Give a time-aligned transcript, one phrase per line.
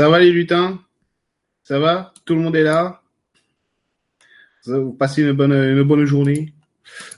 [0.00, 0.82] Ça va les lutins?
[1.62, 2.14] Ça va?
[2.24, 3.02] Tout le monde est là?
[4.64, 6.54] Vous passez une bonne, une bonne journée?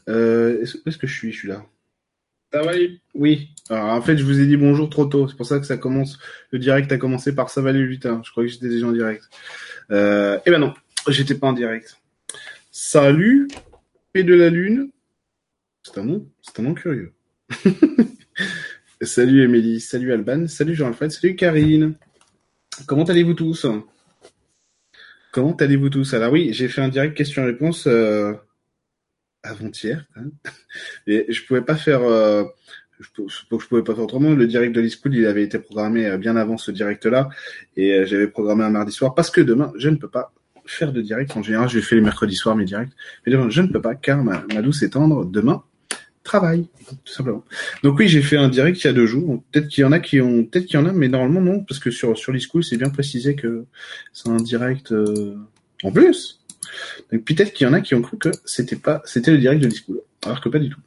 [0.08, 1.64] Euh, Est-ce que je suis Je suis là.
[2.52, 3.00] Ça va les...
[3.14, 3.54] Oui.
[3.70, 5.28] Alors, en fait, je vous ai dit bonjour trop tôt.
[5.28, 6.18] C'est pour ça que ça commence.
[6.50, 8.20] Le direct a commencé par ça va les lutins.
[8.24, 9.30] Je crois que j'étais déjà en direct.
[9.92, 10.74] Euh, eh ben non,
[11.06, 12.00] j'étais pas en direct.
[12.72, 13.46] Salut,
[14.12, 14.90] et de la lune.
[15.84, 17.12] C'est un nom, c'est un nom curieux.
[19.02, 21.94] salut Émilie, salut Alban, salut Jean-Alfred, salut Karine.
[22.86, 23.66] Comment allez-vous tous?
[25.32, 26.14] Comment allez-vous tous?
[26.14, 28.34] Alors oui, j'ai fait un direct question-réponse euh,
[29.42, 30.04] avant-hier.
[30.16, 30.30] Hein
[31.06, 32.02] je pouvais pas faire...
[32.02, 32.44] Euh,
[33.00, 33.08] je,
[33.48, 34.30] pouvais pas faire autrement.
[34.30, 37.28] Le direct de l'e-school, il avait été programmé euh, bien avant ce direct-là.
[37.76, 40.32] Et j'avais programmé un mardi soir parce que demain, je ne peux pas
[40.64, 41.36] faire de direct.
[41.36, 42.92] En général, je fais les mercredis soirs mes directs.
[43.26, 45.64] Mais demain, je ne peux pas car ma douce est tendre demain
[46.22, 46.66] travail,
[47.04, 47.44] tout simplement.
[47.82, 49.42] Donc oui, j'ai fait un direct il y a deux jours.
[49.50, 51.64] Peut-être qu'il y en a qui ont, peut-être qu'il y en a, mais normalement non,
[51.64, 53.64] parce que sur sur l'e-school, c'est bien précisé que
[54.12, 55.36] c'est un direct euh,
[55.82, 56.40] en plus.
[57.12, 59.62] Donc peut-être qu'il y en a qui ont cru que c'était pas, c'était le direct
[59.62, 60.80] de l'e-school, alors que pas du tout.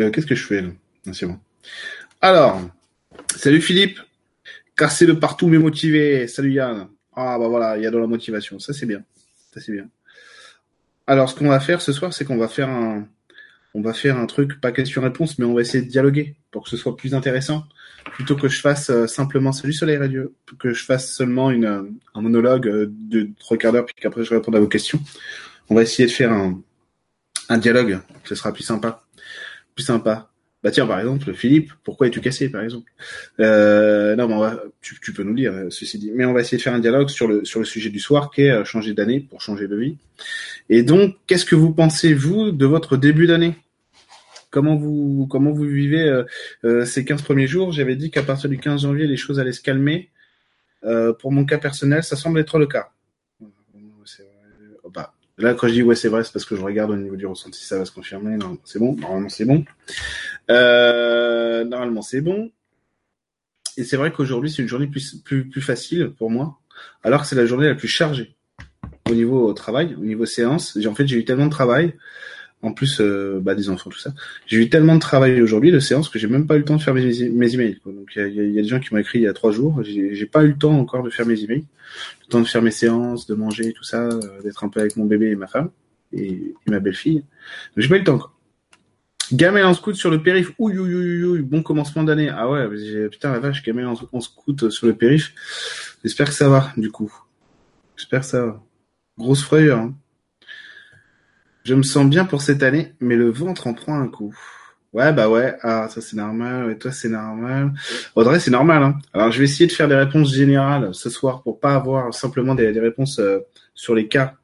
[0.00, 0.68] Euh, Qu'est-ce que je fais là
[1.12, 1.38] C'est bon.
[2.20, 2.60] Alors,
[3.36, 3.98] salut Philippe,
[4.76, 6.28] cassez le partout mais motivé.
[6.28, 6.88] Salut Yann.
[7.14, 9.02] Ah bah voilà, il y a de la motivation, ça c'est bien,
[9.54, 9.88] ça c'est bien.
[11.06, 13.08] Alors ce qu'on va faire ce soir, c'est qu'on va faire un
[13.76, 16.70] on va faire un truc, pas question-réponse, mais on va essayer de dialoguer pour que
[16.70, 17.64] ce soit plus intéressant.
[18.14, 21.82] Plutôt que je fasse euh, simplement Salut Soleil Radio, que je fasse seulement une, euh,
[22.14, 24.98] un monologue euh, de trois quarts d'heure, puis qu'après je réponde à vos questions.
[25.68, 26.58] On va essayer de faire un,
[27.50, 29.04] un dialogue, ce sera plus sympa.
[29.74, 30.30] Plus sympa.
[30.62, 32.90] Bah tiens, par exemple, Philippe, pourquoi es-tu cassé, par exemple?
[33.38, 36.12] Non, mais on va, tu, peux nous dire, ceci dit.
[36.14, 38.30] Mais on va essayer de faire un dialogue sur le sur le sujet du soir,
[38.32, 39.96] qui est changer d'année pour changer de vie.
[40.68, 43.54] Et donc, qu'est-ce que vous pensez vous de votre début d'année?
[44.50, 46.24] Comment vous comment vous vivez euh,
[46.64, 47.72] euh, ces 15 premiers jours?
[47.72, 50.10] J'avais dit qu'à partir du 15 janvier, les choses allaient se calmer.
[50.84, 52.90] Euh, pour mon cas personnel, ça semble être le cas.
[54.94, 57.16] Bah, là, quand je dis ouais, c'est vrai, c'est parce que je regarde au niveau
[57.16, 58.36] du ressenti, ça va se confirmer.
[58.36, 58.94] Non, c'est bon.
[58.94, 59.64] Normalement, c'est bon.
[60.50, 62.52] Euh, normalement, c'est bon.
[63.76, 66.58] Et c'est vrai qu'aujourd'hui, c'est une journée plus, plus, plus facile pour moi,
[67.02, 68.36] alors que c'est la journée la plus chargée
[69.10, 70.78] au niveau travail, au niveau séance.
[70.86, 71.94] En fait, j'ai eu tellement de travail
[72.62, 74.12] en plus euh, bah, des enfants, tout ça.
[74.46, 76.76] J'ai eu tellement de travail aujourd'hui de séance que j'ai même pas eu le temps
[76.76, 77.78] de faire mes, emails.
[77.82, 77.92] Quoi.
[77.92, 79.52] Donc il y, y, y a, des gens qui m'ont écrit il y a trois
[79.52, 79.82] jours.
[79.82, 81.64] J'ai pas eu le temps encore de faire mes emails,
[82.22, 84.96] le temps de faire mes séances, de manger, tout ça, euh, d'être un peu avec
[84.96, 85.70] mon bébé et ma femme
[86.12, 86.28] et,
[86.66, 87.20] et ma belle-fille.
[87.20, 87.24] Donc
[87.76, 88.18] j'ai pas eu le temps.
[88.18, 88.32] Quoi.
[89.32, 90.52] Gamel en scout sur le périph.
[90.58, 92.30] Ouh, ouh, ouh, ouh, bon commencement d'année.
[92.30, 92.68] Ah ouais,
[93.10, 95.34] putain la vache, Gamel en, en scout sur le périph.
[96.04, 97.12] J'espère que ça va, du coup.
[97.96, 98.62] J'espère que ça va.
[99.18, 99.78] Grosse frayeur.
[99.78, 99.94] Hein.
[101.66, 104.32] Je me sens bien pour cette année, mais le ventre en prend un coup.
[104.92, 105.56] Ouais, bah ouais.
[105.62, 106.70] Ah, ça c'est normal.
[106.70, 107.72] Et toi, c'est normal.
[108.14, 108.84] Audrey, c'est normal.
[108.84, 108.98] Hein.
[109.12, 112.54] Alors, je vais essayer de faire des réponses générales ce soir pour pas avoir simplement
[112.54, 113.40] des, réponses euh,
[113.74, 114.34] sur les cas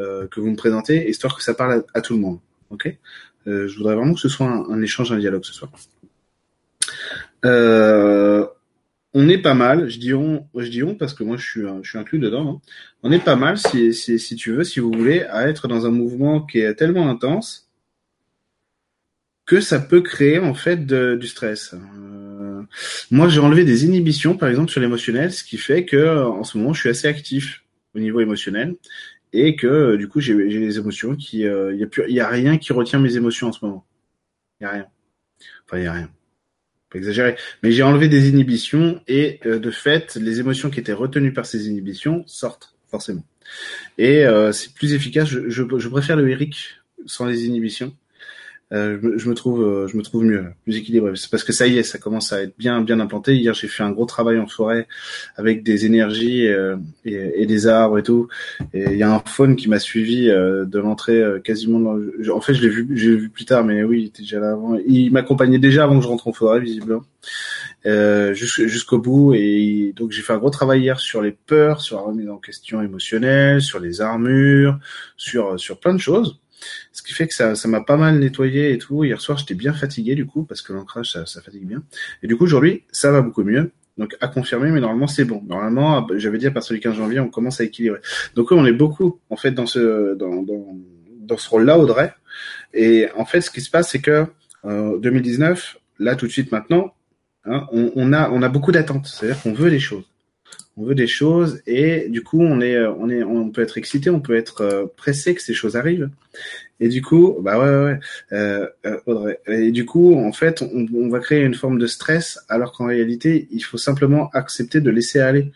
[0.00, 2.40] euh, que vous me présentez, histoire que ça parle à, tout le monde.
[2.70, 2.92] Ok?
[3.46, 5.70] Euh, Je voudrais vraiment que ce soit un, un, échange, un dialogue ce soir.
[9.16, 11.44] Euh, on est pas mal, je dis on, je dis on parce que moi je
[11.82, 12.60] suis, inclus dedans.
[12.64, 12.70] Hein.
[13.02, 16.40] On est pas mal si, tu veux, si vous voulez, à être dans un mouvement
[16.40, 17.68] qui est tellement intense
[19.46, 21.74] que ça peut créer en fait du stress.
[21.74, 22.62] Euh,
[23.10, 26.58] moi, j'ai enlevé des inhibitions, par exemple sur l'émotionnel, ce qui fait que en ce
[26.58, 28.74] moment, je suis assez actif au niveau émotionnel
[29.32, 32.58] et que du coup, j'ai des émotions qui, il euh, y a y a rien
[32.58, 33.86] qui retient mes émotions en ce moment.
[34.60, 34.86] Il y a rien.
[35.64, 36.10] Enfin, il y a rien
[36.96, 40.92] pas exagérer, mais j'ai enlevé des inhibitions et euh, de fait, les émotions qui étaient
[40.92, 43.24] retenues par ces inhibitions sortent forcément.
[43.98, 45.28] Et euh, c'est plus efficace.
[45.28, 47.94] Je, je, je, préfère le Eric sans les inhibitions
[48.72, 51.12] euh, je, je, me trouve, euh, je me trouve mieux, plus équilibré.
[51.14, 53.36] C'est parce que ça y est, ça commence à être bien, bien implanté.
[53.36, 54.88] Hier, j'ai fait un gros travail en forêt
[55.36, 58.28] avec des énergies euh, et, et, des arbres et tout.
[58.74, 61.78] Et il y a un faune qui m'a suivi euh, de l'entrée euh, quasiment.
[61.78, 62.34] Dans...
[62.34, 64.52] En fait, je l'ai vu, j'ai vu plus tard, mais oui, il était déjà là
[64.52, 64.76] avant.
[64.86, 67.04] Il m'accompagnait déjà avant que je rentre en forêt, visiblement.
[68.32, 72.02] Jusqu'au bout et donc j'ai fait un gros travail hier sur les peurs, sur la
[72.02, 74.76] remise en question émotionnelle, sur les armures,
[75.16, 76.40] sur sur plein de choses
[76.92, 79.04] ce qui fait que ça, ça m'a pas mal nettoyé et tout.
[79.04, 81.82] Hier soir, j'étais bien fatigué du coup, parce que l'ancrage, ça, ça fatigue bien.
[82.22, 83.72] Et du coup, aujourd'hui, ça va beaucoup mieux.
[83.98, 85.42] Donc à confirmer, mais normalement c'est bon.
[85.46, 88.00] Normalement, j'avais dit à partir du 15 janvier, on commence à équilibrer.
[88.34, 90.76] Donc on est beaucoup en fait dans ce dans dans,
[91.20, 92.12] dans ce rôle-là, Audrey.
[92.74, 94.26] Et en fait, ce qui se passe, c'est que
[94.66, 96.92] euh, 2019, là tout de suite maintenant,
[97.46, 99.06] hein, on, on, a on a beaucoup d'attentes.
[99.06, 100.04] C'est-à-dire qu'on veut des choses
[100.76, 104.10] on veut des choses et du coup on est on est on peut être excité,
[104.10, 106.10] on peut être euh, pressé que ces choses arrivent.
[106.78, 108.00] Et du coup, bah ouais ouais,
[108.32, 109.34] euh, euh.
[109.46, 112.86] Et du coup, en fait, on, on, va créer une forme de stress alors qu'en
[112.86, 115.52] réalité, il faut simplement accepter de laisser aller.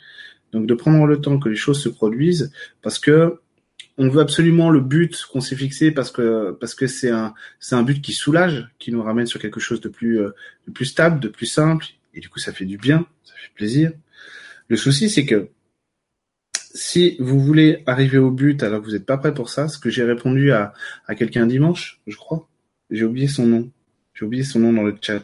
[0.52, 2.50] Donc de prendre le temps que les choses se produisent,
[2.82, 3.38] parce que
[3.98, 7.74] on veut absolument le but qu'on s'est fixé parce que parce que c'est un c'est
[7.74, 10.30] un but qui soulage, qui nous ramène sur quelque chose de plus euh,
[10.66, 13.52] de plus stable, de plus simple, et du coup ça fait du bien, ça fait
[13.54, 13.92] plaisir.
[14.70, 15.50] Le souci c'est que
[16.72, 19.78] si vous voulez arriver au but alors que vous n'êtes pas prêt pour ça, ce
[19.78, 20.72] que j'ai répondu à,
[21.06, 22.48] à quelqu'un dimanche, je crois,
[22.90, 23.70] j'ai oublié son nom,
[24.14, 25.22] j'ai oublié son nom dans le chat.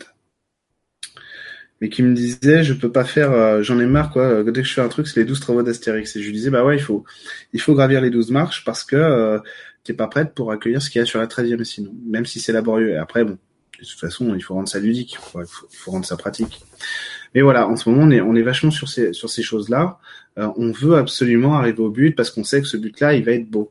[1.81, 4.43] Mais qui me disait je peux pas faire euh, j'en ai marre quoi.
[4.43, 6.17] Dès que je fais un truc c'est les 12 travaux d'Astérix.
[6.17, 7.05] Et je lui disais bah ouais il faut
[7.53, 9.39] il faut gravir les 12 marches parce que euh,
[9.85, 11.95] t'es pas prête pour accueillir ce qu'il y a sur la 13e sinon.
[12.07, 12.91] Même si c'est laborieux.
[12.93, 13.39] Et après bon
[13.79, 16.65] de toute façon il faut rendre ça ludique il faut rendre ça pratique
[17.35, 19.69] mais voilà en ce moment on est on est vachement sur ces sur ces choses
[19.69, 19.99] là
[20.39, 23.25] euh, on veut absolument arriver au but parce qu'on sait que ce but là il
[23.25, 23.71] va être beau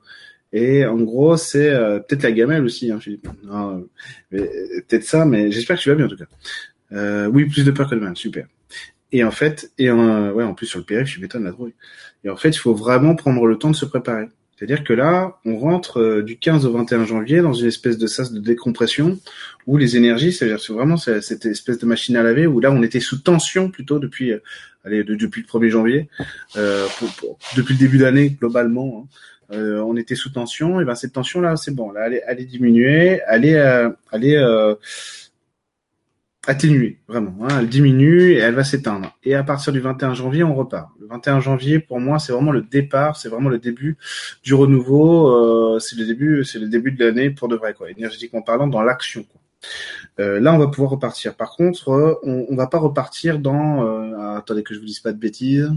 [0.57, 3.27] et en gros, c'est euh, peut-être la gamelle aussi, hein, Philippe.
[3.43, 3.85] Non,
[4.29, 6.27] peut-être ça, mais j'espère que tu vas bien en tout cas.
[6.93, 8.47] Euh, oui, plus de peur que de mal, super.
[9.11, 11.73] Et en fait, et en, ouais, en plus sur le périph, je m'étonne la trouille.
[12.23, 14.27] Et en fait, il faut vraiment prendre le temps de se préparer.
[14.55, 18.07] C'est-à-dire que là, on rentre euh, du 15 au 21 janvier dans une espèce de
[18.07, 19.19] sas de décompression
[19.67, 22.81] où les énergies, c'est-à-dire c'est vraiment cette espèce de machine à laver où là, on
[22.81, 24.39] était sous tension plutôt depuis, euh,
[24.85, 26.09] allez, depuis le 1er janvier,
[26.55, 29.03] euh, pour, depuis le début d'année globalement.
[29.03, 29.55] Hein.
[29.55, 30.79] Euh, on était sous tension.
[30.79, 31.91] Et ben cette tension là, c'est bon.
[31.91, 33.21] Là, elle est, elle est diminuée.
[33.27, 34.41] Elle est, elle est
[36.47, 37.35] atténuer, vraiment.
[37.41, 39.15] Hein, elle diminue et elle va s'éteindre.
[39.23, 40.89] Et à partir du 21 janvier, on repart.
[40.99, 43.97] Le 21 janvier, pour moi, c'est vraiment le départ, c'est vraiment le début
[44.43, 45.29] du renouveau.
[45.29, 47.89] Euh, c'est le début, c'est le début de l'année pour de vrai, quoi.
[47.89, 49.25] Énergétiquement parlant, dans l'action.
[50.19, 51.35] Euh, là, on va pouvoir repartir.
[51.35, 53.83] Par contre, euh, on, on va pas repartir dans.
[53.83, 55.71] Euh, attendez que je vous dise pas de bêtises.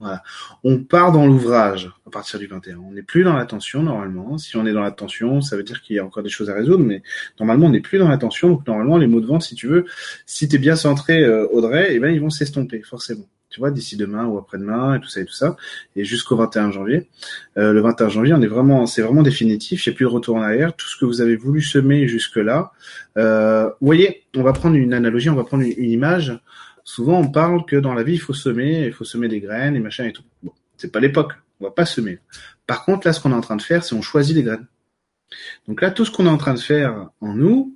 [0.00, 0.22] Voilà.
[0.64, 2.78] On part dans l'ouvrage à partir du 21.
[2.78, 4.38] On n'est plus dans l'attention normalement.
[4.38, 6.54] Si on est dans l'attention, ça veut dire qu'il y a encore des choses à
[6.54, 7.02] résoudre, mais
[7.38, 8.48] normalement on n'est plus dans l'attention.
[8.48, 9.86] Donc normalement les mots de vente, si tu veux,
[10.26, 13.26] si tu es bien centré, euh, Audrey, eh ben ils vont s'estomper forcément.
[13.50, 15.56] Tu vois, d'ici demain ou après-demain et tout ça et tout ça,
[15.94, 17.08] et jusqu'au 21 janvier.
[17.56, 19.86] Euh, le 21 janvier, on est vraiment, c'est vraiment définitif.
[19.86, 20.74] Il n'y a plus de retour en arrière.
[20.74, 22.72] Tout ce que vous avez voulu semer jusque là.
[23.16, 26.36] Euh, vous voyez, on va prendre une analogie, on va prendre une image
[26.84, 29.74] souvent on parle que dans la vie il faut semer, il faut semer des graines
[29.74, 30.22] et machin et tout.
[30.42, 32.20] Bon, c'est pas l'époque, on va pas semer.
[32.66, 34.66] Par contre là, ce qu'on est en train de faire, c'est on choisit les graines.
[35.66, 37.74] Donc là, tout ce qu'on est en train de faire en nous,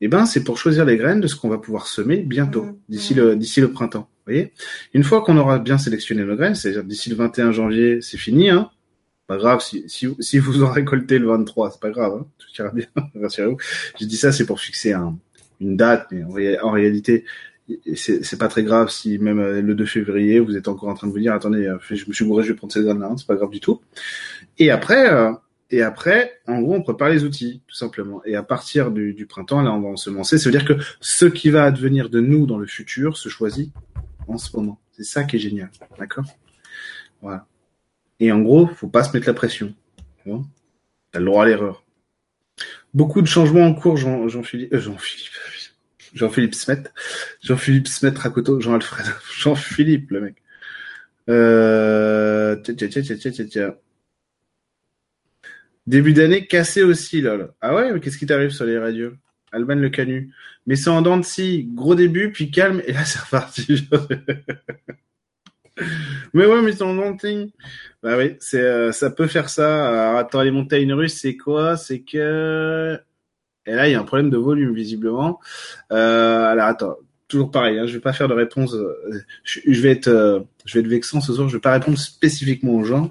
[0.00, 2.76] eh ben c'est pour choisir les graines de ce qu'on va pouvoir semer bientôt, mmh,
[2.88, 3.18] d'ici mmh.
[3.18, 4.08] le d'ici le printemps.
[4.26, 4.52] Vous voyez?
[4.92, 8.50] Une fois qu'on aura bien sélectionné nos graines, c'est-à-dire d'ici le 21 janvier, c'est fini,
[8.50, 8.70] hein
[9.26, 12.48] pas grave si, si, si vous en récoltez le 23, c'est pas grave, hein, tout
[12.58, 12.86] ira bien,
[13.20, 13.56] rassurez-vous.
[13.98, 15.18] Je dis ça, c'est pour fixer un,
[15.60, 17.24] une date, mais en réalité,
[17.94, 21.06] c'est pas très grave si même euh, le 2 février vous êtes encore en train
[21.06, 23.10] de vous dire attendez euh, je me suis bourré je vais prendre ces graines là
[23.16, 23.80] c'est pas grave du tout.
[24.58, 25.32] Et après euh,
[25.70, 28.22] et après en gros on prépare les outils tout simplement.
[28.24, 30.38] Et à partir du, du printemps là on va ensemencer.
[30.38, 33.72] Ça veut dire que ce qui va advenir de nous dans le futur se choisit
[34.28, 34.78] en ce moment.
[34.92, 36.24] C'est ça qui est génial d'accord?
[37.22, 37.46] Voilà.
[38.20, 39.74] Et en gros faut pas se mettre la pression
[41.12, 41.84] t'as le droit à l'erreur.
[42.92, 45.32] Beaucoup de changements en cours Jean-Philippe Jean-Philippe
[46.14, 46.84] Jean-Philippe Smet.
[47.42, 49.06] Jean-Philippe Smet Rakoto, Jean-Alfred.
[49.38, 50.36] Jean-Philippe, le mec.
[51.28, 52.56] Euh...
[52.56, 53.76] Tiens, tiens, tiens, tiens,
[55.86, 57.52] Début d'année cassé aussi, lol.
[57.60, 59.12] Ah ouais, mais qu'est-ce qui t'arrive sur les radios?
[59.52, 60.32] Alban le Canu.
[60.66, 61.74] Mais c'est en dents de.
[61.74, 63.86] Gros début, puis calme, et là c'est reparti.
[66.32, 67.50] mais ouais, mais c'est en dents de
[68.02, 69.88] Bah oui, euh, ça peut faire ça.
[69.88, 71.76] Alors, attends, les montagnes russes, c'est quoi?
[71.76, 72.98] C'est que
[73.66, 75.40] et là, il y a un problème de volume visiblement.
[75.92, 76.96] Euh, alors attends,
[77.28, 77.78] toujours pareil.
[77.78, 78.74] Hein, je vais pas faire de réponse.
[78.74, 81.48] Euh, je, vais être, euh, je vais être vexant ce soir.
[81.48, 83.10] Je vais pas répondre spécifiquement aux gens.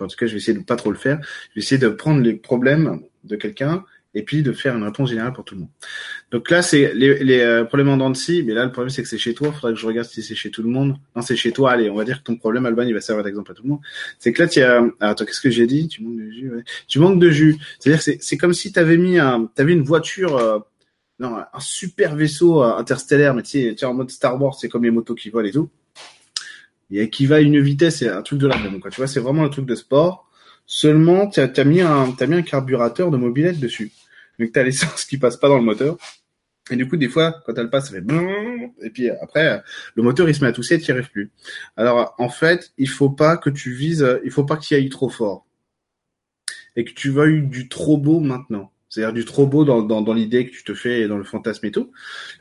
[0.00, 1.18] En tout cas, je vais essayer de pas trop le faire.
[1.50, 3.84] Je vais essayer de prendre les problèmes de quelqu'un
[4.14, 5.70] et puis de faire une réponse générale pour tout le monde.
[6.30, 8.90] Donc là, c'est les, les euh, problèmes en dents de scie, mais là, le problème,
[8.90, 9.48] c'est que c'est chez toi.
[9.48, 10.96] Il faudrait que je regarde si c'est chez tout le monde.
[11.14, 11.72] Non, c'est chez toi.
[11.72, 13.68] Allez, on va dire que ton problème, Alban, il va servir d'exemple à tout le
[13.70, 13.80] monde.
[14.18, 14.82] C'est que là, tu as...
[15.00, 15.88] attends, qu'est-ce que j'ai dit?
[15.88, 16.64] Tu manques de jus, ouais.
[16.86, 17.56] Tu manques de jus.
[17.78, 19.50] C'est-à-dire que c'est comme si tu avais mis un...
[19.56, 20.36] Avais une voiture...
[20.36, 20.58] Euh...
[21.20, 24.84] Non, un super vaisseau euh, interstellaire, mais tu sais, en mode Star Wars, c'est comme
[24.84, 25.68] les motos qui volent et tout.
[26.92, 28.90] Et qui va à une vitesse, c'est un truc de la même, quoi.
[28.90, 30.27] Tu vois, c'est vraiment un truc de sport.
[30.70, 33.90] Seulement, tu as, mis un, as mis un carburateur de mobilette dessus
[34.38, 35.96] que t'as l'essence qui passe pas dans le moteur.
[36.70, 38.04] Et du coup, des fois, quand elle passe, ça fait
[38.82, 39.62] et puis après,
[39.94, 41.30] le moteur il se met à tousser et tu n'y arrives plus.
[41.78, 44.90] Alors, en fait, il faut pas que tu vises, il faut pas que tu ailles
[44.90, 45.46] trop fort
[46.76, 48.70] et que tu veuilles du trop beau maintenant.
[48.90, 51.64] C'est-à-dire du trop beau dans, dans, dans l'idée que tu te fais dans le fantasme
[51.64, 51.90] et tout.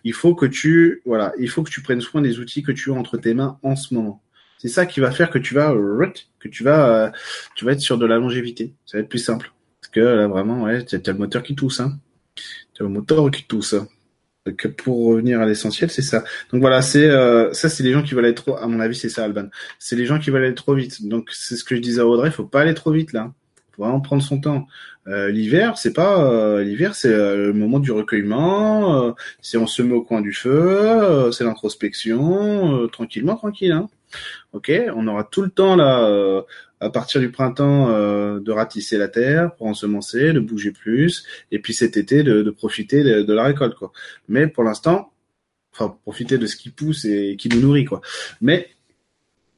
[0.03, 2.91] Il faut que tu, voilà, il faut que tu prennes soin des outils que tu
[2.91, 4.21] as entre tes mains en ce moment.
[4.59, 5.73] C'est ça qui va faire que tu vas,
[6.39, 7.11] que tu vas,
[7.55, 8.73] tu vas être sur de la longévité.
[8.85, 9.51] Ça va être plus simple.
[9.81, 11.97] Parce que là, vraiment, ouais, t'as le moteur qui tousse, hein.
[12.77, 13.73] T'as le moteur qui tousse.
[13.73, 13.87] Hein.
[14.57, 16.23] que pour revenir à l'essentiel, c'est ça.
[16.51, 18.57] Donc voilà, c'est euh, ça, c'est les gens qui veulent aller trop.
[18.57, 19.47] À mon avis, c'est ça, Alban.
[19.79, 21.07] C'est les gens qui veulent aller trop vite.
[21.07, 23.33] Donc c'est ce que je disais à Audrey, faut pas aller trop vite là.
[23.75, 24.67] Faut vraiment prendre son temps.
[25.07, 29.15] Euh, l'hiver, c'est pas euh, l'hiver, c'est euh, le moment du recueillement.
[29.41, 33.71] c'est on se met au coin du feu, c'est l'introspection, tranquillement, tranquille.
[33.71, 33.89] Hein.
[34.53, 36.45] Ok, on aura tout le temps là
[36.79, 41.59] à partir du printemps euh, de ratisser la terre pour ensemencer, de bouger plus, et
[41.59, 43.91] puis cet été de, profiter de, la récolte quoi.
[44.27, 45.11] Mais pour l'instant,
[45.73, 48.01] enfin profiter de ce qui pousse et qui nous nourrit quoi.
[48.41, 48.69] Mais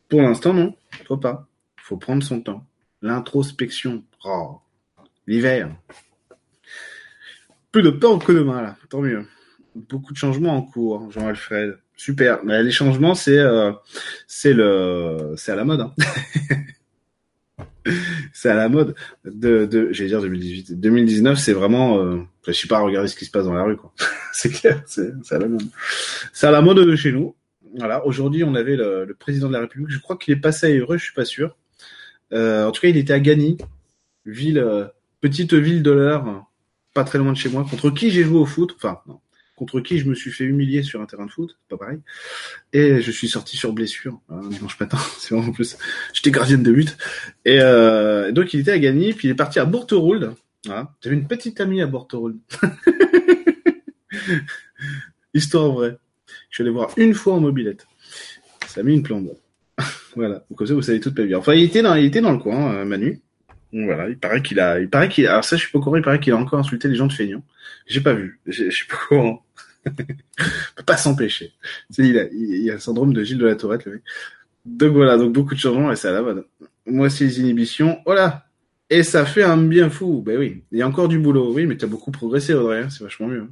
[0.07, 0.75] pour l'instant non,
[1.05, 1.47] faut pas.
[1.77, 2.65] Faut prendre son temps.
[3.01, 4.03] L'introspection.
[4.23, 4.59] Oh,
[5.27, 5.75] l'hiver.
[7.71, 9.25] Plus de temps que de main là, tant mieux.
[9.75, 11.77] Beaucoup de changements en cours, Jean-Alfred.
[11.99, 12.39] Super.
[12.45, 13.73] Mais les changements, c'est euh,
[14.25, 15.81] c'est le c'est à la mode.
[15.81, 15.93] Hein.
[18.33, 18.95] c'est à la mode.
[19.25, 23.25] De, de j'allais dire 2018 2019 c'est vraiment euh, je sais pas regarder ce qui
[23.25, 23.91] se passe dans la rue quoi.
[24.31, 25.63] C'est clair c'est à la mode.
[26.31, 27.35] C'est à la mode de chez nous.
[27.77, 28.05] Voilà.
[28.05, 29.89] Aujourd'hui on avait le, le, président de la République.
[29.89, 31.57] Je crois qu'il est passé à Évreux je suis pas sûr.
[32.31, 33.57] Euh, en tout cas il était à Gagny
[34.25, 34.85] ville euh,
[35.19, 36.45] petite ville de l'heure
[36.93, 38.71] pas très loin de chez moi contre qui j'ai joué au foot.
[38.77, 39.19] Enfin non
[39.59, 41.99] contre qui je me suis fait humilier sur un terrain de foot, pas pareil.
[42.71, 44.97] Et je suis sorti sur blessure un dimanche matin.
[45.19, 45.77] C'est vraiment plus.
[46.13, 46.97] J'étais gardienne de but.
[47.43, 50.33] Et euh, donc il était à gagner, puis il est parti à Bourterould.
[50.65, 50.93] Voilà.
[51.01, 52.37] J'avais une petite amie à Bourterould.
[55.33, 55.97] Histoire vraie.
[56.49, 57.85] Je suis allé voir une fois en mobilette.
[58.67, 59.35] Ça a mis une plombe.
[60.15, 60.45] voilà.
[60.55, 61.35] Comme ça, vous savez toute ma vie.
[61.35, 63.21] Enfin, il était dans, il était dans le coin, euh, Manu.
[63.73, 64.07] voilà.
[64.09, 65.97] Il paraît qu'il a, il paraît qu'il, alors ça, je suis pas au courant.
[65.97, 67.43] Il paraît qu'il a encore insulté les gens de feignants.
[67.87, 68.39] J'ai pas vu.
[68.45, 69.45] Je suis pas au courant.
[70.75, 71.51] peut pas s'empêcher.
[71.97, 74.01] Il a, il a le syndrome de Gilles de la Tourette, le mec.
[74.65, 76.23] Donc voilà, donc beaucoup de changements et c'est à.
[76.85, 78.45] Moi aussi les inhibitions, voilà.
[78.89, 80.21] Et ça fait un bien fou.
[80.25, 81.53] Ben oui, il y a encore du boulot.
[81.53, 82.81] Oui, mais tu as beaucoup progressé, Audrey.
[82.81, 83.41] Hein, c'est vachement mieux.
[83.41, 83.49] Hein.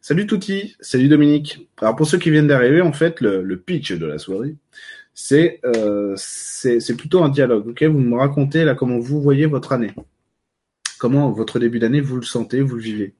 [0.00, 1.68] Salut Touti, salut Dominique.
[1.78, 4.56] Alors pour ceux qui viennent d'arriver, en fait, le, pitch de la soirée,
[5.14, 7.68] c'est euh, c'est plutôt un dialogue.
[7.68, 9.92] Ok, vous me racontez là comment vous voyez votre année,
[10.98, 13.14] comment votre début d'année vous le sentez, vous le vivez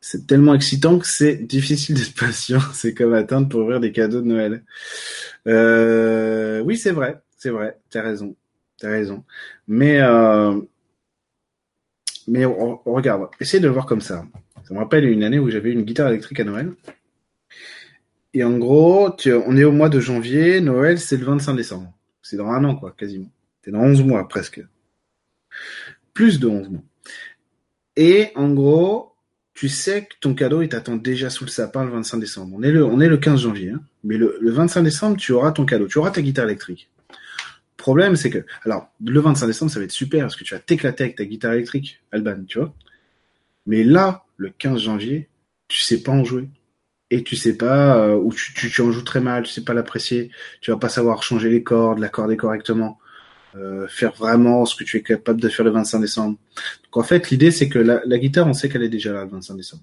[0.00, 2.60] c'est tellement excitant que c'est difficile d'être patient.
[2.72, 4.64] C'est comme attendre pour ouvrir des cadeaux de Noël.
[5.46, 7.78] Euh, oui, c'est vrai, c'est vrai.
[7.90, 8.34] T'as raison,
[8.78, 9.24] t'as raison.
[9.68, 10.60] Mais euh,
[12.26, 14.24] mais on, regarde, essaye de le voir comme ça.
[14.64, 16.72] Ça me rappelle une année où j'avais une guitare électrique à Noël.
[18.32, 21.92] Et en gros, tu, on est au mois de janvier, Noël c'est le 25 décembre.
[22.22, 23.30] C'est dans un an quoi, quasiment.
[23.62, 24.62] C'est dans 11 mois presque.
[26.14, 26.82] Plus de 11 mois.
[27.96, 29.09] Et en gros,
[29.60, 32.56] tu sais que ton cadeau, il t'attend déjà sous le sapin le 25 décembre.
[32.58, 33.82] On est le, on est le 15 janvier, hein.
[34.04, 36.88] mais le, le 25 décembre, tu auras ton cadeau, tu auras ta guitare électrique.
[37.10, 40.54] Le problème, c'est que, alors, le 25 décembre, ça va être super parce que tu
[40.54, 42.72] vas t'éclater avec ta guitare électrique, Alban, tu vois.
[43.66, 45.28] Mais là, le 15 janvier,
[45.68, 46.48] tu sais pas en jouer.
[47.10, 49.64] Et tu sais pas, euh, ou tu, tu, tu, en joues très mal, tu sais
[49.64, 50.30] pas l'apprécier,
[50.62, 52.98] tu vas pas savoir changer les cordes, l'accorder correctement.
[53.56, 56.38] Euh, faire vraiment ce que tu es capable de faire le 25 décembre.
[56.84, 59.24] Donc en fait, l'idée c'est que la, la, guitare, on sait qu'elle est déjà là
[59.24, 59.82] le 25 décembre.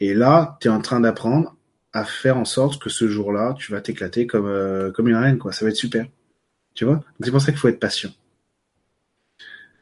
[0.00, 1.54] Et là, tu es en train d'apprendre
[1.92, 5.36] à faire en sorte que ce jour-là, tu vas t'éclater comme euh, comme une reine,
[5.38, 5.52] quoi.
[5.52, 6.06] Ça va être super.
[6.74, 7.04] Tu vois?
[7.20, 8.10] C'est pour ça qu'il faut être patient.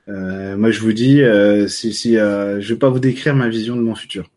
[0.08, 3.76] Euh, moi, je vous dis, euh, si, si je vais pas vous décrire ma vision
[3.76, 4.28] de mon futur.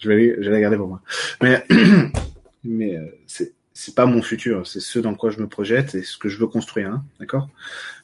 [0.00, 1.00] Je vais, je vais la garder pour moi.
[1.42, 1.64] Mais
[2.64, 6.16] mais c'est c'est pas mon futur, c'est ce dans quoi je me projette et ce
[6.16, 7.50] que je veux construire, hein, d'accord?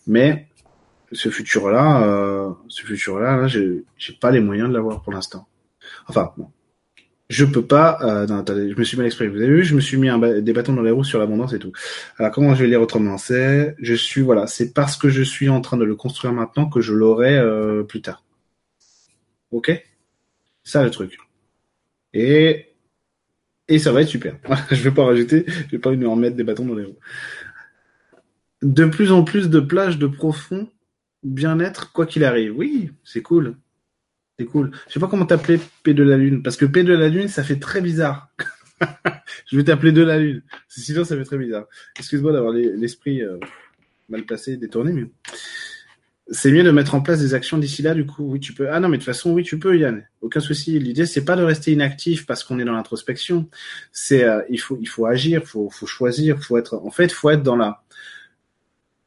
[0.07, 0.47] Mais
[1.13, 5.49] ce futur-là, euh, ce futur-là, là, j'ai, j'ai pas les moyens de l'avoir pour l'instant.
[6.09, 6.51] Enfin, bon.
[7.31, 7.99] je peux pas.
[8.03, 9.31] Euh, non, attendez, je me suis mal exprimé.
[9.31, 11.55] Vous avez vu, je me suis mis un des bâtons dans les roues sur l'abondance
[11.55, 11.73] et tout.
[12.19, 15.49] Alors comment je vais lire autrement C'est, je suis voilà, c'est parce que je suis
[15.49, 18.23] en train de le construire maintenant que je l'aurai euh, plus tard.
[19.53, 19.73] Ok?
[20.65, 21.17] Ça le truc.
[22.13, 22.72] Et
[23.73, 24.37] et ça va être super.
[24.71, 26.99] je vais pas rajouter, je vais pas me remettre des bâtons dans les roues.
[28.61, 30.69] De plus en plus de plages de profond
[31.23, 32.57] bien-être, quoi qu'il arrive.
[32.57, 33.57] Oui, c'est cool.
[34.39, 34.73] C'est cool.
[34.89, 37.29] Je sais pas comment t'appeler P de la Lune, parce que P de la Lune,
[37.29, 38.31] ça fait très bizarre.
[39.47, 40.43] je vais t'appeler de la Lune.
[40.69, 41.67] Sinon, ça fait très bizarre.
[41.99, 43.39] Excuse-moi d'avoir l'esprit euh,
[44.11, 45.07] mal placé, détourné, mais
[46.33, 48.71] c'est mieux de mettre en place des actions d'ici là, du coup, oui, tu peux.
[48.71, 50.07] Ah non, mais de toute façon, oui, tu peux, Yann.
[50.23, 50.79] Aucun souci.
[50.79, 53.49] L'idée, c'est pas de rester inactif parce qu'on est dans l'introspection.
[53.93, 56.81] C'est, euh, il faut, il faut agir, faut, faut choisir, faut être.
[56.85, 57.83] En fait, faut être dans la.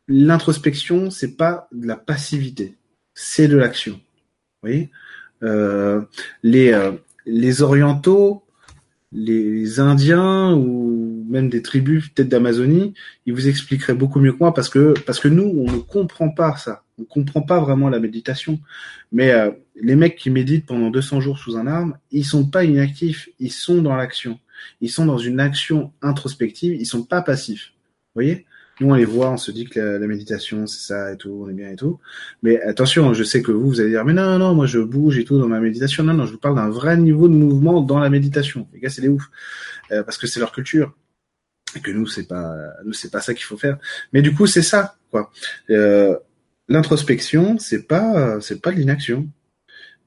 [0.08, 2.76] L'introspection, c'est pas de la passivité,
[3.16, 3.94] c'est de l'action.
[3.94, 4.92] Vous voyez,
[5.42, 6.02] euh,
[6.44, 6.92] les, euh,
[7.26, 8.44] les orientaux,
[9.12, 12.94] les Indiens ou même des tribus peut-être d'Amazonie,
[13.26, 16.30] ils vous expliqueraient beaucoup mieux que moi parce que parce que nous, on ne comprend
[16.30, 18.60] pas ça on comprend pas vraiment la méditation.
[19.12, 22.64] Mais euh, les mecs qui méditent pendant 200 jours sous un arbre, ils sont pas
[22.64, 24.40] inactifs, ils sont dans l'action.
[24.82, 27.74] Ils sont dans une action introspective, ils sont pas passifs.
[27.74, 28.46] Vous voyez?
[28.82, 31.50] Nous, on les voit, on se dit que la, méditation, c'est ça et tout, on
[31.50, 32.00] est bien et tout.
[32.44, 35.18] Mais attention, je sais que vous, vous allez dire, mais non, non, moi je bouge
[35.18, 36.04] et tout dans ma méditation.
[36.04, 38.68] Non, non, je vous parle d'un vrai niveau de mouvement dans la méditation.
[38.74, 39.30] Les gars, c'est des ouf.
[39.92, 40.94] Euh, parce que c'est leur culture
[41.76, 43.78] et que nous c'est pas nous c'est pas ça qu'il faut faire
[44.14, 45.32] mais du coup c'est ça quoi
[45.70, 46.18] euh,
[46.68, 49.28] l'introspection, c'est pas, c'est pas de l'inaction.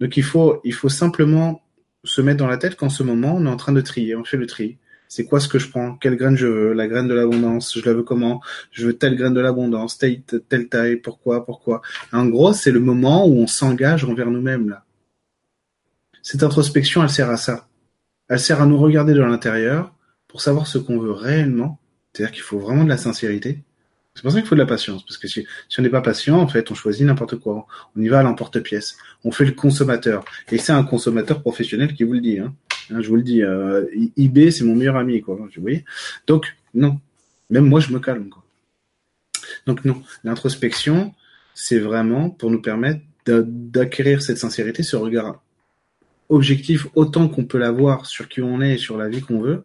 [0.00, 1.62] Donc il faut, il faut simplement
[2.04, 4.24] se mettre dans la tête qu'en ce moment, on est en train de trier, on
[4.24, 4.78] fait le tri.
[5.08, 5.96] C'est quoi ce que je prends?
[5.96, 6.72] Quelle graine je veux?
[6.74, 8.42] La graine de l'abondance, je la veux comment?
[8.70, 11.80] Je veux telle graine de l'abondance, telle, telle taille, pourquoi Pourquoi?
[12.12, 14.84] En gros, c'est le moment où on s'engage envers nous-mêmes, là.
[16.22, 17.68] Cette introspection, elle sert à ça.
[18.28, 19.94] Elle sert à nous regarder de l'intérieur
[20.26, 21.80] pour savoir ce qu'on veut réellement.
[22.12, 23.62] C'est-à-dire qu'il faut vraiment de la sincérité.
[24.18, 25.46] C'est pour ça qu'il faut de la patience, parce que si,
[25.78, 27.68] on n'est pas patient, en fait, on choisit n'importe quoi.
[27.96, 28.96] On y va à l'emporte-pièce.
[29.22, 30.24] On fait le consommateur.
[30.50, 32.40] Et c'est un consommateur professionnel qui vous le dit.
[32.40, 32.52] Hein.
[32.90, 35.36] hein je vous le dis, euh, eBay, c'est mon meilleur ami, quoi.
[35.36, 35.84] Vous voyez
[36.26, 36.98] Donc, non.
[37.48, 38.42] Même moi, je me calme, quoi.
[39.66, 40.02] Donc, non.
[40.24, 41.14] L'introspection,
[41.54, 45.40] c'est vraiment pour nous permettre d'acquérir cette sincérité, ce regard
[46.28, 49.62] objectif autant qu'on peut l'avoir sur qui on est et sur la vie qu'on veut,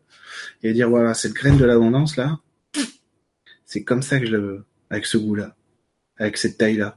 [0.62, 2.38] et dire, voilà, cette graine de l'abondance, là,
[3.74, 5.56] c'est comme ça que je la veux, avec ce goût-là,
[6.20, 6.96] avec cette taille-là.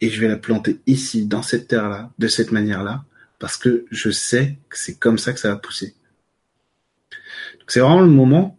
[0.00, 3.04] Et je vais la planter ici, dans cette terre-là, de cette manière-là,
[3.40, 5.96] parce que je sais que c'est comme ça que ça va pousser.
[7.66, 8.56] c'est vraiment le moment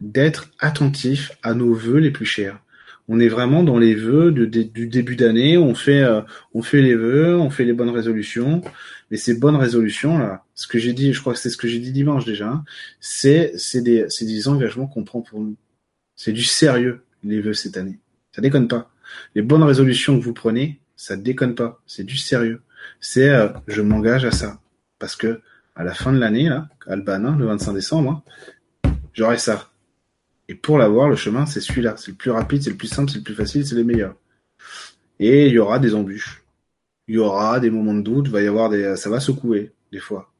[0.00, 2.58] d'être attentif à nos vœux les plus chers.
[3.06, 5.58] On est vraiment dans les vœux du début d'année.
[5.58, 6.22] On fait, euh,
[6.54, 8.62] on fait les vœux, on fait les bonnes résolutions.
[9.10, 11.68] Mais ces bonnes résolutions là, ce que j'ai dit, je crois que c'est ce que
[11.68, 12.64] j'ai dit dimanche déjà, hein,
[13.00, 15.56] c'est c'est des c'est des engagements qu'on prend pour nous.
[16.16, 17.98] C'est du sérieux, les vœux cette année.
[18.32, 18.90] Ça déconne pas.
[19.34, 21.80] Les bonnes résolutions que vous prenez, ça déconne pas.
[21.86, 22.62] C'est du sérieux.
[23.00, 24.60] C'est euh, je m'engage à ça.
[24.98, 25.40] Parce que
[25.74, 28.22] à la fin de l'année, là, Alban, hein, le 25 décembre,
[28.84, 29.70] hein, j'aurai ça.
[30.48, 31.96] Et pour l'avoir, le chemin, c'est celui-là.
[31.96, 34.14] C'est le plus rapide, c'est le plus simple, c'est le plus facile, c'est le meilleur.
[35.18, 36.44] Et il y aura des embûches.
[37.08, 39.98] Il y aura des moments de doute, va y avoir des, ça va secouer, des
[39.98, 40.32] fois.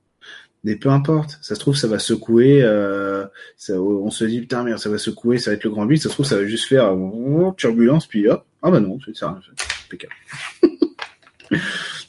[0.64, 2.62] Mais peu importe, ça se trouve, ça va secouer.
[2.62, 3.27] Euh,
[3.68, 5.98] on se dit putain merde, ça va secouer, ça va être le grand but.
[5.98, 9.14] Ça se trouve, ça va juste faire euh, turbulence, puis hop, ah bah non, c'est
[9.14, 9.38] ça,
[9.87, 10.14] impeccable.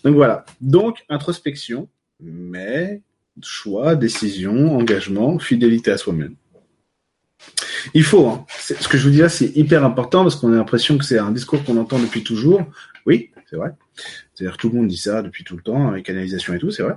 [0.04, 0.46] Donc voilà.
[0.62, 1.90] Donc introspection,
[2.22, 3.02] mais
[3.44, 6.36] choix, décision, engagement, fidélité à soi-même.
[7.94, 8.28] Il faut.
[8.28, 8.46] Hein.
[8.58, 11.20] Ce que je vous dis là, c'est hyper important parce qu'on a l'impression que c'est
[11.20, 12.62] un discours qu'on entend depuis toujours.
[13.06, 13.72] Oui, c'est vrai.
[14.34, 16.84] C'est-à-dire tout le monde dit ça depuis tout le temps, avec canalisation et tout, c'est
[16.84, 16.96] vrai.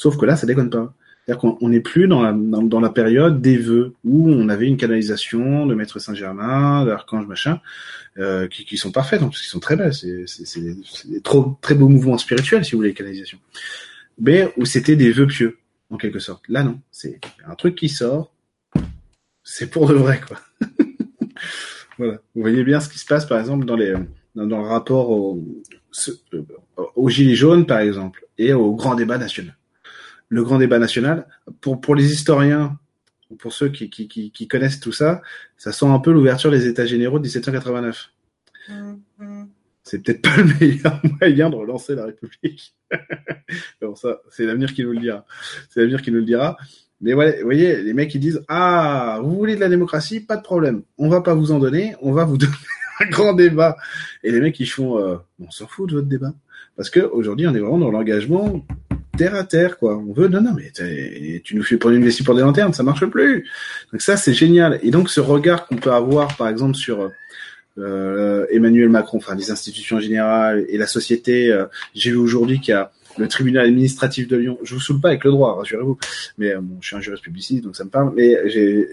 [0.00, 0.94] Sauf que là, ça déconne pas.
[1.26, 5.74] C'est-à-dire qu'on n'est plus dans la, période des vœux où on avait une canalisation de
[5.74, 7.60] Maître Saint-Germain, d'Archange machin,
[8.16, 9.92] euh, qui, qui sont parfaites, parce qu'ils sont très belles.
[9.92, 10.60] C'est, c'est,
[11.04, 13.38] des trop, très beaux mouvements spirituels, si vous voulez, les canalisations.
[14.18, 15.58] Mais où c'était des vœux pieux,
[15.90, 16.48] en quelque sorte.
[16.48, 16.80] Là, non.
[16.90, 18.32] C'est un truc qui sort.
[19.44, 20.38] C'est pour de vrai, quoi.
[21.98, 22.14] voilà.
[22.34, 23.92] Vous voyez bien ce qui se passe, par exemple, dans les,
[24.34, 25.44] dans, le rapport au,
[26.96, 29.54] au gilet jaune, par exemple, et au grand débat national
[30.30, 31.26] le grand débat national.
[31.60, 32.78] Pour, pour les historiens,
[33.30, 35.22] ou pour ceux qui, qui, qui, connaissent tout ça,
[35.56, 38.10] ça sent un peu l'ouverture des États généraux de 1789.
[38.68, 39.46] Mm-hmm.
[39.82, 42.74] C'est peut-être pas le meilleur moyen de relancer la République.
[43.80, 45.24] bon, ça, c'est l'avenir qui nous le dira.
[45.68, 46.56] C'est l'avenir qui nous le dira.
[47.00, 50.36] Mais ouais, vous voyez, les mecs ils disent ah, vous voulez de la démocratie, pas
[50.36, 50.82] de problème.
[50.98, 52.52] On va pas vous en donner, on va vous donner
[53.00, 53.76] un grand débat.
[54.22, 56.34] Et les mecs ils font, euh, on s'en fout de votre débat,
[56.76, 58.66] parce que aujourd'hui on est vraiment dans l'engagement
[59.20, 59.98] terre à terre, quoi.
[59.98, 60.72] On veut, non, non, mais
[61.42, 63.46] tu nous fais prendre une vessie pour des lanternes, ça marche plus.
[63.92, 64.80] Donc ça, c'est génial.
[64.82, 67.10] Et donc ce regard qu'on peut avoir, par exemple, sur
[67.76, 71.52] euh, Emmanuel Macron, enfin les institutions générales et la société.
[71.52, 74.58] Euh, j'ai vu aujourd'hui qu'il y a le tribunal administratif de Lyon.
[74.62, 75.98] Je vous saoule pas avec le droit, rassurez-vous.
[76.38, 78.12] Mais euh, bon, je suis un juriste publiciste, donc ça me parle.
[78.14, 78.88] Mais j'ai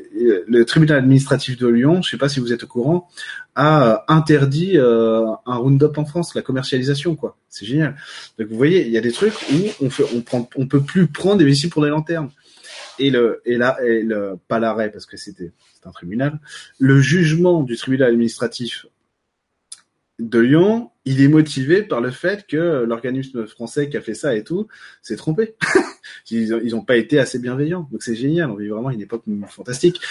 [0.48, 2.02] le tribunal administratif de Lyon.
[2.02, 3.08] Je sais pas si vous êtes au courant,
[3.56, 7.38] a euh, interdit euh, un Roundup en France, la commercialisation, quoi.
[7.50, 7.96] C'est génial.
[8.38, 10.82] Donc vous voyez, il y a des trucs où on fait, on prend, on peut
[10.82, 12.30] plus prendre des vessies pour des lanternes.
[13.00, 16.40] Et le, et là, et le, pas l'arrêt parce que c'était, c'est un tribunal.
[16.80, 18.88] Le jugement du tribunal administratif
[20.20, 24.36] de Lyon, il est motivé par le fait que l'organisme français qui a fait ça
[24.36, 24.68] et tout
[25.02, 25.56] s'est trompé.
[26.32, 27.88] ils n'ont pas été assez bienveillants.
[27.92, 30.02] Donc c'est génial, on vit vraiment une époque fantastique.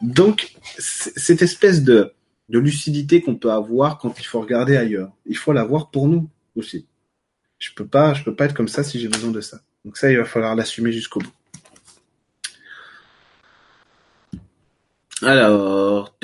[0.00, 2.12] Donc cette espèce de,
[2.48, 6.30] de lucidité qu'on peut avoir quand il faut regarder ailleurs, il faut l'avoir pour nous
[6.54, 6.86] aussi.
[7.58, 9.60] Je peux pas, je peux pas être comme ça si j'ai besoin de ça.
[9.84, 11.32] Donc ça, il va falloir l'assumer jusqu'au bout.
[15.22, 16.14] Alors,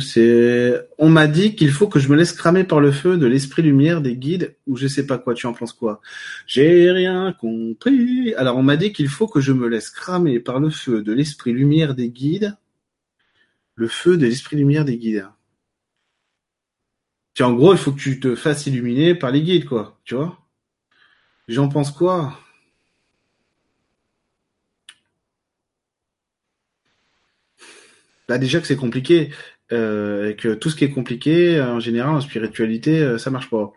[0.00, 3.26] c'est, on m'a dit qu'il faut que je me laisse cramer par le feu de
[3.26, 5.34] l'esprit lumière des guides ou je sais pas quoi.
[5.34, 6.00] Tu en penses quoi
[6.46, 8.34] J'ai rien compris.
[8.34, 11.12] Alors, on m'a dit qu'il faut que je me laisse cramer par le feu de
[11.12, 12.56] l'esprit lumière des guides.
[13.74, 15.26] Le feu de l'esprit lumière des guides.
[17.34, 19.98] Tu en gros, il faut que tu te fasses illuminer par les guides, quoi.
[20.04, 20.38] Tu vois
[21.48, 22.38] J'en pense quoi?
[28.28, 29.30] Bah déjà que c'est compliqué,
[29.72, 33.50] euh, et que tout ce qui est compliqué, en général, en spiritualité, euh, ça marche
[33.50, 33.72] pas.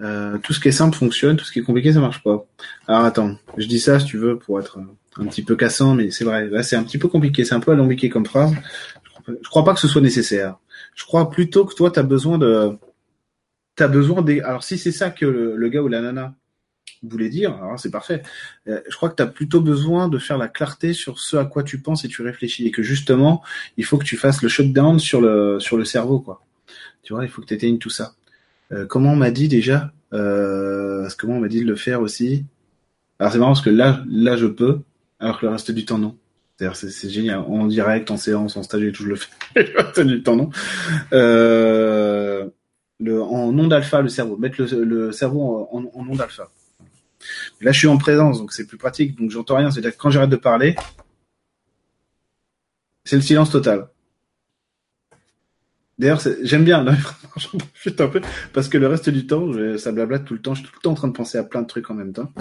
[0.00, 2.46] Euh, tout ce qui est simple fonctionne, tout ce qui est compliqué, ça marche pas.
[2.88, 4.78] Alors attends, je dis ça si tu veux pour être
[5.18, 6.48] un petit peu cassant, mais c'est vrai.
[6.48, 8.52] Là, c'est un petit peu compliqué, c'est un peu alambiqué comme phrase.
[9.28, 10.56] Je crois pas que ce soit nécessaire.
[10.94, 12.76] Je crois plutôt que toi, tu as besoin de,
[13.76, 14.40] t'as besoin des.
[14.40, 16.34] Alors si c'est ça que le, le, gars ou la nana
[17.02, 18.22] voulait dire, alors c'est parfait.
[18.68, 21.44] Euh, je crois que tu as plutôt besoin de faire la clarté sur ce à
[21.44, 23.42] quoi tu penses et tu réfléchis et que justement,
[23.76, 26.42] il faut que tu fasses le shutdown sur le sur le cerveau quoi.
[27.02, 28.14] Tu vois, il faut que tu éteignes tout ça.
[28.72, 32.44] Euh, comment on m'a dit déjà euh, Comment on m'a dit de le faire aussi?
[33.18, 34.80] Alors c'est marrant parce que là, là je peux,
[35.20, 36.16] alors que le reste du temps non.
[36.56, 37.40] C'est génial.
[37.40, 39.28] En direct, en séance, en stage et tout, je le fais.
[39.56, 40.50] le reste du temps non.
[41.12, 42.46] Euh,
[43.00, 46.48] le, en onde alpha le cerveau, mettre le, le cerveau en, en, onde alpha.
[47.60, 49.70] Là, je suis en présence, donc c'est plus pratique, donc j'entends rien.
[49.70, 50.76] C'est-à-dire que quand j'arrête de parler,
[53.04, 53.88] c'est le silence total.
[55.98, 56.84] D'ailleurs, j'aime bien,
[58.52, 60.82] parce que le reste du temps, ça blablate tout le temps, je suis tout le
[60.82, 62.32] temps en train de penser à plein de trucs en même temps.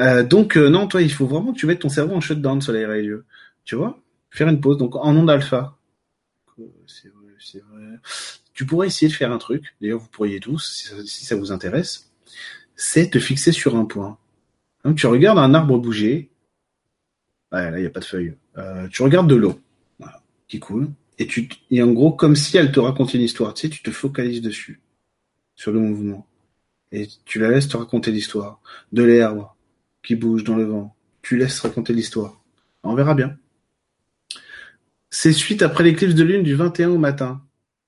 [0.00, 2.60] Euh, donc, euh, non, toi, il faut vraiment que tu mettes ton cerveau en shutdown,
[2.60, 3.24] soleil et lieu.
[3.64, 4.00] Tu vois?
[4.30, 5.76] Faire une pause, donc en onde alpha.
[6.86, 7.98] C'est vrai, c'est vrai.
[8.52, 12.07] Tu pourrais essayer de faire un truc, d'ailleurs vous pourriez tous, si ça, vous intéresse,
[12.78, 14.16] c'est te fixer sur un point.
[14.84, 16.30] Donc tu regardes un arbre bouger,
[17.52, 19.60] ouais, là il n'y a pas de feuilles, euh, tu regardes de l'eau
[20.46, 20.88] qui coule,
[21.18, 23.82] et, tu, et en gros comme si elle te racontait une histoire, tu sais, tu
[23.82, 24.80] te focalises dessus,
[25.56, 26.26] sur le mouvement,
[26.90, 28.60] et tu la laisses te raconter l'histoire,
[28.92, 29.46] de l'herbe
[30.02, 32.40] qui bouge dans le vent, tu laisses raconter l'histoire,
[32.84, 33.36] on verra bien.
[35.10, 37.42] C'est suite après l'éclipse de lune du 21 au matin.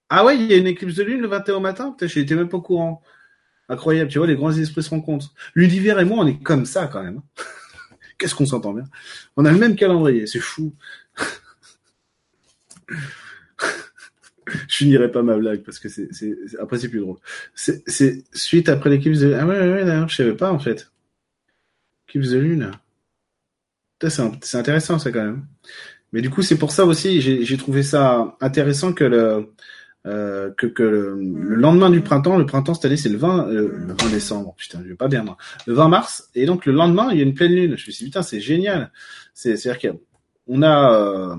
[0.09, 1.92] Ah ouais, il y a une éclipse de lune le 21 au matin?
[1.92, 3.03] Putain, j'étais même pas au courant.
[3.71, 5.33] Incroyable, tu vois, les grands esprits se rencontrent.
[5.55, 7.21] L'univers et moi, on est comme ça quand même.
[8.19, 8.83] Qu'est-ce qu'on s'entend bien?
[9.37, 10.75] On a le même calendrier, c'est fou.
[14.69, 16.09] je finirai pas ma blague parce que c'est,
[16.59, 17.19] après c'est plus drôle.
[17.55, 20.91] C'est, suite après l'éclipse de ah ouais ouais, ouais d'ailleurs je savais pas en fait.
[22.09, 22.73] Éclipse de lune.
[24.03, 25.47] C'est intéressant ça quand même.
[26.13, 29.53] Mais du coup c'est pour ça aussi j'ai trouvé ça intéressant que le
[30.07, 31.17] euh, que, que le,
[31.55, 34.81] lendemain du printemps, le printemps cette année c'est le 20, euh, le 20 décembre, putain
[34.83, 35.37] je vais pas bien moi,
[35.67, 37.77] le 20 mars, et donc le lendemain il y a une pleine lune.
[37.77, 38.93] Je me suis dit putain c'est génial,
[39.35, 41.37] c'est à dire qu'on a euh,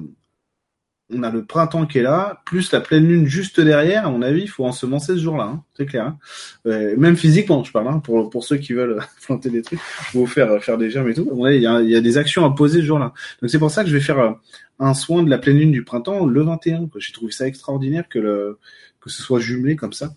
[1.14, 4.06] on a le printemps qui est là, plus la pleine lune juste derrière.
[4.06, 6.06] À mon avis, il faut ensemencer ce jour-là, hein, c'est clair.
[6.06, 6.18] Hein.
[6.66, 9.80] Euh, même physiquement, je parle, hein, pour pour ceux qui veulent planter des trucs,
[10.14, 11.30] ou faire faire des germes et tout.
[11.48, 13.14] il y a, y a des actions à poser ce jour-là.
[13.42, 14.32] Donc c'est pour ça que je vais faire euh,
[14.80, 16.90] un soin de la pleine lune du printemps le 21.
[16.98, 18.60] J'ai trouvé ça extraordinaire que le
[19.00, 20.14] que ce soit jumelé comme ça.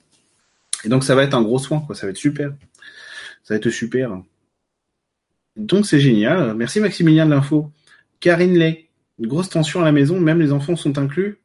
[0.84, 1.94] Et donc ça va être un gros soin, quoi.
[1.94, 2.52] Ça va être super.
[3.42, 4.20] Ça va être super.
[5.56, 6.54] Donc c'est génial.
[6.54, 7.70] Merci Maximilien de l'info.
[8.20, 8.88] Karine Lay.
[9.18, 11.38] Une grosse tension à la maison, même les enfants sont inclus.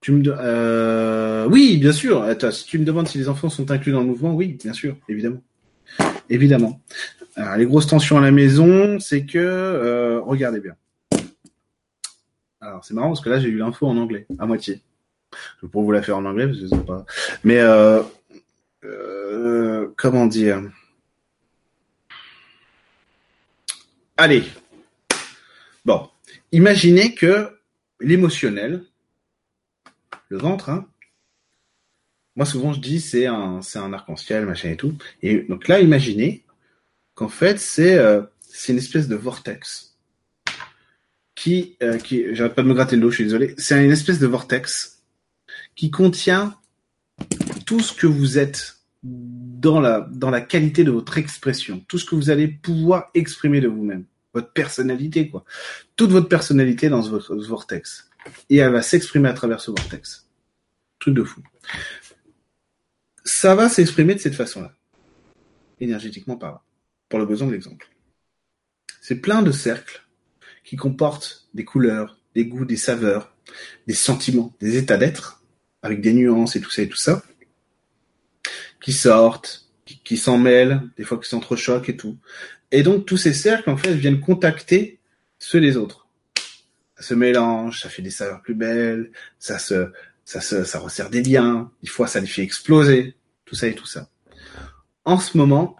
[0.00, 1.48] Tu me euh...
[1.48, 2.24] oui, bien sûr.
[2.52, 4.96] Si tu me demandes si les enfants sont inclus dans le mouvement, oui, bien sûr,
[5.08, 5.42] évidemment,
[6.30, 6.80] évidemment.
[7.34, 10.74] Alors, les grosses tensions à la maison, c'est que euh, regardez bien.
[12.60, 14.82] Alors c'est marrant parce que là j'ai eu l'info en anglais, à moitié.
[15.60, 17.06] Je vais vous la faire en anglais parce que je sais pas.
[17.44, 18.02] Mais euh,
[19.96, 20.62] comment dire?
[24.16, 24.42] Allez,
[25.88, 26.06] Bon,
[26.52, 27.48] imaginez que
[27.98, 28.84] l'émotionnel,
[30.28, 30.86] le ventre, hein,
[32.36, 34.98] moi souvent je dis c'est un c'est un arc-en-ciel machin et tout.
[35.22, 36.44] Et donc là, imaginez
[37.14, 38.20] qu'en fait c'est euh,
[38.68, 39.96] une espèce de vortex
[41.34, 43.54] qui euh, qui j'arrête pas de me gratter le dos, je suis désolé.
[43.56, 45.02] C'est une espèce de vortex
[45.74, 46.54] qui contient
[47.64, 52.04] tout ce que vous êtes dans la dans la qualité de votre expression, tout ce
[52.04, 55.44] que vous allez pouvoir exprimer de vous-même votre personnalité, quoi.
[55.96, 57.10] Toute votre personnalité dans ce,
[57.48, 58.08] vortex.
[58.50, 60.28] Et elle va s'exprimer à travers ce vortex.
[60.98, 61.42] Truc de fou.
[63.24, 64.72] Ça va s'exprimer de cette façon-là.
[65.80, 66.60] Énergétiquement parlant.
[67.08, 67.88] Pour le besoin de l'exemple.
[69.00, 70.06] C'est plein de cercles
[70.64, 73.34] qui comportent des couleurs, des goûts, des saveurs,
[73.86, 75.42] des sentiments, des états d'être,
[75.82, 77.22] avec des nuances et tout ça et tout ça,
[78.80, 82.18] qui sortent, qui, qui s'en mêlent, des fois qui s'entrechoquent et tout.
[82.70, 84.98] Et donc tous ces cercles en fait viennent contacter
[85.38, 86.06] ceux des autres.
[86.98, 89.92] se mélange, ça fait des saveurs plus belles, ça se,
[90.24, 91.70] ça se, ça resserre des liens.
[91.82, 93.14] Des fois, ça les fait exploser.
[93.44, 94.10] Tout ça et tout ça.
[95.06, 95.76] En ce moment,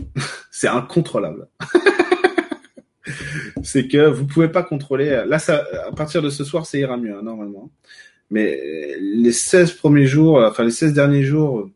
[0.50, 1.48] c'est incontrôlable.
[3.62, 5.24] c'est que vous pouvez pas contrôler.
[5.26, 7.70] Là, ça, à partir de ce soir, ça ira mieux hein, normalement.
[8.30, 11.68] Mais les 16 premiers jours, enfin les 16 derniers jours,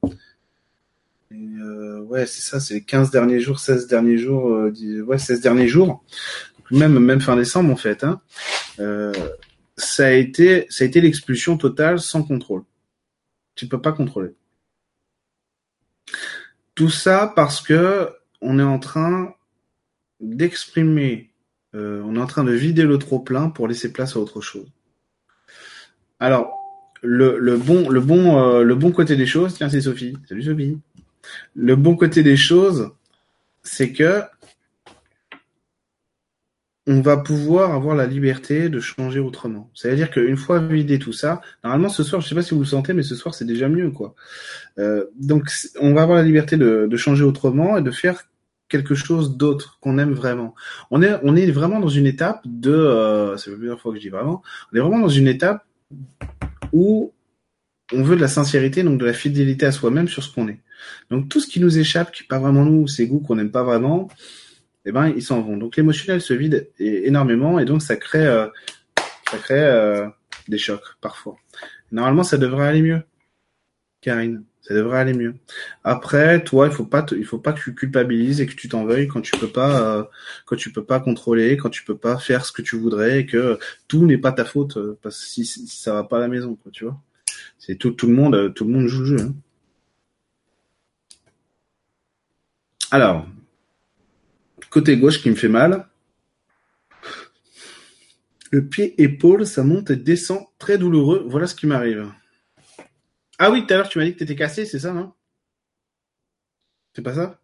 [1.33, 5.41] euh, ouais, c'est ça, c'est les 15 derniers jours, 16 derniers jours, euh, ouais, 16
[5.41, 6.05] derniers jours,
[6.71, 8.05] même même fin décembre en fait.
[8.05, 8.21] Hein,
[8.81, 9.12] euh,
[9.77, 12.64] ça a été ça a été l'expulsion totale sans contrôle.
[13.55, 14.35] Tu peux pas contrôler.
[16.75, 18.09] Tout ça parce que
[18.41, 19.35] on est en train
[20.21, 21.31] d'exprimer,
[21.75, 24.41] euh, on est en train de vider le trop plein pour laisser place à autre
[24.41, 24.71] chose.
[26.21, 26.55] Alors
[27.03, 30.17] le, le bon le bon euh, le bon côté des choses, tiens c'est Sophie.
[30.29, 30.79] Salut Sophie.
[31.54, 32.90] Le bon côté des choses,
[33.62, 34.22] c'est que
[36.90, 39.70] on va pouvoir avoir la liberté de changer autrement.
[39.74, 42.66] C'est-à-dire qu'une fois vidé tout ça, normalement ce soir, je sais pas si vous le
[42.66, 44.14] sentez, mais ce soir c'est déjà mieux, quoi.
[44.78, 45.50] Euh, donc
[45.81, 48.24] on va avoir la liberté de, changer autrement et de faire
[48.70, 50.54] quelque chose d'autre qu'on aime vraiment.
[50.90, 54.42] On est, vraiment dans une étape de, euh, c'est la fois que je dis vraiment,
[54.72, 55.66] on est vraiment dans une étape
[56.72, 57.12] où
[57.92, 60.61] on veut de la sincérité, donc de la fidélité à soi-même sur ce qu'on est.
[61.11, 63.51] Donc tout ce qui nous échappe, qui n'est pas vraiment nous, ces goûts qu'on n'aime
[63.51, 64.09] pas vraiment,
[64.85, 65.57] eh ben ils s'en vont.
[65.57, 68.47] Donc l'émotionnel se vide énormément et donc ça crée, euh,
[69.31, 70.09] ça crée euh,
[70.49, 71.37] des chocs parfois.
[71.93, 73.03] Normalement, ça devrait aller mieux,
[74.01, 74.45] Karine.
[74.69, 75.35] Ça devrait aller mieux.
[75.83, 78.85] Après, toi, il faut pas, il faut pas que tu culpabilises et que tu t'en
[78.85, 80.05] veuilles quand tu peux pas, euh,
[80.45, 83.27] quand tu peux pas contrôler, quand tu peux pas faire ce que tu voudrais et
[83.27, 86.21] que tout n'est pas ta faute euh, parce que si, si, ça va pas à
[86.21, 87.01] la maison, quoi, tu vois.
[87.59, 89.21] C'est tout, tout le monde, tout le monde joue le jeu.
[89.21, 89.35] Hein.
[92.90, 93.27] Alors,
[94.70, 95.87] côté gauche qui me fait mal.
[98.51, 101.27] Le pied épaule, ça monte et descend, très douloureux.
[101.29, 102.11] Voilà ce qui m'arrive.
[103.38, 105.12] Ah oui, tout à l'heure tu m'as dit que tu étais cassé, c'est ça, non?
[106.94, 107.40] C'est pas ça?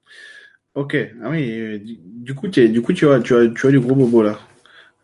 [0.75, 0.97] Ok.
[1.23, 4.23] Ah oui, du coup, du coup tu, as, tu, as, tu as du gros bobo
[4.23, 4.41] là.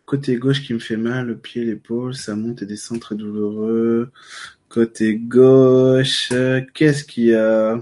[0.05, 4.11] Côté gauche qui me fait mal, le pied, l'épaule, ça monte et descend très douloureux.
[4.67, 6.33] Côté gauche,
[6.73, 7.79] qu'est-ce qu'il y a?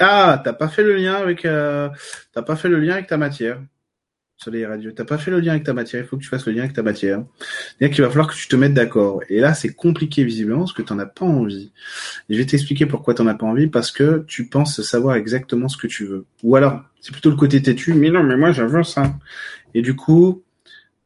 [0.00, 1.88] Ah, t'as pas fait le lien avec, euh,
[2.32, 3.60] t'as pas fait le lien avec ta matière.
[4.36, 6.02] Soleil radio, t'as pas fait le lien avec ta matière.
[6.02, 7.22] Il faut que tu fasses le lien avec ta matière.
[7.38, 9.20] C'est-à-dire qu'il va falloir que tu te mettes d'accord.
[9.28, 11.72] Et là, c'est compliqué visiblement parce que t'en as pas envie.
[12.30, 15.76] Je vais t'expliquer pourquoi t'en as pas envie parce que tu penses savoir exactement ce
[15.76, 16.24] que tu veux.
[16.42, 17.92] Ou alors, c'est plutôt le côté têtu.
[17.92, 19.14] Mais non, mais moi, je veux ça.
[19.74, 20.42] Et du coup,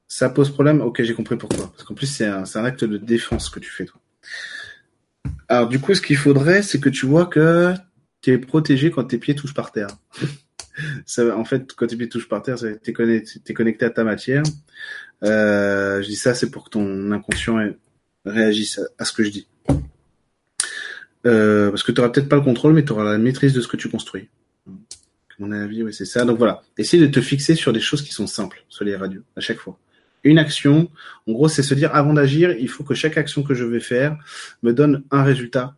[0.07, 0.81] ça pose problème.
[0.81, 1.73] Ok, j'ai compris pourquoi.
[1.73, 4.01] Parce qu'en plus, c'est un, un acte de défense que tu fais toi.
[5.49, 7.75] Alors du coup, ce qu'il faudrait, c'est que tu vois que
[8.25, 9.89] tu es protégé quand tes pieds touchent par terre.
[11.19, 14.43] en fait, quand tes pieds touchent par terre, tu es connecté, connecté à ta matière.
[15.25, 17.59] Euh, je dis ça, c'est pour que ton inconscient
[18.25, 19.47] réagisse à, ce que je dis.
[21.27, 23.61] Euh, parce que tu n'auras peut-être pas le contrôle, mais tu auras la maîtrise de
[23.61, 24.31] ce que tu construis.
[25.39, 26.25] Mon avis, oui, c'est ça.
[26.25, 29.23] Donc voilà, essaye de te fixer sur des choses qui sont simples sur les radios,
[29.37, 29.79] à chaque fois.
[30.23, 30.91] Une action,
[31.27, 33.81] en gros, c'est se dire, avant d'agir, il faut que chaque action que je vais
[33.81, 34.17] faire
[34.63, 35.77] me donne un résultat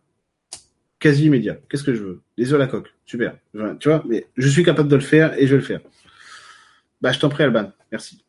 [0.99, 1.57] quasi immédiat.
[1.69, 2.21] Qu'est-ce que je veux?
[2.37, 2.93] Les œufs à la coque.
[3.05, 3.37] Super.
[3.79, 5.81] Tu vois, mais je suis capable de le faire et je vais le faire.
[7.01, 7.71] Bah, je t'en prie, Alban.
[7.91, 8.23] Merci.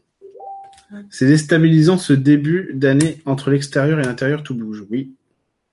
[1.10, 4.84] C'est déstabilisant ce début d'année entre l'extérieur et l'intérieur, tout bouge.
[4.90, 5.12] Oui.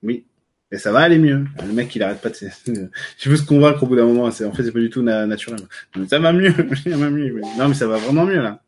[0.04, 0.26] Oui.
[0.72, 1.46] Et ça va aller mieux.
[1.66, 2.36] Le mec, il arrête pas de.
[3.18, 4.24] je veux se convaincre au bout d'un moment.
[4.24, 5.60] En fait, c'est pas du tout naturel.
[6.08, 6.52] ça va mieux.
[6.84, 7.40] ça va mieux.
[7.58, 8.62] Non, mais ça va vraiment mieux là.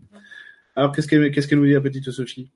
[0.75, 2.49] Alors, qu'est-ce qu'elle, qu'est-ce qu'elle nous dit, la petite Sophie?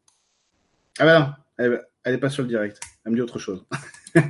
[1.00, 2.80] Ah bah non, elle, elle est pas sur le direct.
[3.04, 3.66] Elle me dit autre chose.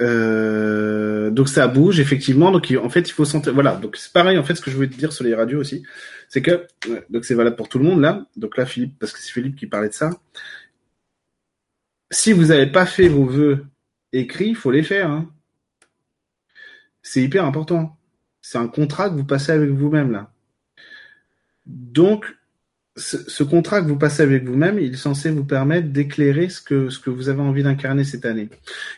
[0.00, 2.50] Euh, donc ça bouge effectivement.
[2.50, 3.54] Donc en fait il faut sentir.
[3.54, 3.76] Voilà.
[3.76, 5.84] Donc c'est pareil en fait ce que je voulais te dire sur les radios aussi,
[6.28, 6.66] c'est que
[7.10, 8.26] donc c'est valable pour tout le monde là.
[8.36, 10.10] Donc là Philippe parce que c'est Philippe qui parlait de ça.
[12.10, 13.64] Si vous n'avez pas fait vos vœux
[14.12, 15.10] écrits, il faut les faire.
[15.10, 15.30] Hein.
[17.02, 17.96] C'est hyper important.
[18.42, 20.32] C'est un contrat que vous passez avec vous-même là.
[21.66, 22.36] Donc
[22.96, 26.90] ce, contrat que vous passez avec vous-même, il est censé vous permettre d'éclérer ce que,
[26.90, 28.48] ce que vous avez envie d'incarner cette année.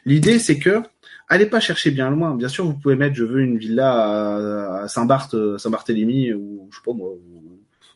[0.04, 0.82] L'idée, c'est que,
[1.28, 2.34] allez pas chercher bien loin.
[2.34, 6.82] Bien sûr, vous pouvez mettre, je veux une villa à, Saint-Barth, Saint-Barthélemy, ou, je sais
[6.84, 7.10] pas moi,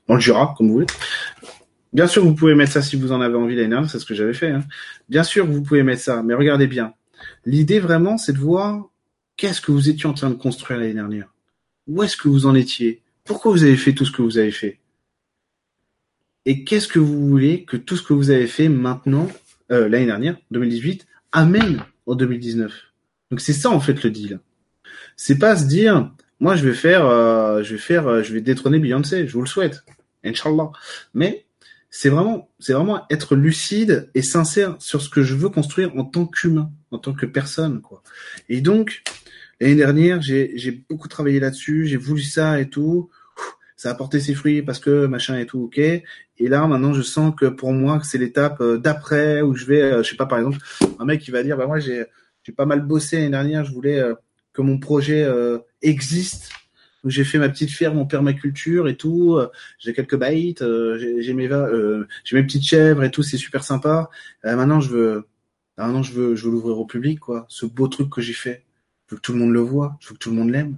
[0.07, 0.87] dans le Jura, comme vous voulez.
[1.93, 4.05] Bien sûr, vous pouvez mettre ça si vous en avez envie l'année dernière, c'est ce
[4.05, 4.51] que j'avais fait.
[4.51, 4.63] Hein.
[5.09, 6.93] Bien sûr, vous pouvez mettre ça, mais regardez bien.
[7.45, 8.89] L'idée vraiment, c'est de voir
[9.37, 11.33] qu'est-ce que vous étiez en train de construire l'année dernière.
[11.87, 13.03] Où est-ce que vous en étiez?
[13.25, 14.79] Pourquoi vous avez fait tout ce que vous avez fait?
[16.49, 19.29] Et qu'est-ce que vous voulez que tout ce que vous avez fait maintenant,
[19.71, 22.73] euh, l'année dernière, 2018, amène en 2019
[23.31, 24.41] Donc c'est ça en fait le deal.
[25.15, 28.41] C'est pas se dire Moi, je vais faire, euh, je vais faire, euh, je vais
[28.41, 29.27] détrôner Beyoncé.
[29.27, 29.85] Je vous le souhaite,
[30.25, 30.71] Inch'Allah.
[31.13, 31.45] Mais
[31.91, 36.05] c'est vraiment, c'est vraiment être lucide et sincère sur ce que je veux construire en
[36.05, 38.03] tant qu'humain, en tant que personne, quoi.
[38.49, 39.03] Et donc,
[39.61, 41.87] l'année dernière, j'ai, j'ai beaucoup travaillé là-dessus.
[41.87, 43.11] J'ai voulu ça et tout.
[43.79, 45.79] Ça a porté ses fruits parce que machin et tout, ok.
[45.79, 46.05] Et
[46.39, 50.11] là, maintenant, je sens que pour moi, c'est l'étape euh, d'après où je vais, je
[50.11, 50.59] sais pas, par exemple,
[50.99, 52.05] un mec qui va dire, bah moi, j'ai,
[52.43, 53.65] j'ai pas mal bossé l'année dernière.
[53.65, 54.03] Je voulais
[54.59, 56.51] que mon projet euh, existe.
[57.05, 59.37] J'ai fait ma petite ferme en permaculture et tout.
[59.37, 61.49] Euh, j'ai quelques baïtes, euh, j'ai mes
[62.25, 63.23] j'ai mes petites chèvres et tout.
[63.23, 64.11] C'est super sympa.
[64.43, 65.29] maintenant, je veux,
[65.77, 67.47] maintenant, je veux, je veux l'ouvrir au public, quoi.
[67.49, 68.65] Ce beau truc que j'ai fait.
[69.07, 69.97] Je veux que tout le monde le voit.
[70.01, 70.77] Je veux que tout le monde l'aime.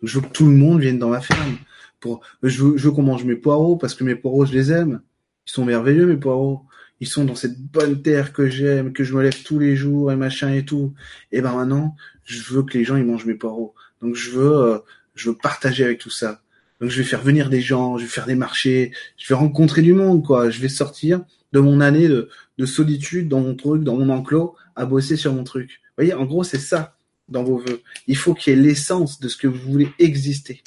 [0.00, 1.56] Donc, je veux que tout le monde vienne dans ma ferme.
[2.00, 4.72] Pour, je veux, je veux qu'on mange mes poireaux parce que mes poireaux, je les
[4.72, 5.02] aime.
[5.46, 6.64] Ils sont merveilleux, mes poireaux
[7.00, 10.12] ils sont dans cette bonne terre que j'aime, que je me lève tous les jours
[10.12, 10.92] et machin et tout.
[11.32, 13.74] Et ben maintenant, je veux que les gens ils mangent mes poireaux.
[14.02, 14.78] Donc je veux, euh,
[15.14, 16.42] je veux partager avec tout ça.
[16.80, 19.82] Donc je vais faire venir des gens, je vais faire des marchés, je vais rencontrer
[19.82, 20.50] du monde quoi.
[20.50, 24.54] Je vais sortir de mon année de, de solitude dans mon truc, dans mon enclos,
[24.76, 25.80] à bosser sur mon truc.
[25.82, 26.96] Vous voyez, en gros c'est ça
[27.28, 27.80] dans vos vœux.
[28.08, 30.62] Il faut qu'il y ait l'essence de ce que vous voulez exister.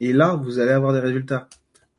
[0.00, 1.48] Et là, vous allez avoir des résultats.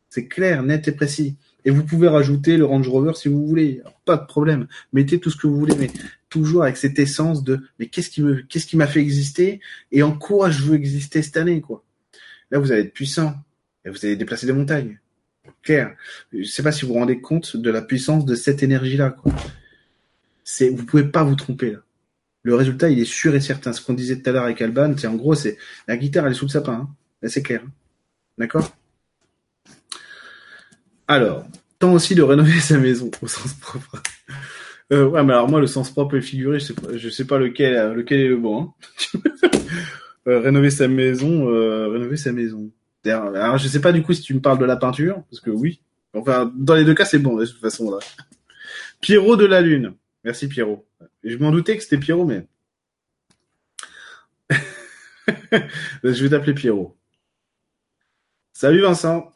[0.10, 1.38] C'est clair, net et précis.
[1.64, 4.68] Et vous pouvez rajouter le Range Rover si vous voulez, pas de problème.
[4.94, 5.90] Mettez tout ce que vous voulez, mais
[6.32, 9.60] toujours avec cette essence de mais qu'est-ce qui me qu'est-ce qui m'a fait exister
[9.92, 11.84] et en quoi je veux exister cette année quoi.
[12.50, 13.36] Là vous allez être puissant
[13.86, 15.00] et vous allez déplacer des montagnes.
[15.62, 15.96] Claire,
[16.34, 19.12] je sais pas si vous vous rendez compte de la puissance de cette énergie là
[19.12, 19.32] quoi.
[20.44, 21.80] C'est vous pouvez pas vous tromper là.
[22.44, 23.74] Le résultat il est sûr et certain.
[23.74, 26.32] Ce qu'on disait tout à l'heure avec Alban, c'est en gros c'est la guitare elle
[26.32, 26.90] est sous le sapin.
[27.22, 27.28] Hein.
[27.28, 27.62] C'est clair.
[28.38, 28.72] D'accord?
[31.08, 31.46] Alors,
[31.80, 34.02] tant aussi de rénover sa maison au sens propre.
[34.92, 37.38] Euh, ouais, mais alors moi, le sens propre et figuré, je sais pas, sais pas
[37.38, 38.74] lequel, euh, lequel est le bon.
[39.16, 39.20] Hein.
[40.28, 42.72] euh, rénover sa maison, rénover sa maison.
[43.06, 45.50] Alors, je sais pas du coup si tu me parles de la peinture, parce que
[45.50, 45.82] oui.
[46.14, 48.00] Enfin, dans les deux cas, c'est bon de toute façon là.
[49.00, 49.94] Pierrot de la Lune.
[50.24, 50.86] Merci Pierrot.
[51.24, 52.46] Je m'en doutais que c'était Pierrot, mais
[56.04, 56.98] je vais t'appeler Pierrot.
[58.62, 59.32] Salut Vincent.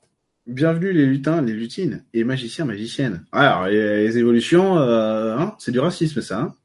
[0.45, 3.25] Bienvenue les lutins, les lutines et magiciens, magiciennes.
[3.31, 6.41] Alors, les, évolutions, euh, hein, c'est du racisme ça.
[6.41, 6.55] Hein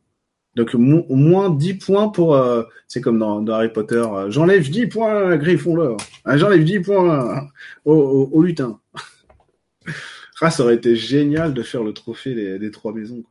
[0.57, 2.35] Donc au moins 10 points pour...
[2.35, 5.97] Euh, c'est comme dans, Harry Potter, euh, j'enlève 10 points à Gryffondor.
[6.27, 7.49] Ah, j'enlève 10 points
[7.87, 8.79] aux, lutins.
[10.43, 13.25] ah, ça aurait été génial de faire le trophée des, trois maisons.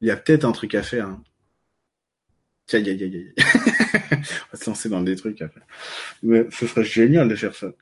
[0.00, 1.08] Il y a peut-être un truc à faire.
[1.08, 1.22] Hein.
[2.70, 3.34] Tiens, aïe, aïe, aïe.
[4.12, 5.62] On va se lancer dans des trucs après.
[6.22, 7.72] Mais ce serait génial de faire ça.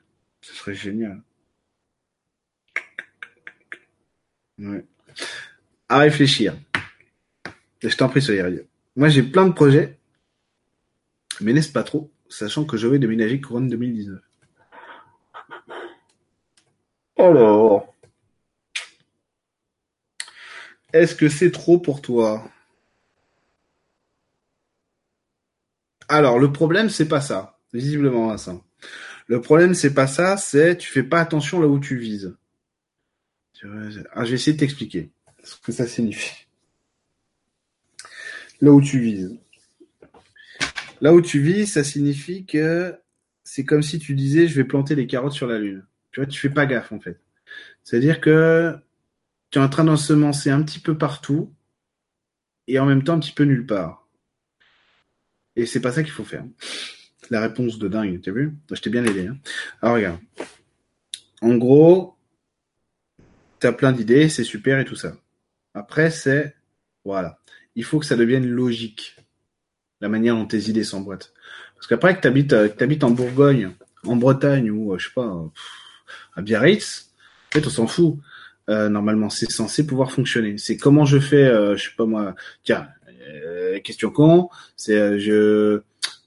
[0.41, 1.21] Ce serait génial.
[5.89, 6.55] À réfléchir.
[7.83, 9.99] Je t'en prie, soyez Moi, j'ai plein de projets,
[11.39, 14.19] mais laisse pas trop, sachant que je vais déménager couronne 2019.
[17.19, 17.93] Alors,
[20.93, 22.49] est-ce que c'est trop pour toi?
[26.09, 27.59] Alors, le problème, c'est pas ça.
[27.71, 28.59] Visiblement, ça.
[29.27, 32.35] Le problème, c'est pas ça, c'est tu fais pas attention là où tu vises.
[33.63, 35.11] Ah, je vais essayer de t'expliquer
[35.43, 36.47] ce que ça signifie.
[38.61, 39.37] Là où tu vises.
[41.01, 42.97] Là où tu vises, ça signifie que
[43.43, 45.85] c'est comme si tu disais je vais planter les carottes sur la lune.
[46.11, 47.19] Tu vois, tu fais pas gaffe en fait.
[47.83, 48.75] C'est-à-dire que
[49.51, 51.53] tu es en train d'ensemencer un petit peu partout
[52.67, 53.98] et en même temps un petit peu nulle part.
[55.59, 56.43] Et c'est pas ça qu'il faut faire
[57.29, 58.55] la réponse de dingue, t'as vu?
[58.71, 59.27] Je t'ai bien aidé.
[59.27, 59.37] Hein
[59.81, 60.19] Alors regarde.
[61.41, 62.15] En gros,
[63.59, 65.15] t'as plein d'idées, c'est super et tout ça.
[65.73, 66.55] Après, c'est
[67.05, 67.39] voilà.
[67.75, 69.15] Il faut que ça devienne logique,
[70.01, 71.33] la manière dont tes idées s'emboîtent.
[71.75, 73.71] Parce qu'après que t'habites, euh, que t'habites en Bourgogne,
[74.03, 75.51] en Bretagne ou euh, je sais pas,
[76.35, 77.11] à Biarritz,
[77.49, 78.17] en fait, on s'en fout.
[78.69, 80.57] Euh, normalement, c'est censé pouvoir fonctionner.
[80.57, 81.45] C'est comment je fais,
[81.75, 82.35] je sais pas moi.
[82.63, 82.87] Tiens,
[83.81, 85.81] question con, c'est je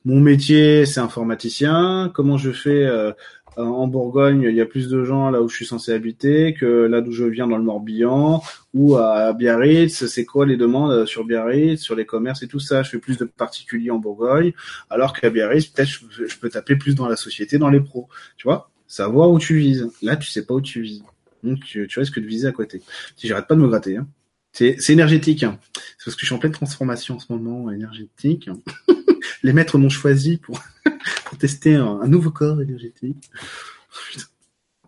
[0.04, 2.10] mon métier, c'est informaticien.
[2.12, 3.12] Comment je fais euh,
[3.56, 6.66] en Bourgogne Il y a plus de gens là où je suis censé habiter que
[6.66, 8.42] là d'où je viens dans le Morbihan
[8.74, 10.06] ou à Biarritz.
[10.06, 12.82] C'est quoi les demandes euh, sur Biarritz, sur les commerces et tout ça?
[12.82, 14.52] Je fais plus de particuliers en Bourgogne,
[14.90, 18.08] alors qu'à Biarritz, peut-être je, peux taper plus dans la société, dans les pros.
[18.36, 18.70] Tu vois?
[18.88, 19.88] Savoir où tu vises.
[20.02, 21.04] Là, tu sais pas où tu vises.
[21.44, 22.82] Donc, tu, risques de viser à côté.
[23.16, 23.96] Si j'arrête pas de me gratter.
[23.96, 24.06] Hein.
[24.52, 25.42] C'est énergétique.
[25.42, 25.58] Hein.
[25.74, 28.50] C'est parce que je suis en pleine transformation en ce moment énergétique.
[29.42, 30.62] les maîtres m'ont choisi pour,
[31.38, 33.30] tester un, nouveau corps énergétique.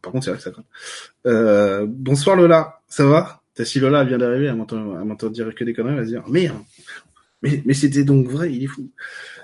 [0.03, 0.53] Par contre, c'est vrai que ça.
[1.27, 3.43] Euh, bonsoir Lola, ça va?
[3.63, 6.59] Si Lola vient d'arriver, elle m'entend dire que des conneries, elle va se dire merde.
[7.43, 8.91] Mais, mais c'était donc vrai, il est fou.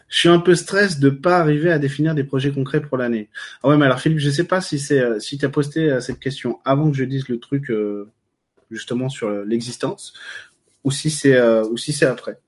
[0.09, 3.29] Je suis un peu stress de pas arriver à définir des projets concrets pour l'année.
[3.63, 5.89] Ah ouais, mais alors Philippe, je sais pas si c'est euh, si tu as posté
[5.89, 8.11] euh, cette question avant que je dise le truc euh,
[8.71, 10.13] justement sur l'existence
[10.85, 12.39] ou si c'est ou si c'est après.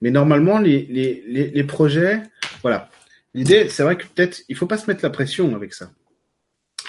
[0.00, 2.22] Mais normalement les, les, les, les projets,
[2.62, 2.90] voilà.
[3.34, 5.90] L'idée, c'est vrai que peut-être il faut pas se mettre la pression avec ça.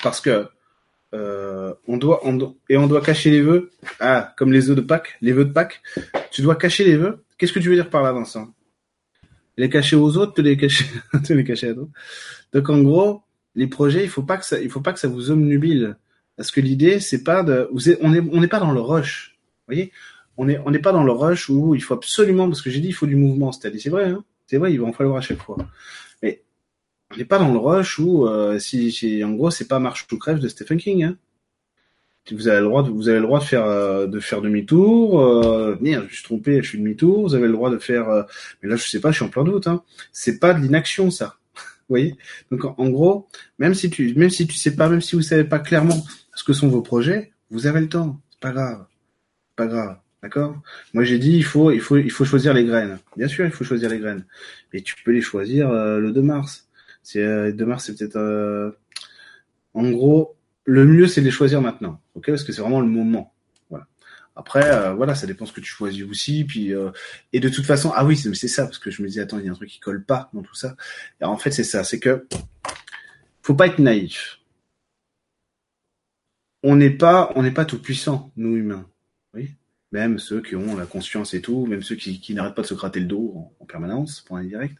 [0.02, 0.48] Parce que
[1.14, 3.72] euh, on doit, on et on doit cacher les vœux.
[4.00, 5.82] Ah, comme les œufs de Pâques, les vœux de Pâques.
[6.32, 7.24] Tu dois cacher les vœux.
[7.38, 8.54] Qu'est-ce que tu veux dire par là, Vincent?
[9.58, 10.86] Les cacher aux autres, te les cacher,
[11.24, 11.88] te les cacher à toi.
[12.54, 13.22] Donc en gros,
[13.56, 15.98] les projets, il faut pas que ça, il faut pas que ça vous omnubile.
[16.36, 19.38] Parce que l'idée, c'est pas de, vous on est, on n'est pas dans le rush.
[19.68, 19.92] Vous voyez,
[20.38, 22.80] on est, on n'est pas dans le rush où il faut absolument, parce que j'ai
[22.80, 23.52] dit, il faut du mouvement.
[23.52, 25.58] C'est-à-dire, c'est vrai, hein c'est vrai, il va en falloir à chaque fois.
[26.22, 26.44] Mais
[27.12, 30.08] on n'est pas dans le rush où, euh, si, si, en gros, c'est pas marche
[30.12, 31.04] ou crève de Stephen King.
[31.04, 31.18] Hein.
[32.32, 35.20] Vous avez le droit de, vous avez le droit de faire euh, de faire demi-tour.
[35.20, 37.24] Euh, merde, je suis trompé, je suis demi-tour.
[37.24, 38.10] Vous avez le droit de faire.
[38.10, 38.24] Euh,
[38.62, 39.68] mais là, je sais pas, je suis en plein doute.
[39.68, 39.84] Hein.
[40.14, 41.38] C'est pas de l'inaction, ça.
[41.56, 42.16] vous voyez?
[42.50, 43.28] Donc, en, gros,
[43.60, 46.02] même si tu, même si tu sais pas, même si vous savez pas clairement
[46.36, 48.20] ce que sont vos projets, vous avez le temps.
[48.32, 48.86] C'est pas grave.
[49.56, 49.98] Pas grave.
[50.24, 50.58] D'accord?
[50.94, 52.98] Moi j'ai dit il faut il faut il faut choisir les graines.
[53.18, 54.26] Bien sûr, il faut choisir les graines.
[54.74, 56.70] Mais tu peux les choisir euh, le 2 mars.
[57.04, 58.72] C'est euh, 2 mars, c'est peut-être euh,
[59.74, 62.00] en gros le mieux c'est de les choisir maintenant.
[62.16, 62.28] OK?
[62.28, 63.34] Parce que c'est vraiment le moment.
[63.70, 63.86] Voilà.
[64.38, 66.72] Après euh, voilà, ça dépend ce que tu choisis aussi puis
[67.34, 69.46] et de toute façon, ah oui, c'est ça parce que je me dis attends, il
[69.46, 70.78] y a un truc qui colle pas dans tout ça.
[71.22, 72.26] En fait, c'est ça, c'est que
[73.42, 74.40] faut pas être naïf.
[76.64, 78.88] On n'est pas on n'est pas tout puissant nous humains.
[79.34, 79.56] Oui
[79.94, 82.68] même ceux qui ont la conscience et tout, même ceux qui, qui n'arrêtent pas de
[82.68, 84.76] se gratter le dos en, permanence, pour un direct.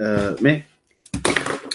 [0.00, 0.66] Euh, mais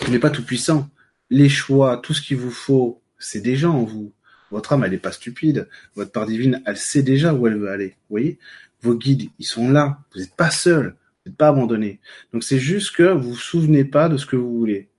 [0.06, 0.90] il n'est pas tout puissant.
[1.30, 4.12] Les choix, tout ce qu'il vous faut, c'est déjà en vous.
[4.52, 5.70] Votre âme, elle n'est pas stupide.
[5.96, 7.90] Votre part divine, elle sait déjà où elle veut aller.
[7.90, 8.38] Vous voyez?
[8.82, 10.00] Vos guides, ils sont là.
[10.14, 10.98] Vous n'êtes pas seul.
[11.24, 12.02] Vous n'êtes pas abandonné.
[12.34, 14.90] Donc c'est juste que vous vous souvenez pas de ce que vous voulez.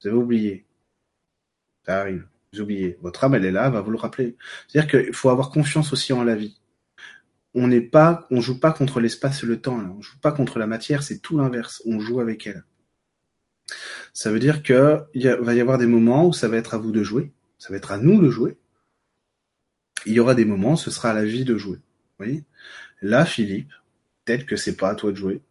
[0.00, 0.64] Vous avez oublié.
[1.84, 2.26] Ça arrive.
[2.52, 2.98] Vous oubliez.
[3.00, 4.36] Votre âme, elle est là, elle va vous le rappeler.
[4.68, 6.60] C'est-à-dire qu'il faut avoir confiance aussi en la vie
[7.54, 9.80] on n'est pas, on joue pas contre l'espace et le temps.
[9.80, 9.92] Là.
[9.96, 11.82] On joue pas contre la matière, c'est tout l'inverse.
[11.86, 12.64] On joue avec elle.
[14.12, 16.78] Ça veut dire que il va y avoir des moments où ça va être à
[16.78, 18.58] vous de jouer, ça va être à nous de jouer.
[20.06, 21.76] Il y aura des moments, ce sera à la vie de jouer.
[21.76, 22.44] Vous voyez?
[23.02, 23.72] Là, Philippe,
[24.24, 25.42] peut-être que c'est pas à toi de jouer.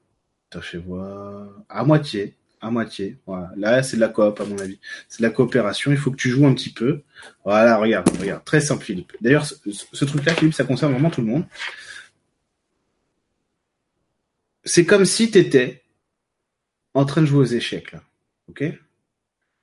[0.49, 3.17] T'as fait voir à moitié, à moitié.
[3.25, 3.51] Voilà.
[3.55, 4.79] Là, c'est de la coop à mon avis.
[5.07, 5.91] C'est de la coopération.
[5.91, 7.01] Il faut que tu joues un petit peu.
[7.45, 8.43] Voilà, regarde, regarde.
[8.43, 9.13] Très simple, Philippe.
[9.21, 11.45] D'ailleurs, ce, truc-là, Philippe, ça concerne vraiment tout le monde
[14.69, 15.83] c'est comme si tu étais
[16.93, 17.95] en train de jouer aux échecs.
[18.49, 18.63] OK?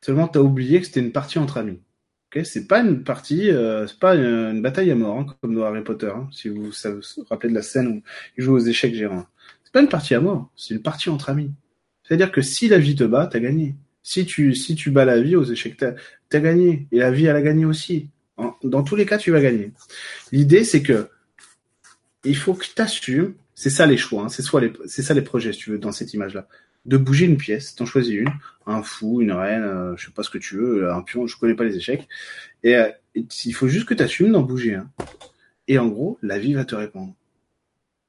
[0.00, 1.80] Seulement tu as oublié que c'était une partie entre amis.
[2.26, 2.44] OK?
[2.44, 5.82] C'est pas une partie euh, c'est pas une, bataille à mort hein, comme dans Harry
[5.82, 8.02] Potter hein, si vous, vous rappelez de la scène où
[8.36, 9.26] il joue aux échecs gérants.
[9.64, 11.52] C'est pas une partie à mort, c'est une partie entre amis.
[12.06, 13.74] C'est-à-dire que si la vie te bat, tu as gagné.
[14.02, 17.26] Si tu si tu bats la vie aux échecs, tu as, gagné et la vie
[17.26, 18.08] elle a gagné aussi.
[18.62, 19.72] dans tous les cas, tu vas gagner.
[20.32, 21.08] L'idée c'est que
[22.24, 24.28] il faut que tu assumes c'est ça les choix, hein.
[24.28, 26.46] c'est ça les projets, si tu veux, dans cette image-là.
[26.84, 28.30] De bouger une pièce, t'en choisis une,
[28.66, 31.38] un fou, une reine, euh, je sais pas ce que tu veux, un pion, je
[31.38, 32.06] connais pas les échecs.
[32.62, 34.78] Et, euh, il faut juste que tu assumes d'en bouger.
[35.68, 37.14] Et en gros, la vie va te répondre.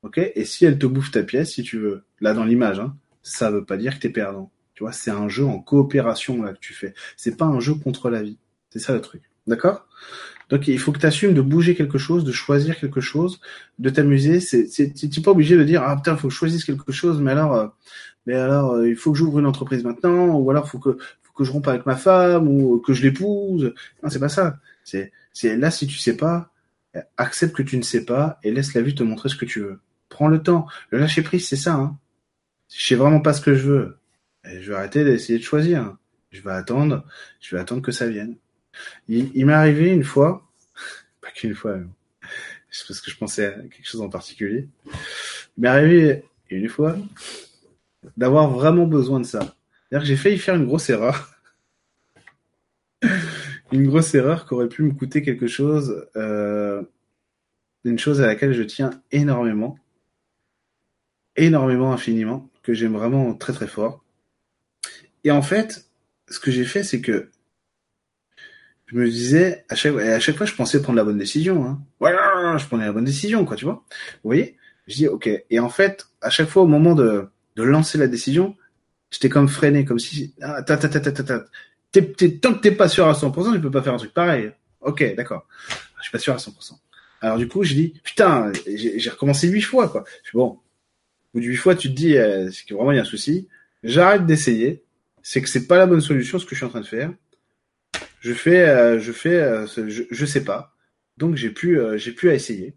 [0.03, 0.17] Ok?
[0.17, 2.93] Et si elle te bouffe ta pièce, si tu veux, là dans l'image, hein,
[3.27, 4.51] ça veut pas dire que t'es perdant.
[4.73, 6.93] Tu vois, c'est un jeu en coopération là que tu fais.
[7.15, 8.37] C'est pas un jeu contre la vie.
[8.69, 9.23] C'est ça le truc.
[9.47, 9.87] D'accord?
[10.49, 13.39] Donc il faut que tu assumes de bouger quelque chose, de choisir quelque chose,
[13.79, 14.39] de t'amuser.
[14.39, 17.53] Tu pas obligé de dire ah putain faut que je choisisse quelque chose, mais alors,
[17.55, 17.67] euh,
[18.25, 21.33] mais alors euh, il faut que j'ouvre une entreprise maintenant, ou alors faut que faut
[21.35, 23.73] que je rompe avec ma femme ou que je l'épouse.
[24.03, 24.59] Non c'est pas ça.
[24.83, 25.11] C'est
[25.43, 26.51] là si tu sais pas,
[27.17, 29.59] accepte que tu ne sais pas et laisse la vie te montrer ce que tu
[29.59, 29.79] veux.
[30.09, 30.67] Prends le temps.
[30.91, 31.73] Le lâcher prise c'est ça.
[31.73, 31.97] Hein.
[32.69, 33.97] Je sais vraiment pas ce que je veux,
[34.43, 35.95] je vais arrêter d'essayer de choisir.
[36.31, 37.05] Je vais attendre,
[37.39, 38.35] je vais attendre que ça vienne.
[39.07, 40.47] Il, m'est arrivé une fois,
[41.21, 41.77] pas qu'une fois,
[42.69, 44.67] c'est parce que je pensais à quelque chose en particulier.
[44.85, 46.97] Il m'est arrivé une fois
[48.17, 49.39] d'avoir vraiment besoin de ça.
[49.89, 51.33] C'est-à-dire que j'ai failli faire une grosse erreur.
[53.71, 56.83] une grosse erreur qui aurait pu me coûter quelque chose, euh,
[57.83, 59.77] une chose à laquelle je tiens énormément,
[61.35, 64.03] énormément, infiniment, que j'aime vraiment très très fort.
[65.23, 65.89] Et en fait,
[66.27, 67.29] ce que j'ai fait, c'est que
[68.87, 71.65] je me disais, à chaque, à chaque fois, je pensais prendre la bonne décision.
[71.65, 71.79] Hein.
[72.01, 73.85] Voilà, je prenais la bonne décision, quoi, tu vois.
[74.21, 74.57] Vous voyez?
[74.87, 75.29] Je dis, ok.
[75.49, 78.57] Et en fait, à chaque fois, au moment de, de lancer la décision,
[79.09, 81.39] j'étais comme freiné, comme si, ah, ta, ta, ta, ta, ta, ta.
[81.39, 84.51] tant que t'es pas sûr à 100%, tu peux pas faire un truc pareil.
[84.81, 85.47] Ok, d'accord.
[85.99, 86.73] Je suis pas sûr à 100%.
[87.21, 90.03] Alors du coup, je dis, putain, j'ai recommencé huit fois, quoi.
[90.23, 90.59] Je dis, bon,
[91.33, 93.05] bout de huit fois, tu te dis, euh, c'est que vraiment il y a un
[93.05, 93.47] souci.
[93.83, 94.83] J'arrête d'essayer.
[95.23, 97.11] C'est que c'est pas la bonne solution ce que je suis en train de faire.
[98.21, 100.73] Je fais, euh, je fais, euh, je, je sais pas.
[101.17, 102.75] Donc j'ai plus, euh, j'ai plus à essayer.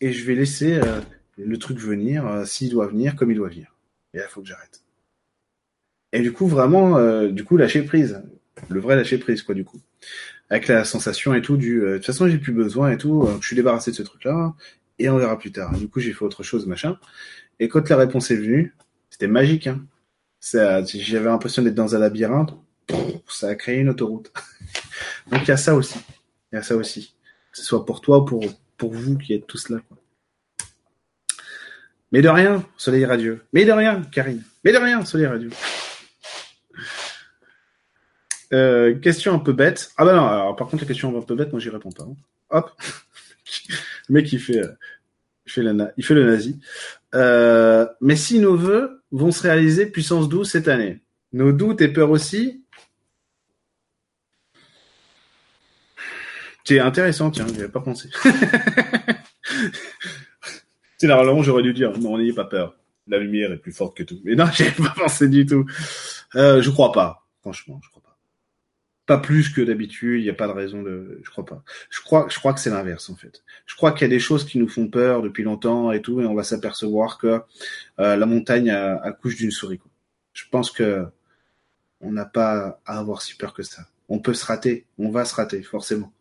[0.00, 1.00] Et je vais laisser euh,
[1.36, 3.76] le truc venir, euh, s'il doit venir, comme il doit venir.
[4.12, 4.82] Et là, il faut que j'arrête.
[6.12, 8.22] Et du coup, vraiment, du coup, lâcher prise.
[8.68, 9.80] Le vrai lâcher prise, quoi, du coup.
[10.48, 13.24] Avec la sensation et tout du, euh, de toute façon, j'ai plus besoin et tout,
[13.24, 14.54] euh, je suis débarrassé de ce truc-là,
[14.98, 15.76] et on verra plus tard.
[15.76, 16.98] Du coup, j'ai fait autre chose, machin.
[17.60, 18.74] Et quand la réponse est venue,
[19.10, 19.84] c'était magique, hein.
[20.40, 22.54] J'avais l'impression d'être dans un labyrinthe.
[23.28, 24.30] Ça a créé une autoroute.
[25.30, 25.98] Donc, il y a ça aussi.
[26.52, 27.14] Il y a ça aussi.
[27.50, 28.40] Que ce soit pour toi ou
[28.76, 29.78] pour, vous qui êtes tous là.
[32.12, 33.42] Mais de rien, soleil radieux.
[33.52, 34.42] Mais de rien, Karine.
[34.64, 35.50] Mais de rien, soleil radieux.
[39.00, 39.92] Question un peu bête.
[39.96, 42.04] Ah bah non, alors par contre la question un peu bête, moi j'y réponds pas.
[42.04, 42.14] hein.
[42.50, 42.70] Hop.
[44.08, 44.76] le mec il fait, euh,
[45.46, 46.60] il fait le nazi.
[47.14, 51.00] Euh, mais si nos vœux vont se réaliser puissance 12 cette année,
[51.32, 52.64] nos doutes et peurs aussi.
[56.64, 58.08] C'est intéressant, tiens, j'y avais pas pensé.
[60.96, 62.74] C'est normalement j'aurais dû dire non, n'ayez pas peur.
[63.06, 64.20] La lumière est plus forte que tout.
[64.24, 65.66] Mais non, j'y avais pas pensé du tout.
[66.36, 68.02] Euh, je crois pas, franchement, je crois
[69.06, 69.18] pas.
[69.18, 71.20] Plus que d'habitude, il n'y a pas de raison de.
[71.22, 71.62] Je crois pas.
[71.90, 73.42] Je crois, je crois que c'est l'inverse en fait.
[73.66, 76.20] Je crois qu'il y a des choses qui nous font peur depuis longtemps et tout,
[76.20, 77.40] et on va s'apercevoir que
[78.00, 79.80] euh, la montagne accouche d'une souris.
[80.32, 81.06] Je pense que
[82.00, 83.86] on n'a pas à avoir si peur que ça.
[84.08, 86.12] On peut se rater, on va se rater forcément.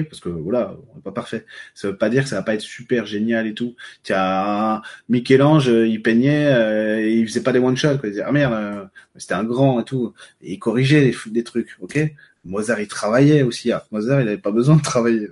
[0.00, 1.44] Parce que voilà, on n'est pas parfait.
[1.74, 3.74] Ça veut pas dire que ça va pas être super génial et tout.
[4.02, 4.80] Tiens,
[5.10, 7.98] Michel-Ange, il peignait, euh, et il faisait pas des one shot.
[7.98, 8.08] Quoi.
[8.08, 8.84] Il disait ah merde, euh,
[9.16, 10.14] c'était un grand et tout.
[10.40, 11.98] Il corrigeait des, trucs, ok.
[12.44, 13.70] Mozart, il travaillait aussi.
[13.72, 15.28] Ah, Mozart, il avait pas besoin de travailler.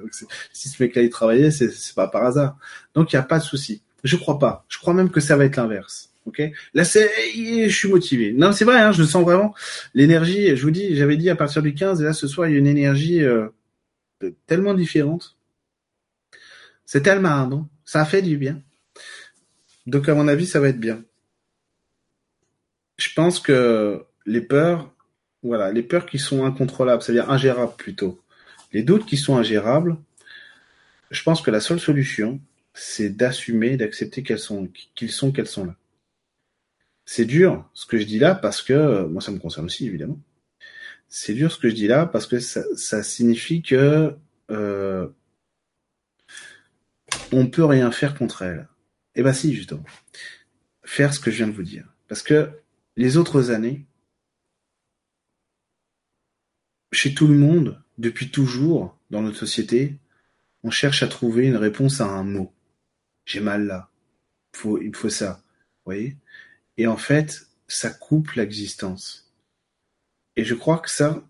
[0.52, 2.56] Si ce mec-là, il travaillait, c'est pas par hasard.
[2.94, 3.82] Donc, il y a pas de souci.
[4.04, 4.64] Je crois pas.
[4.68, 6.10] Je crois même que ça va être l'inverse.
[6.26, 6.42] Ok.
[6.74, 8.32] Là, c'est, je suis motivé.
[8.32, 8.78] Non, c'est vrai.
[8.80, 9.54] Hein, je le sens vraiment.
[9.94, 10.54] L'énergie.
[10.56, 12.54] Je vous dis, j'avais dit à partir du 15, et là, ce soir, il y
[12.56, 13.48] a une énergie euh,
[14.46, 15.36] tellement différente.
[16.84, 17.68] C'est tellement bon.
[17.84, 18.62] Ça fait du bien.
[19.86, 21.02] Donc, à mon avis, ça va être bien.
[22.98, 24.92] Je pense que les peurs,
[25.42, 28.20] voilà, les peurs qui sont incontrôlables, c'est-à-dire ingérables plutôt,
[28.72, 29.96] les doutes qui sont ingérables,
[31.10, 32.40] je pense que la seule solution,
[32.74, 35.74] c'est d'assumer, d'accepter qu'elles sont, qu'ils sont, qu'elles sont là.
[37.04, 40.18] C'est dur ce que je dis là parce que moi ça me concerne aussi évidemment.
[41.10, 44.16] C'est dur ce que je dis là parce que ça, signifie que
[44.50, 45.08] euh,
[47.32, 48.68] on peut rien faire contre elles.
[49.16, 49.84] Eh ben si justement,
[50.84, 51.92] faire ce que je viens de vous dire.
[52.08, 52.50] Parce que
[52.96, 53.86] les autres années,
[56.92, 59.98] chez tout le monde, depuis toujours, dans notre société,
[60.62, 62.52] on cherche à trouver une réponse à un mot.
[63.24, 63.90] J'ai mal là.
[64.52, 65.42] Faut, il faut ça.
[65.44, 66.16] Vous voyez?
[66.76, 69.29] Et en fait, ça coupe l'existence.
[70.40, 71.22] Et je crois que ça,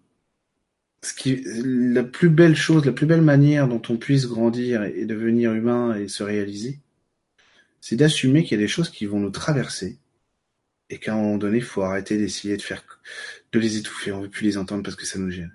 [1.24, 5.96] la plus belle chose, la plus belle manière dont on puisse grandir et devenir humain
[5.96, 6.78] et se réaliser,
[7.80, 9.98] c'est d'assumer qu'il y a des choses qui vont nous traverser
[10.90, 12.84] et qu'à un moment donné, il faut arrêter d'essayer de faire,
[13.50, 14.12] de les étouffer.
[14.12, 15.52] On veut plus les entendre parce que ça nous gêne.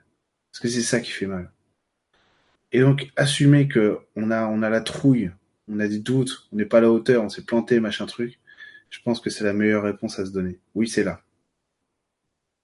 [0.52, 1.50] Parce que c'est ça qui fait mal.
[2.74, 5.32] Et donc, assumer que on a, on a la trouille,
[5.70, 8.38] on a des doutes, on n'est pas à la hauteur, on s'est planté, machin truc,
[8.90, 10.60] je pense que c'est la meilleure réponse à se donner.
[10.74, 11.25] Oui, c'est là.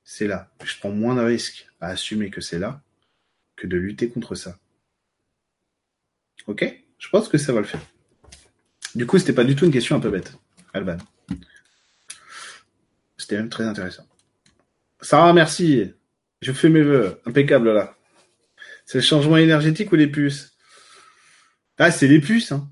[0.03, 0.51] C'est là.
[0.63, 2.81] Je prends moins de risques à assumer que c'est là
[3.55, 4.57] que de lutter contre ça.
[6.47, 6.65] Ok?
[6.97, 7.81] Je pense que ça va le faire.
[8.95, 10.33] Du coup, c'était pas du tout une question un peu bête,
[10.73, 10.97] Alban.
[13.17, 14.05] C'était même très intéressant.
[14.99, 15.93] Sarah, merci.
[16.41, 17.21] Je fais mes vœux.
[17.25, 17.95] Impeccable là.
[18.85, 20.57] C'est le changement énergétique ou les puces?
[21.77, 22.69] Ah, c'est les puces, hein.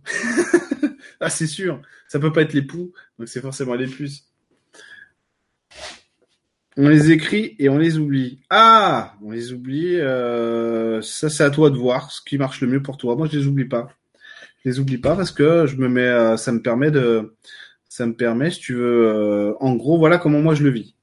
[1.20, 1.82] ah, c'est sûr.
[2.08, 4.29] Ça peut pas être les poux, donc c'est forcément les puces.
[6.78, 8.40] On les écrit et on les oublie.
[8.50, 10.00] Ah, on les oublie.
[10.00, 13.16] Euh, ça, c'est à toi de voir ce qui marche le mieux pour toi.
[13.16, 13.90] Moi, je les oublie pas.
[14.64, 17.34] Je les oublie pas parce que je me mets, euh, ça me permet de,
[17.88, 20.96] ça me permet, si tu veux, euh, en gros, voilà comment moi je le vis.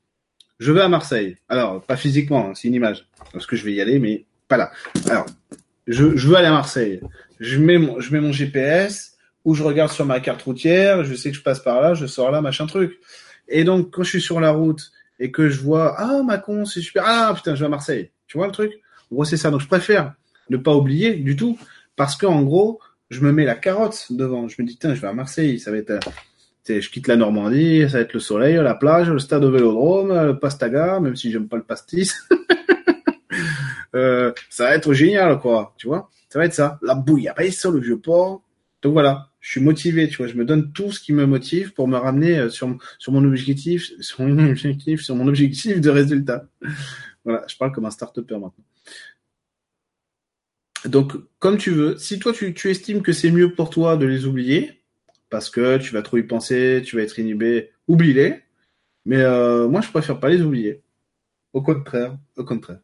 [0.58, 1.36] Je vais à Marseille.
[1.48, 3.06] Alors, pas physiquement, hein, c'est une image.
[3.32, 4.70] Parce que je vais y aller, mais pas là.
[5.10, 5.26] Alors,
[5.86, 7.00] je, je veux aller à Marseille.
[7.40, 11.04] Je mets mon, je mets mon GPS ou je regarde sur ma carte routière.
[11.04, 12.98] Je sais que je passe par là, je sors là, machin truc.
[13.48, 16.80] Et donc, quand je suis sur la route et que je vois, ah, Macon, c'est
[16.80, 17.04] super.
[17.06, 18.10] Ah, putain, je vais à Marseille.
[18.26, 18.72] Tu vois le truc?
[19.10, 19.50] En gros, c'est ça.
[19.50, 20.14] Donc, je préfère
[20.50, 21.58] ne pas oublier du tout
[21.96, 24.48] parce que, en gros, je me mets la carotte devant.
[24.48, 25.58] Je me dis, tiens, je vais à Marseille.
[25.58, 29.08] Ça va être, euh, je quitte la Normandie, ça va être le soleil, la plage,
[29.08, 32.14] le stade au vélodrome, le pastaga, même si j'aime pas le pastis.
[33.94, 35.74] euh, ça va être génial, quoi.
[35.76, 36.10] Tu vois?
[36.28, 36.78] Ça va être ça.
[36.82, 38.42] La bouillabaisse le vieux port.
[38.82, 39.28] Donc voilà.
[39.46, 40.26] Je suis motivé, tu vois.
[40.26, 43.24] Je me donne tout ce qui me motive pour me ramener euh, sur, sur mon
[43.24, 46.48] objectif, sur mon objectif, sur mon objectif de résultat.
[47.24, 48.64] Voilà, je parle comme un start-upper maintenant.
[50.84, 54.04] Donc, comme tu veux, si toi tu, tu estimes que c'est mieux pour toi de
[54.04, 54.82] les oublier,
[55.30, 58.42] parce que tu vas trop y penser, tu vas être inhibé, oublie-les.
[59.04, 60.82] Mais euh, moi, je préfère pas les oublier.
[61.52, 62.80] Au contraire, au contraire.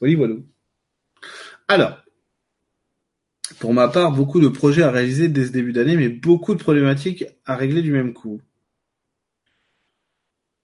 [0.00, 0.36] Oui, voilà.
[1.68, 2.02] Alors,
[3.60, 6.58] pour ma part, beaucoup de projets à réaliser dès ce début d'année, mais beaucoup de
[6.58, 8.40] problématiques à régler du même coup.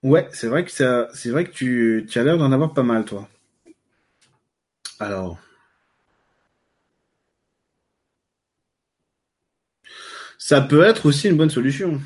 [0.03, 3.05] Ouais, c'est vrai que ça, c'est vrai que tu, as l'air d'en avoir pas mal,
[3.05, 3.29] toi.
[4.99, 5.39] Alors,
[10.39, 12.01] ça peut être aussi une bonne solution.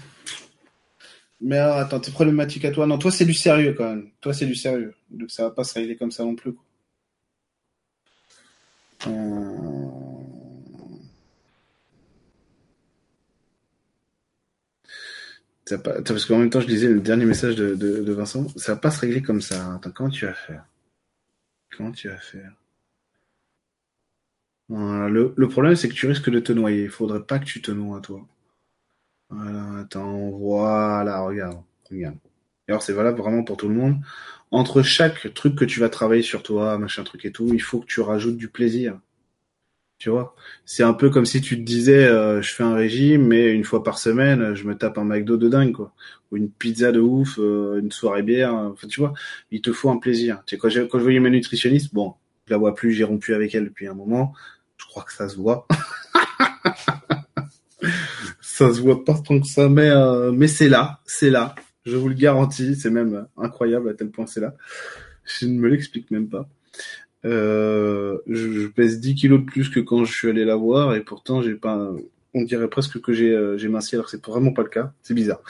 [1.40, 2.88] Mais attends, tes problématiques à toi.
[2.88, 4.10] Non, toi, c'est du sérieux quand même.
[4.20, 4.92] Toi, c'est du sérieux.
[5.10, 6.54] Donc, ça va pas se régler comme ça non plus.
[9.06, 9.89] Euh...
[15.78, 18.48] Parce qu'en même temps, je lisais le dernier message de, Vincent.
[18.56, 19.74] Ça va pas se régler comme ça.
[19.74, 20.64] Attends, comment tu vas faire?
[21.76, 22.52] Comment tu vas faire?
[24.68, 26.84] Le problème, c'est que tu risques de te noyer.
[26.84, 28.26] Il faudrait pas que tu te noies, toi.
[29.30, 32.16] Voilà, attends, voilà, regarde, regarde.
[32.66, 33.96] Et alors, c'est valable vraiment pour tout le monde.
[34.50, 37.80] Entre chaque truc que tu vas travailler sur toi, machin truc et tout, il faut
[37.80, 38.98] que tu rajoutes du plaisir.
[40.00, 40.34] Tu vois,
[40.64, 43.64] c'est un peu comme si tu te disais, euh, je fais un régime, mais une
[43.64, 45.92] fois par semaine, je me tape un McDo de dingue, quoi,
[46.32, 48.54] ou une pizza de ouf, euh, une soirée bière.
[48.54, 49.12] Enfin, tu vois,
[49.50, 50.42] il te faut un plaisir.
[50.46, 52.14] Tu sais, quand, quand je voyais ma nutritionniste, bon,
[52.46, 54.32] je la vois plus, j'ai rompu avec elle depuis un moment.
[54.78, 55.68] Je crois que ça se voit.
[58.40, 61.54] ça se voit pas tant que ça, mais euh, mais c'est là, c'est là.
[61.84, 64.54] Je vous le garantis, c'est même incroyable à tel point c'est là.
[65.24, 66.48] Je ne me l'explique même pas.
[67.24, 71.02] Euh, je, pèse 10 kilos de plus que quand je suis allé la voir et
[71.02, 71.92] pourtant j'ai pas.
[72.32, 74.92] On dirait presque que j'ai euh, j'ai minci alors c'est vraiment pas le cas.
[75.02, 75.42] C'est bizarre.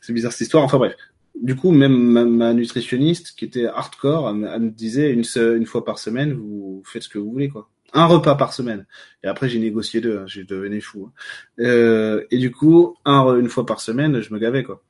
[0.00, 0.64] C'est bizarre cette histoire.
[0.64, 0.94] Enfin bref.
[1.40, 5.66] Du coup, même ma, ma nutritionniste qui était hardcore, elle, elle me disait une, une
[5.66, 7.68] fois par semaine, vous faites ce que vous voulez quoi.
[7.92, 8.86] Un repas par semaine.
[9.24, 10.18] Et après j'ai négocié deux.
[10.18, 11.08] Hein, j'ai devenu fou.
[11.08, 11.62] Hein.
[11.64, 14.82] Euh, et du coup, un une fois par semaine, je me gavais quoi.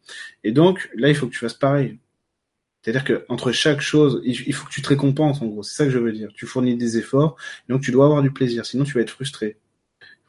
[0.44, 1.98] Et donc là, il faut que tu fasses pareil.
[2.82, 5.62] C'est-à-dire que entre chaque chose, il faut que tu te récompenses en gros.
[5.62, 6.30] C'est ça que je veux dire.
[6.34, 7.36] Tu fournis des efforts,
[7.68, 8.64] donc tu dois avoir du plaisir.
[8.64, 9.56] Sinon, tu vas être frustré.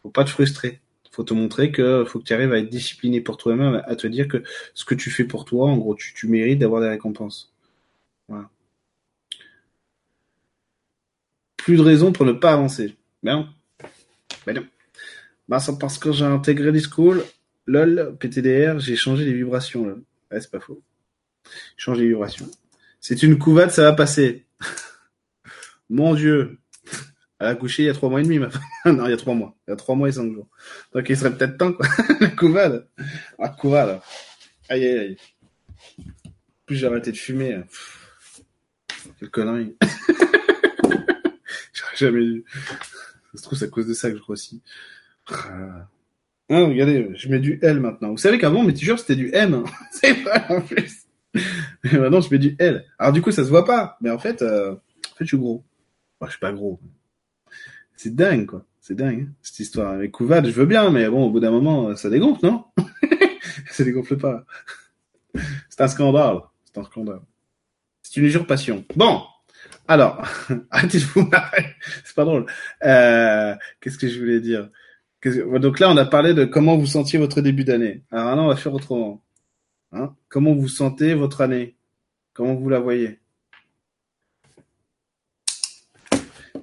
[0.01, 0.81] Faut pas te frustrer.
[1.11, 4.07] Faut te montrer que faut que tu arrives à être discipliné pour toi-même, à te
[4.07, 4.43] dire que
[4.73, 7.53] ce que tu fais pour toi, en gros, tu, tu mérites d'avoir des récompenses.
[8.27, 8.49] Voilà.
[11.57, 12.95] Plus de raison pour ne pas avancer.
[13.23, 13.49] Non.
[14.47, 14.65] Mais non.
[15.47, 17.25] Bah, c'est parce que j'ai intégré Discord,
[17.65, 19.95] LOL, PTDR, j'ai changé les vibrations, là.
[20.31, 20.81] Ouais, c'est pas faux.
[21.77, 22.49] Change les vibrations.
[22.99, 24.45] C'est une couvade, ça va passer.
[25.89, 26.59] Mon Dieu.
[27.39, 28.61] Elle a couché il y a trois mois et demi, ma femme.
[28.97, 29.55] non, il y a trois mois.
[29.65, 30.49] Il y a trois mois et cinq jours.
[30.93, 31.87] Donc il serait peut-être temps, quoi.
[32.19, 32.87] La couvade.
[33.37, 34.01] La couvade.
[34.67, 35.17] Aïe, aïe, aïe.
[36.65, 37.61] plus j'ai arrêté de fumer.
[39.19, 39.77] Quelle connerie.
[41.73, 42.43] J'aurais jamais dû.
[43.31, 44.61] Ça se trouve, c'est à cause de ça que je grossis.
[45.27, 45.87] Ah,
[46.49, 48.09] regardez, je mets du L maintenant.
[48.09, 49.63] Vous savez qu'avant, mes t-shirts, c'était du M.
[49.91, 50.98] C'est vrai, en plus.
[51.33, 51.41] Mais
[51.99, 52.85] maintenant, je mets du L.
[52.97, 53.97] Alors, du coup, ça se voit pas.
[54.01, 55.63] Mais en fait, euh, en fait, je suis gros.
[56.19, 56.79] Enfin, je suis pas gros.
[57.95, 58.65] C'est dingue, quoi.
[58.81, 59.93] C'est dingue, hein, cette histoire.
[59.93, 62.65] Avec Kouvad, je veux bien, mais bon, au bout d'un moment, ça dégonfle, non?
[63.71, 64.45] ça dégonfle pas.
[65.69, 66.39] C'est un scandale.
[66.65, 67.21] C'est un scandale.
[68.01, 68.85] C'est une usurpation.
[68.95, 69.21] Bon.
[69.87, 70.23] Alors,
[70.71, 71.75] arrêtez de vous marrer.
[72.03, 72.45] C'est pas drôle.
[72.83, 74.69] Euh, qu'est-ce que je voulais dire?
[75.23, 78.03] Donc là, on a parlé de comment vous sentiez votre début d'année.
[78.11, 79.21] Alors là, on va faire autrement.
[79.91, 80.15] Hein?
[80.27, 81.75] Comment vous sentez votre année?
[82.33, 83.19] Comment vous la voyez?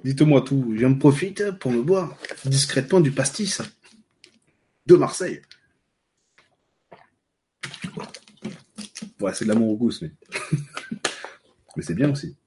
[0.03, 0.73] Dites-moi tout.
[0.77, 3.61] Je me profite pour me boire discrètement du pastis
[4.85, 5.41] de Marseille.
[9.19, 10.11] Ouais, c'est de l'amour au goût, mais...
[11.75, 12.37] mais c'est bien aussi.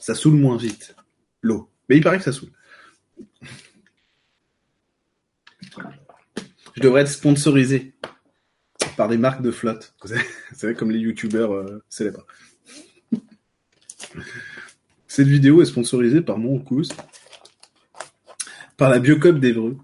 [0.00, 0.96] Ça saoule moins vite,
[1.42, 1.70] l'eau.
[1.88, 2.50] Mais il paraît que ça saoule.
[6.74, 7.94] Je devrais être sponsorisé
[9.00, 9.94] par des marques de flotte.
[10.52, 12.26] Savez, comme les youtubeurs euh, célèbres.
[15.08, 16.62] Cette vidéo est sponsorisée par mon
[18.76, 19.78] par la Biocop d'Evreux.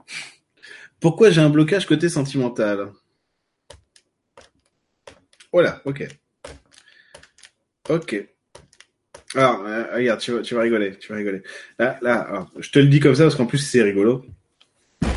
[1.01, 2.93] Pourquoi j'ai un blocage côté sentimental?
[5.51, 6.07] Voilà, ok.
[7.89, 8.23] Ok.
[9.35, 11.43] Alors, euh, regarde, tu vas, tu vas rigoler, tu vas rigoler.
[11.79, 14.27] Là, là, je te le dis comme ça parce qu'en plus c'est rigolo.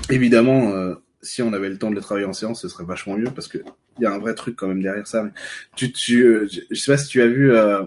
[0.09, 3.17] Évidemment, euh, si on avait le temps de le travailler en séance, ce serait vachement
[3.17, 3.59] mieux parce que
[3.97, 5.23] il y a un vrai truc quand même derrière ça.
[5.23, 5.31] Mais
[5.75, 7.83] tu, tu, euh, je sais pas si tu as vu, euh...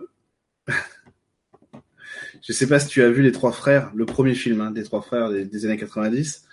[2.46, 4.82] Je sais pas si tu as vu Les Trois Frères, le premier film hein, des
[4.82, 6.44] Trois Frères des, années 90,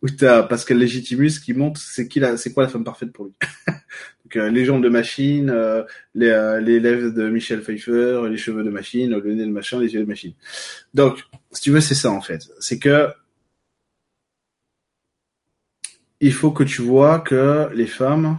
[0.00, 3.34] où t'as Pascal Légitimus qui montre c'est qui c'est quoi la femme parfaite pour lui.
[4.24, 5.82] Donc euh, les jambes de machine, euh,
[6.14, 9.78] les, euh, les lèvres de Michel Pfeiffer, les cheveux de machine, le nez de machin,
[9.78, 10.32] les yeux de machine.
[10.94, 11.22] Donc,
[11.52, 12.48] si tu veux, c'est ça en fait.
[12.58, 13.08] C'est que
[16.24, 18.38] il faut que tu vois que les femmes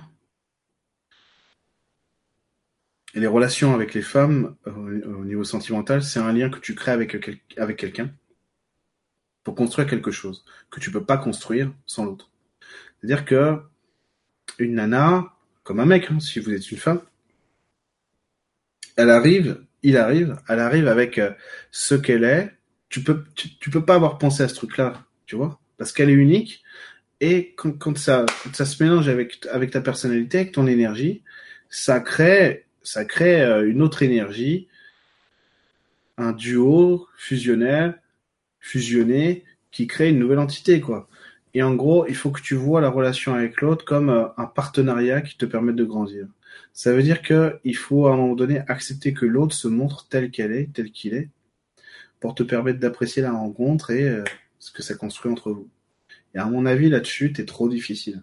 [3.14, 6.74] et les relations avec les femmes euh, au niveau sentimental, c'est un lien que tu
[6.74, 7.16] crées avec,
[7.58, 8.10] avec quelqu'un
[9.44, 12.32] pour construire quelque chose que tu peux pas construire sans l'autre.
[12.98, 13.60] C'est-à-dire que
[14.58, 17.02] une nana, comme un mec, hein, si vous êtes une femme,
[18.96, 21.34] elle arrive, il arrive, elle arrive avec euh,
[21.70, 22.52] ce qu'elle est.
[22.90, 26.14] Tu peux, tu peux pas avoir pensé à ce truc-là, tu vois, parce qu'elle est
[26.14, 26.64] unique.
[27.22, 31.24] Et quand, ça, se mélange avec ta personnalité, avec ton énergie,
[31.70, 34.68] ça crée, ça crée euh, une autre énergie,
[36.18, 38.02] un duo fusionnel,
[38.60, 41.10] fusionné, qui crée une nouvelle entité, quoi.
[41.54, 44.46] Et en gros, il faut que tu vois la relation avec l'autre comme euh, un
[44.46, 46.28] partenariat qui te permette de grandir.
[46.74, 50.08] Ça veut dire que il faut à un moment donné accepter que l'autre se montre
[50.10, 51.30] tel qu'elle est, tel qu'il est,
[52.20, 54.24] pour te permettre d'apprécier la rencontre et euh,
[54.60, 55.70] ce que ça construit entre vous.
[56.36, 58.22] Et à mon avis, là-dessus, t'es trop difficile.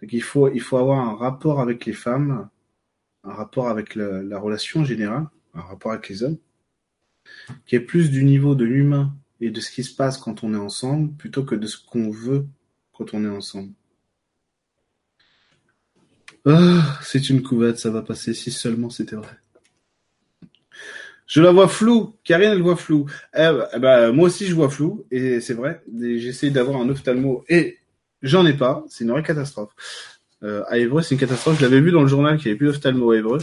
[0.00, 2.48] Donc il faut, il faut avoir un rapport avec les femmes,
[3.24, 6.38] un rapport avec la relation générale, un rapport avec les hommes,
[7.66, 10.54] qui est plus du niveau de l'humain et de ce qui se passe quand on
[10.54, 12.46] est ensemble, plutôt que de ce qu'on veut
[12.92, 13.72] quand on est ensemble.
[16.46, 19.36] Ah, c'est une couvade, ça va passer si seulement c'était vrai.
[21.30, 22.16] Je la vois floue.
[22.24, 23.06] Karine, elle voit flou.
[23.36, 25.06] Eh, bah, moi aussi, je vois flou.
[25.12, 25.80] Et c'est vrai.
[26.02, 27.78] Et J'essaie d'avoir un ophtalmo et
[28.20, 28.84] j'en ai pas.
[28.88, 29.70] C'est une vraie catastrophe.
[30.42, 31.58] Euh, à Évreux, c'est une catastrophe.
[31.58, 33.38] Je l'avais vu dans le journal qu'il n'y avait plus d'ophtalmo à Évreux.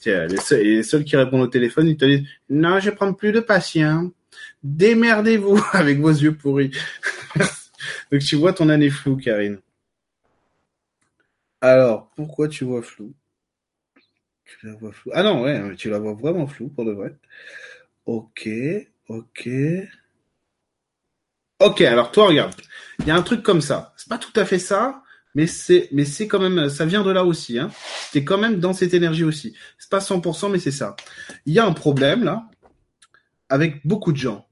[0.00, 2.90] Tiens, les seuls, et les seuls qui répondent au téléphone, ils te disent Non, je
[2.90, 4.12] prends plus de patients.
[4.62, 6.70] Démerdez-vous avec vos yeux pourris.
[8.12, 9.58] Donc tu vois ton année floue, Karine.
[11.60, 13.12] Alors, pourquoi tu vois flou
[14.60, 15.10] Tu la vois flou.
[15.14, 17.16] Ah non, ouais, tu la vois vraiment flou pour de vrai.
[18.06, 18.48] Ok,
[19.08, 19.48] ok.
[21.60, 22.54] Ok, alors toi, regarde.
[23.00, 23.94] Il y a un truc comme ça.
[23.96, 25.02] C'est pas tout à fait ça,
[25.34, 27.70] mais c'est, mais c'est quand même, ça vient de là aussi, hein.
[28.12, 29.56] T'es quand même dans cette énergie aussi.
[29.78, 30.96] C'est pas 100%, mais c'est ça.
[31.46, 32.48] Il y a un problème, là,
[33.48, 34.46] avec beaucoup de gens.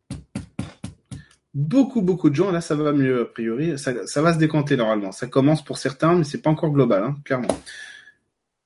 [1.52, 3.76] Beaucoup, beaucoup de gens, là, ça va mieux, a priori.
[3.76, 5.10] Ça, ça va se décanter, normalement.
[5.10, 7.48] Ça commence pour certains, mais c'est pas encore global, hein, clairement.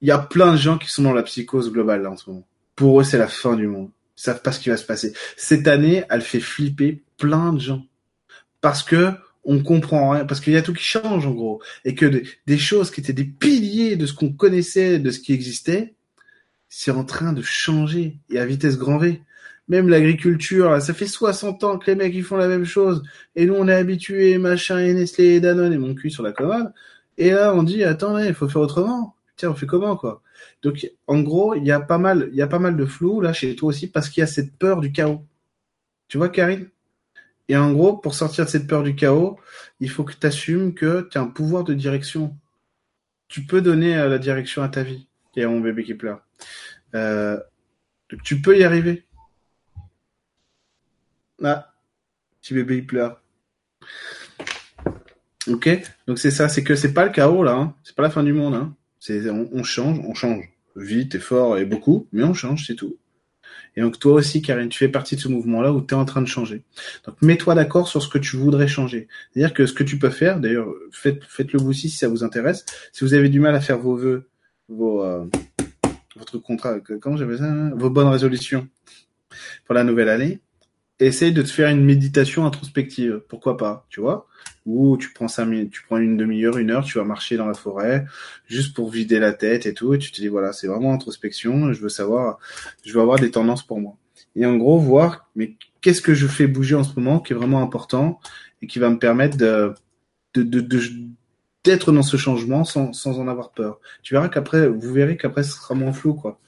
[0.01, 2.29] Il y a plein de gens qui sont dans la psychose globale, là, en ce
[2.29, 2.47] moment.
[2.77, 3.91] Pour eux, c'est la fin du monde.
[4.19, 5.13] Ils savent pas ce qui va se passer.
[5.37, 7.87] Cette année, elle fait flipper plein de gens.
[8.61, 9.13] Parce que
[9.45, 11.63] on comprend rien, parce qu'il y a tout qui change, en gros.
[11.85, 15.33] Et que des, choses qui étaient des piliers de ce qu'on connaissait, de ce qui
[15.33, 15.95] existait,
[16.69, 18.19] c'est en train de changer.
[18.31, 19.23] Et à vitesse grand V.
[19.69, 23.03] Même l'agriculture, ça fait 60 ans que les mecs, ils font la même chose.
[23.35, 26.33] Et nous, on est habitués, machin, et Nestlé, et Danone, et mon cul sur la
[26.33, 26.73] commode.
[27.17, 29.15] Et là, on dit, attendez, il faut faire autrement.
[29.37, 30.23] Tiens, on fait comment, quoi?
[30.63, 33.21] Donc, en gros, il y a pas mal, il y a pas mal de flou,
[33.21, 35.25] là, chez toi aussi, parce qu'il y a cette peur du chaos.
[36.09, 36.69] Tu vois, Karine?
[37.49, 39.39] Et en gros, pour sortir de cette peur du chaos,
[39.81, 42.37] il faut que tu assumes que tu as un pouvoir de direction.
[43.29, 45.07] Tu peux donner euh, la direction à ta vie.
[45.37, 46.25] Il y a mon bébé qui pleure.
[46.95, 47.39] Euh,
[48.11, 49.05] donc tu peux y arriver.
[51.43, 51.75] Ah,
[52.41, 53.21] petit bébé il pleure.
[55.49, 55.69] Ok,
[56.07, 57.75] donc c'est ça, c'est que c'est pas le chaos là, hein.
[57.83, 58.55] c'est pas la fin du monde.
[58.55, 58.75] Hein.
[59.09, 62.97] On, change, on change vite et fort et beaucoup, mais on change, c'est tout.
[63.77, 66.05] Et donc toi aussi, Karine, tu fais partie de ce mouvement-là où tu es en
[66.05, 66.63] train de changer.
[67.07, 69.09] Donc mets-toi d'accord sur ce que tu voudrais changer.
[69.33, 72.23] C'est-à-dire que ce que tu peux faire, d'ailleurs, faites, faites-le vous aussi si ça vous
[72.25, 72.65] intéresse.
[72.93, 74.29] Si vous avez du mal à faire vos vœux,
[74.69, 75.25] vos euh,
[76.17, 78.69] votre contrat, comment j'appelle ça, vos bonnes résolutions
[79.65, 80.41] pour la nouvelle année,
[81.01, 83.23] essaye de te faire une méditation introspective.
[83.29, 84.27] Pourquoi pas, tu vois?
[84.67, 87.47] Ou tu prends cinq minutes, tu prends une demi-heure, une heure, tu vas marcher dans
[87.47, 88.07] la forêt
[88.47, 91.73] juste pour vider la tête et tout, et tu te dis voilà, c'est vraiment introspection.
[91.73, 92.39] Je veux savoir,
[92.85, 93.97] je veux avoir des tendances pour moi.
[94.37, 97.37] Et en gros, voir mais qu'est-ce que je fais bouger en ce moment qui est
[97.37, 98.21] vraiment important
[98.63, 99.75] et qui va me permettre de
[100.35, 100.81] de, de, de-
[101.65, 103.81] d'être dans ce changement sans, sans en avoir peur.
[104.03, 106.39] Tu verras qu'après, vous verrez qu'après, ce sera moins flou, quoi.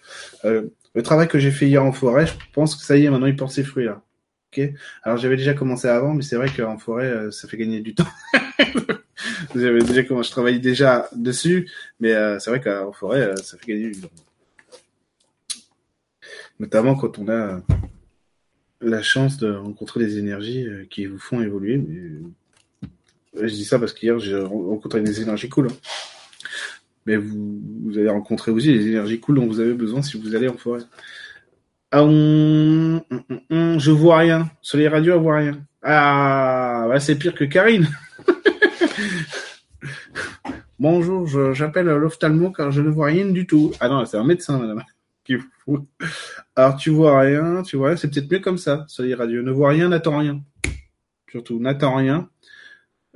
[0.44, 3.11] Euh, le travail que j'ai fait hier en forêt, je pense que ça y est,
[3.11, 4.03] maintenant, il porte ses fruits, là.
[5.02, 7.94] Alors, j'avais déjà commencé avant, mais c'est vrai qu'en forêt, euh, ça fait gagner du
[7.94, 8.07] temps.
[9.54, 13.57] j'avais déjà commencé, je travaillais déjà dessus, mais euh, c'est vrai qu'en forêt, euh, ça
[13.59, 14.11] fait gagner du temps.
[16.59, 17.61] Notamment quand on a
[18.80, 21.82] la chance de rencontrer des énergies qui vous font évoluer.
[23.34, 25.68] Je dis ça parce qu'hier, j'ai rencontré des énergies cool.
[25.68, 25.76] hein.
[27.07, 30.34] Mais vous, vous allez rencontrer aussi les énergies cool dont vous avez besoin si vous
[30.34, 30.82] allez en forêt.
[31.93, 33.03] Ah, on...
[33.51, 34.51] Je vois rien.
[34.61, 35.61] Sur les radios, voit rien.
[35.82, 37.89] Ah, bah, c'est pire que Karine.
[40.78, 43.72] Bonjour, j'appelle l'ophtalmo car je ne vois rien du tout.
[43.80, 44.82] Ah non, c'est un médecin, madame.
[46.57, 49.43] Alors, tu vois rien, tu vois, c'est peut-être mieux comme ça, sur les radios.
[49.43, 50.43] Ne vois rien, n'attends rien.
[51.30, 52.28] Surtout, n'attends rien.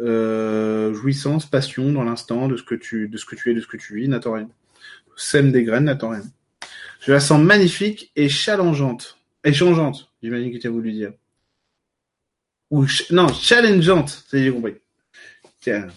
[0.01, 3.61] Euh, jouissance, passion dans l'instant de ce que tu, de ce que tu es, de
[3.61, 4.49] ce que tu vis, n'attends rien.
[5.17, 6.23] Sème des graines, n'attends rien.
[7.01, 9.19] Je la sens magnifique et challengeante.
[9.43, 11.13] Et changeante, j'imagine que tu as voulu dire.
[12.71, 14.75] Ou, non, challengeante, j'ai compris.
[15.61, 15.89] Tiens.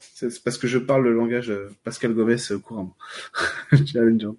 [0.00, 2.96] C'est parce que je parle le langage euh, Pascal Gomez euh, couramment.
[3.86, 4.38] challengeante.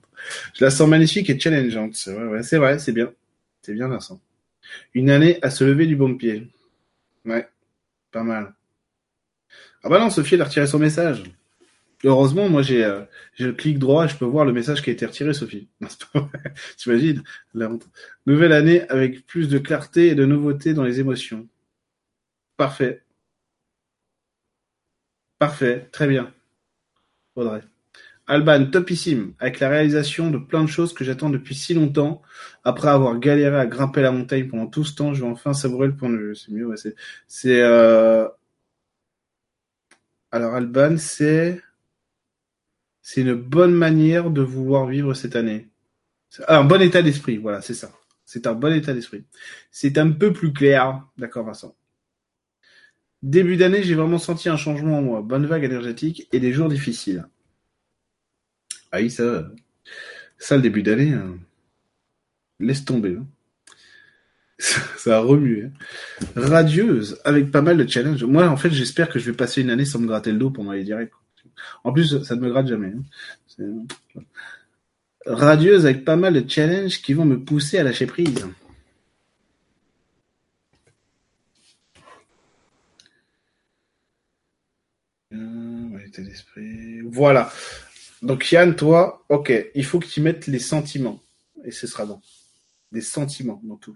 [0.53, 1.95] Je la sens magnifique et challengeante.
[1.95, 3.13] C'est vrai, c'est vrai, c'est bien.
[3.61, 4.19] C'est bien, Vincent.
[4.93, 6.47] Une année à se lever du bon pied.
[7.25, 7.47] Ouais,
[8.11, 8.53] pas mal.
[9.83, 11.23] Ah bah non, Sophie, elle a retiré son message.
[12.05, 13.01] Heureusement, moi j'ai euh,
[13.39, 15.67] le clic droit et je peux voir le message qui a été retiré, Sophie.
[16.77, 17.23] Tu imagines
[17.53, 17.87] la honte.
[18.25, 21.47] Nouvelle année avec plus de clarté et de nouveauté dans les émotions.
[22.57, 23.03] Parfait.
[25.39, 26.33] Parfait, très bien.
[27.35, 27.61] Audrey.
[28.27, 32.21] Alban, topissime, avec la réalisation de plein de choses que j'attends depuis si longtemps.
[32.63, 35.87] Après avoir galéré à grimper la montagne pendant tout ce temps, je vais enfin savourer
[35.87, 36.35] le point de vue.
[36.35, 36.75] C'est mieux, ouais,
[37.27, 38.27] c'est, euh...
[40.31, 41.61] alors Alban, c'est,
[43.09, 45.67] c'est une bonne manière de vouloir vivre cette année.
[46.47, 47.91] un bon état d'esprit, voilà, c'est ça.
[48.23, 49.23] C'est un bon état d'esprit.
[49.71, 51.75] C'est un peu plus clair, d'accord Vincent?
[53.23, 55.21] Début d'année, j'ai vraiment senti un changement en moi.
[55.23, 57.25] Bonne vague énergétique et des jours difficiles.
[58.91, 59.49] Ah oui, ça,
[60.37, 61.35] ça le début d'année, hein.
[62.59, 63.17] laisse tomber.
[63.19, 63.25] Hein.
[64.97, 65.63] Ça, a remué.
[65.63, 65.71] Hein.
[66.35, 68.23] Radieuse, avec pas mal de challenges.
[68.23, 70.51] Moi, en fait, j'espère que je vais passer une année sans me gratter le dos
[70.51, 71.13] pendant les directs.
[71.83, 72.93] En plus, ça ne me gratte jamais.
[73.59, 73.85] Hein.
[75.25, 78.45] Radieuse avec pas mal de challenges qui vont me pousser à lâcher prise.
[87.11, 87.51] Voilà.
[88.21, 91.21] Donc Yann, toi, ok, il faut que tu mettes les sentiments.
[91.63, 92.21] Et ce sera bon.
[92.91, 93.95] Des sentiments dans tout.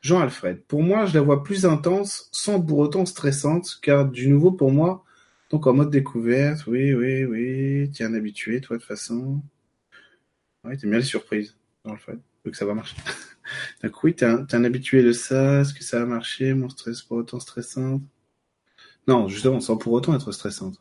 [0.00, 4.52] Jean-Alfred, pour moi, je la vois plus intense, sans pour autant stressante, car du nouveau
[4.52, 5.04] pour moi,
[5.50, 9.42] donc en mode découverte, oui, oui, oui, tu es un habitué, toi, de toute façon.
[10.64, 12.96] Oui, t'aimes bien les surprises, Jean-Alfred, que ça va marcher.
[13.82, 17.02] Donc oui, t'es un, un habitué de ça, est-ce que ça va marcher, mon stress
[17.02, 18.02] pour autant stressante?
[19.06, 20.80] Non, justement, sans pour autant être stressante.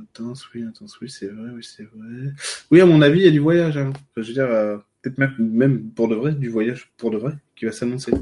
[0.00, 2.32] Intense, oui, intense, oui, c'est vrai, oui, c'est vrai.
[2.70, 3.76] Oui, à mon avis, il y a du voyage.
[3.76, 3.92] Hein.
[4.16, 7.34] je veux dire, euh, peut-être même, même pour de vrai, du voyage pour de vrai
[7.56, 8.12] qui va s'annoncer.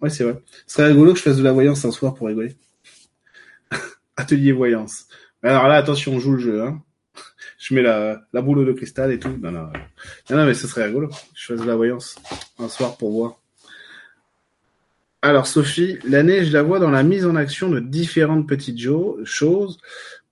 [0.00, 0.42] Ouais, c'est vrai.
[0.66, 2.56] Ce serait rigolo que je fasse de la voyance un soir pour rigoler.
[4.16, 5.06] Atelier voyance.
[5.42, 6.62] Alors là, attention, on joue le jeu.
[6.62, 6.82] Hein.
[7.58, 9.36] Je mets la, la boule de cristal et tout.
[9.40, 9.70] Non, non,
[10.30, 11.10] non, non mais ce serait rigolo.
[11.34, 12.16] Je fasse de la voyance
[12.58, 13.38] un soir pour voir.
[15.22, 18.80] Alors Sophie, l'année, je la vois dans la mise en action de différentes petites
[19.24, 19.78] choses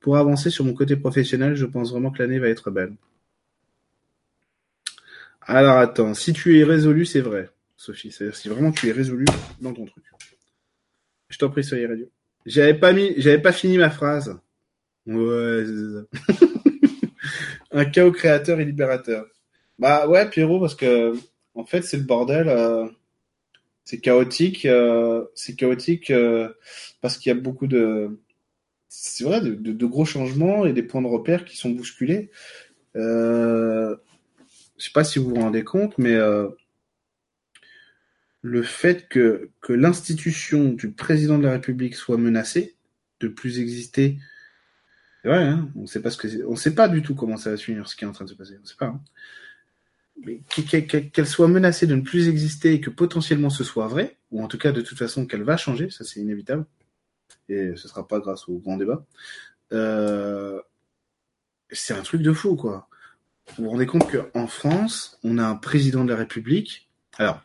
[0.01, 2.95] pour avancer sur mon côté professionnel, je pense vraiment que l'année va être belle.
[5.43, 8.11] Alors attends, si tu es résolu, c'est vrai, Sophie.
[8.11, 9.27] C'est-à-dire si vraiment tu es résolu
[9.61, 10.05] dans ton truc.
[11.29, 12.11] Je t'en prie, soyez radio.
[12.47, 14.39] J'avais pas mis, j'avais pas fini ma phrase.
[15.07, 15.65] Ouais.
[17.73, 19.27] Un chaos créateur et libérateur.
[19.79, 21.15] Bah ouais, Pierrot, parce que
[21.55, 22.49] en fait c'est le bordel.
[22.49, 22.87] Euh,
[23.85, 26.49] c'est chaotique, euh, c'est chaotique euh,
[27.01, 28.19] parce qu'il y a beaucoup de
[28.89, 32.31] c'est vrai, de, gros changements et des points de repère qui sont bousculés.
[32.95, 33.97] Je
[34.79, 36.17] sais pas si vous vous rendez compte, mais
[38.43, 42.77] le fait que, que l'institution du président de la République soit menacée
[43.21, 44.19] de plus exister,
[45.25, 47.57] vrai, hein, on sait pas ce que on sait pas du tout comment ça va
[47.57, 48.87] se finir, ce qui est en train de se passer, on sait pas.
[48.87, 49.01] Hein.
[50.23, 50.43] Mais
[51.13, 54.49] qu'elle soit menacée de ne plus exister et que potentiellement ce soit vrai, ou en
[54.49, 56.67] tout cas de toute façon qu'elle va changer, ça c'est inévitable
[57.49, 59.05] et ce sera pas grâce au grand débat.
[59.73, 60.61] Euh,
[61.71, 62.89] c'est un truc de fou, quoi.
[63.57, 66.89] Vous vous rendez compte qu'en France, on a un président de la République,
[67.19, 67.43] alors,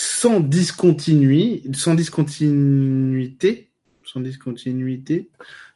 [0.00, 3.72] sans discontinuité, sans discontinuité,
[4.04, 5.28] sans discontinuité,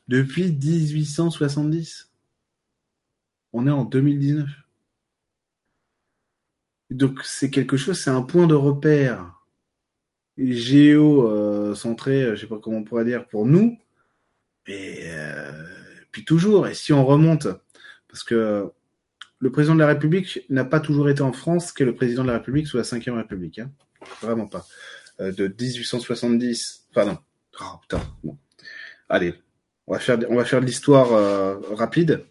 [0.07, 2.09] depuis 1870.
[3.53, 4.49] On est en 2019.
[6.91, 9.43] Donc c'est quelque chose, c'est un point de repère
[10.39, 13.77] géo-centré, euh, je sais pas comment on pourrait dire, pour nous.
[14.69, 15.51] Et euh,
[16.13, 17.49] puis toujours, et si on remonte,
[18.07, 18.71] parce que
[19.41, 22.29] le président de la République n'a pas toujours été en France qu'est le président de
[22.29, 23.59] la République sous la Ve République.
[23.59, 23.73] Hein.
[24.21, 24.65] Vraiment pas.
[25.21, 27.19] Euh, de 1870, pardon.
[27.61, 28.39] Oh, putain, bon.
[29.09, 29.35] Allez,
[29.87, 31.09] on va faire, on va faire l'histoire
[31.77, 32.25] rapide.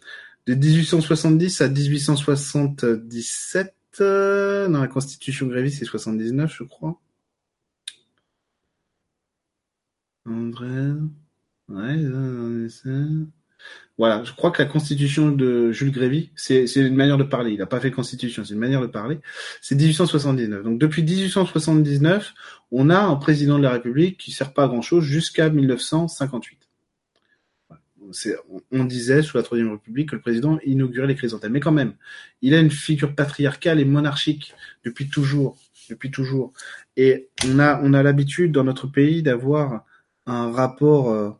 [0.46, 3.74] de 1870 à 1877.
[4.00, 6.98] euh, dans la Constitution Grévy, c'est 79, je crois.
[10.26, 10.92] André.
[11.68, 12.68] Ouais, euh,
[13.98, 17.52] voilà, je crois que la constitution de Jules Grévy, c'est une manière de parler.
[17.52, 19.18] Il n'a pas fait constitution, c'est une manière de parler.
[19.60, 20.62] C'est 1879.
[20.64, 22.32] Donc depuis 1879,
[22.70, 26.58] on a un président de la République qui sert pas à grand chose jusqu'à 1958.
[27.68, 27.82] Voilà.
[28.12, 31.60] C'est- on- On disait sous la Troisième République que le président inaugurait les chrysanthèmes, mais
[31.60, 31.92] quand même,
[32.40, 34.54] il a une figure patriarcale et monarchique
[34.84, 35.58] depuis toujours,
[35.90, 36.52] depuis toujours.
[36.96, 39.84] Et on a on a l'habitude dans notre pays d'avoir
[40.26, 41.30] un rapport euh,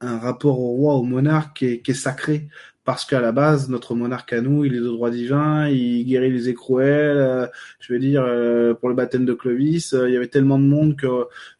[0.00, 2.48] un rapport au roi, au monarque qui est, qui est sacré.
[2.84, 6.30] Parce qu'à la base, notre monarque à nous, il est de droit divin, il guérit
[6.30, 7.16] les écrouelles.
[7.16, 7.46] euh,
[7.80, 10.64] je veux dire, euh, pour le baptême de Clovis, euh, il y avait tellement de
[10.64, 11.06] monde que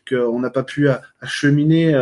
[0.06, 0.86] qu'on n'a pas pu
[1.22, 1.98] acheminer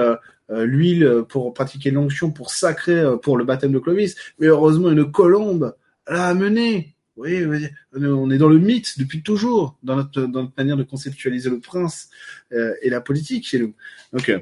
[0.51, 4.17] l'huile pour pratiquer l'onction, pour sacrer pour le baptême de Clovis.
[4.41, 5.77] Mais heureusement, une colombe
[6.09, 6.97] l'a amené.
[7.17, 7.47] Oui,
[7.95, 11.61] on est dans le mythe depuis toujours, dans notre, dans notre manière de conceptualiser le
[11.61, 12.11] prince
[12.51, 13.73] et la politique chez nous.
[14.13, 14.33] Donc,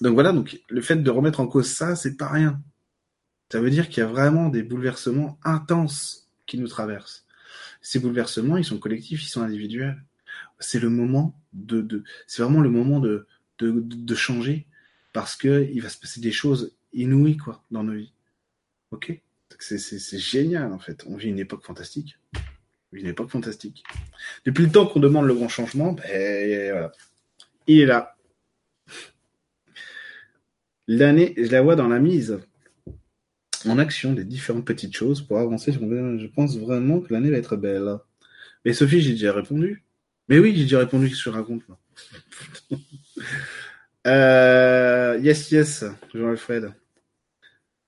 [0.00, 2.62] donc voilà, donc le fait de remettre en cause ça, c'est pas rien.
[3.50, 7.26] Ça veut dire qu'il y a vraiment des bouleversements intenses qui nous traversent.
[7.80, 10.02] Ces bouleversements, ils sont collectifs, ils sont individuels.
[10.58, 13.26] C'est le moment de, de c'est vraiment le moment de,
[13.58, 14.66] de, de changer
[15.12, 18.12] parce que il va se passer des choses inouïes quoi dans nos vies.
[18.90, 19.20] Ok?
[19.58, 21.04] C'est génial en fait.
[21.06, 22.18] On vit une époque fantastique.
[22.92, 23.84] Une époque fantastique.
[24.44, 26.92] Depuis le temps qu'on demande le grand changement, ben voilà,
[27.66, 28.15] il est là.
[30.88, 32.38] L'année, je la vois dans la mise
[33.66, 35.72] en action des différentes petites choses pour avancer.
[35.72, 37.98] Je pense vraiment que l'année va être belle.
[38.64, 39.84] Mais Sophie, j'ai déjà répondu.
[40.28, 41.08] Mais oui, j'ai déjà répondu.
[41.08, 41.62] Qu'est-ce que je raconte
[44.06, 45.84] Euh, Yes, yes,
[46.14, 46.72] Jean-Alfred.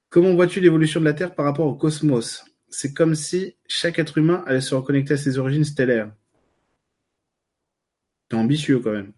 [0.09, 2.45] Comment vois-tu l'évolution de la Terre par rapport au cosmos?
[2.71, 6.11] C'est comme si chaque être humain allait se reconnecter à ses origines stellaires.
[8.29, 9.13] T'es ambitieux quand même.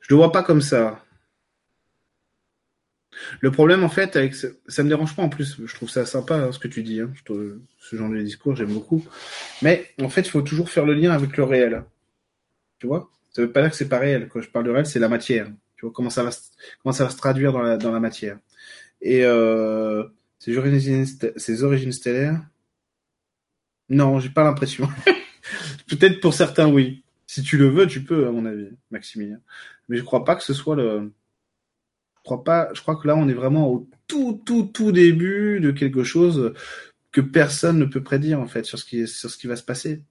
[0.00, 1.04] Je le vois pas comme ça.
[3.40, 4.46] Le problème, en fait, avec ce...
[4.68, 5.60] ça me dérange pas en plus.
[5.64, 7.00] Je trouve ça sympa hein, ce que tu dis.
[7.00, 7.12] Hein.
[7.78, 9.04] Ce genre de discours, j'aime beaucoup.
[9.62, 11.84] Mais en fait, il faut toujours faire le lien avec le réel.
[12.78, 13.10] Tu vois?
[13.32, 14.28] Ça veut pas dire que c'est pas réel.
[14.32, 15.48] Quand je parle de réel, c'est la matière.
[15.76, 16.40] Tu vois comment ça va, se...
[16.82, 18.38] comment ça va se traduire dans la, matière.
[19.02, 20.04] Et euh...
[20.48, 21.06] origines...
[21.62, 22.40] origines stellaires,
[23.88, 24.88] non, j'ai pas l'impression.
[25.88, 27.04] Peut-être pour certains, oui.
[27.26, 29.40] Si tu le veux, tu peux, à mon avis, Maximilien.
[29.88, 31.12] Mais je crois pas que ce soit le.
[32.26, 32.68] Crois pas.
[32.74, 36.52] Je crois que là, on est vraiment au tout, tout, tout début de quelque chose
[37.12, 39.62] que personne ne peut prédire en fait sur ce qui, sur ce qui va se
[39.62, 40.02] passer.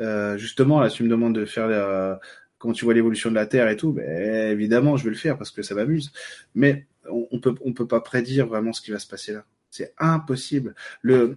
[0.00, 2.18] Euh, justement, là, tu me demandes de faire la,
[2.56, 3.92] comment tu vois l'évolution de la Terre et tout.
[3.92, 6.12] Ben, évidemment, je vais le faire parce que ça m'amuse.
[6.54, 9.44] Mais on, on peut, on peut pas prédire vraiment ce qui va se passer là.
[9.70, 10.74] C'est impossible.
[11.02, 11.36] Le,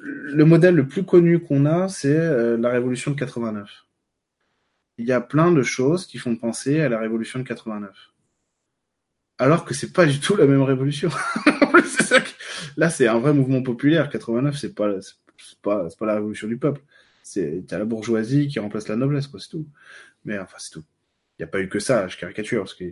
[0.00, 3.84] le modèle le plus connu qu'on a, c'est euh, la révolution de 89
[4.98, 8.10] il y a plein de choses qui font penser à la révolution de 89.
[9.38, 11.10] Alors que c'est pas du tout la même révolution.
[12.76, 14.08] Là, c'est un vrai mouvement populaire.
[14.08, 16.82] 89, c'est pas, c'est pas, c'est pas la révolution du peuple.
[17.22, 19.66] C'est, t'as la bourgeoisie qui remplace la noblesse, quoi, c'est tout.
[20.24, 20.84] Mais enfin, c'est tout.
[21.38, 22.88] Il n'y a pas eu que ça, je caricature, parce qu'il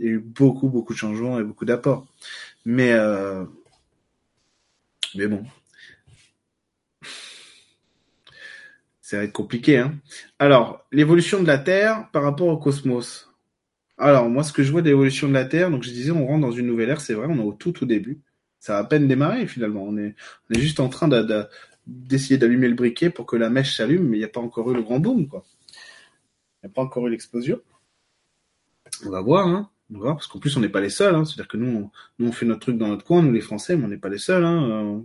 [0.00, 2.06] y a eu beaucoup, beaucoup de changements et beaucoup d'apports.
[2.64, 3.44] Mais, euh...
[5.14, 5.44] mais bon,
[9.00, 9.76] ça va être compliqué.
[9.78, 9.94] Hein.
[10.38, 13.31] Alors, l'évolution de la Terre par rapport au cosmos.
[14.02, 16.26] Alors, moi, ce que je vois de l'évolution de la Terre, donc je disais, on
[16.26, 18.20] rentre dans une nouvelle ère, c'est vrai, on est au tout, tout début.
[18.58, 19.84] Ça a à peine démarré, finalement.
[19.84, 20.16] On est,
[20.50, 21.08] juste en train
[21.86, 24.72] d'essayer d'allumer le briquet pour que la mèche s'allume, mais il n'y a pas encore
[24.72, 25.44] eu le grand boom, quoi.
[26.62, 27.60] Il n'y a pas encore eu l'explosion.
[29.06, 29.70] On va voir, hein.
[29.90, 31.14] On va voir, parce qu'en plus, on n'est pas les seuls.
[31.14, 31.24] Hein.
[31.24, 33.76] C'est-à-dire que nous on, nous, on fait notre truc dans notre coin, nous, les Français,
[33.76, 34.44] mais on n'est pas les seuls.
[34.44, 35.04] Hein.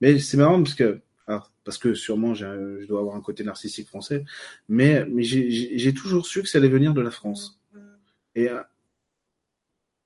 [0.00, 1.00] Mais c'est marrant, parce que
[1.64, 4.24] parce que sûrement je dois avoir un côté narcissique français,
[4.68, 7.60] mais j'ai toujours su que ça allait venir de la France.
[8.36, 8.60] Et euh,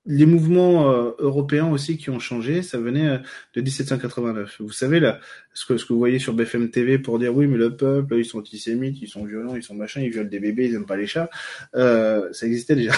[0.05, 3.17] les mouvements euh, européens aussi qui ont changé, ça venait euh,
[3.53, 4.61] de 1789.
[4.61, 5.19] Vous savez, là,
[5.53, 8.39] ce que, vous voyez sur BFM TV pour dire oui, mais le peuple, ils sont
[8.39, 11.07] antisémites, ils sont violents, ils sont machins, ils violent des bébés, ils n'aiment pas les
[11.07, 11.29] chats,
[11.73, 12.93] ça existait déjà.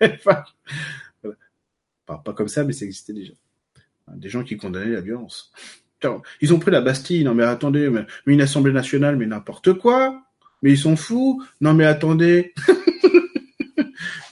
[0.24, 3.32] pas, comme ça, mais ça existait déjà.
[4.14, 5.52] Des gens qui condamnaient la violence.
[6.40, 7.24] Ils ont pris la Bastille.
[7.24, 10.22] Non mais attendez, mais une Assemblée nationale, mais n'importe quoi.
[10.62, 11.42] Mais ils sont fous.
[11.60, 12.54] Non mais attendez.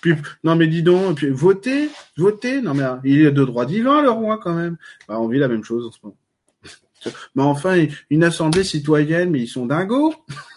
[0.04, 1.88] puis non mais dis donc, et puis votez,
[2.18, 2.60] votez.
[2.60, 4.76] Non mais il est de droit divin le roi quand même.
[5.08, 6.16] Bah, on vit la même chose en ce moment.
[7.34, 10.14] Mais enfin, une assemblée citoyenne, mais ils sont dingos.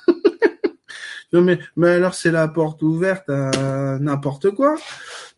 [1.33, 4.75] non mais, mais alors c'est la porte ouverte à n'importe quoi.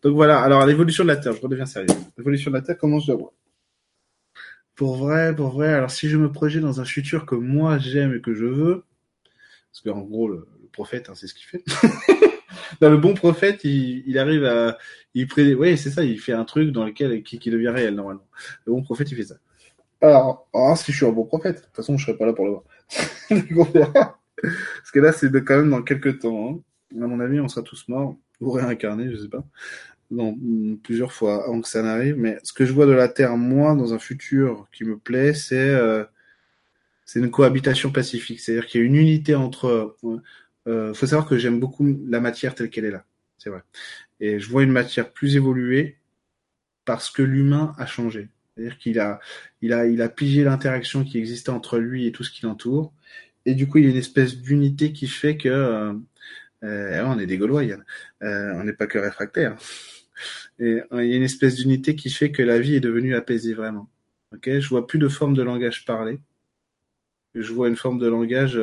[0.02, 0.40] Donc voilà.
[0.40, 1.88] Alors l'évolution de la Terre, je redeviens sérieux.
[2.16, 3.32] L'évolution de la Terre, comment je vois
[4.76, 5.74] pour vrai, pour vrai.
[5.74, 8.84] Alors si je me projette dans un futur que moi j'aime et que je veux,
[9.70, 11.64] parce qu'en gros le, prophète, hein, c'est ce qu'il fait.
[12.80, 14.78] dans le bon prophète, il, il arrive à,
[15.14, 15.54] il pré...
[15.54, 18.26] oui c'est ça, il fait un truc dans lequel qui, qui devient réel normalement.
[18.66, 19.36] Le bon prophète, il fait ça.
[20.00, 22.46] Alors, si je suis un bon prophète, de toute façon, je serai pas là pour
[22.46, 22.62] le voir.
[24.42, 26.62] Parce que là, c'est quand même dans quelques temps.
[26.94, 27.02] Hein.
[27.02, 29.44] À mon avis, on sera tous morts ou réincarnés, je sais pas,
[30.82, 32.16] plusieurs fois avant que ça n'arrive.
[32.16, 35.34] Mais ce que je vois de la Terre, moi, dans un futur qui me plaît,
[35.34, 36.04] c'est euh,
[37.04, 38.40] c'est une cohabitation pacifique.
[38.40, 39.96] C'est-à-dire qu'il y a une unité entre.
[40.66, 43.04] Faut savoir que j'aime beaucoup la matière telle qu'elle est là.
[43.38, 43.62] C'est vrai.
[44.20, 45.96] Et je vois une matière plus évoluée
[46.84, 48.28] parce que l'humain a changé.
[48.54, 49.20] C'est-à-dire qu'il a,
[49.62, 52.92] il a, il a pigé l'interaction qui existait entre lui et tout ce qui l'entoure.
[53.46, 55.92] Et du coup, il y a une espèce d'unité qui fait que, euh,
[56.64, 57.84] euh on est des Gaulois, Yann.
[58.22, 59.56] Euh, on n'est pas que réfractaires.
[60.58, 63.14] Et euh, il y a une espèce d'unité qui fait que la vie est devenue
[63.14, 63.88] apaisée vraiment.
[64.34, 66.20] Ok, je vois plus de forme de langage parlé.
[67.34, 68.60] Je vois une forme de langage.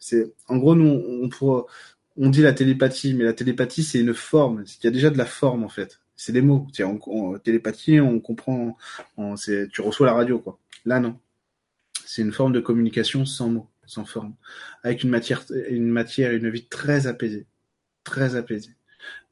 [0.00, 1.64] C'est, en gros, nous, on, on,
[2.16, 4.64] on dit la télépathie, mais la télépathie, c'est une forme.
[4.66, 6.66] Il y a déjà de la forme en fait c'est des mots.
[6.80, 8.76] On, on, télépathie, on comprend,
[9.16, 10.58] on, tu reçois la radio, quoi.
[10.84, 11.18] Là, non.
[12.04, 14.34] C'est une forme de communication sans mots, sans forme,
[14.82, 17.46] avec une matière, une matière, une vie très apaisée,
[18.04, 18.76] très apaisée.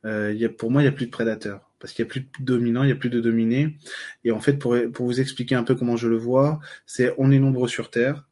[0.06, 2.10] Euh, y a, pour moi, il y a plus de prédateurs parce qu'il y a
[2.10, 3.76] plus de dominants, il y a plus de dominés.
[4.24, 7.30] Et en fait, pour, pour vous expliquer un peu comment je le vois, c'est on
[7.30, 8.26] est nombreux sur Terre,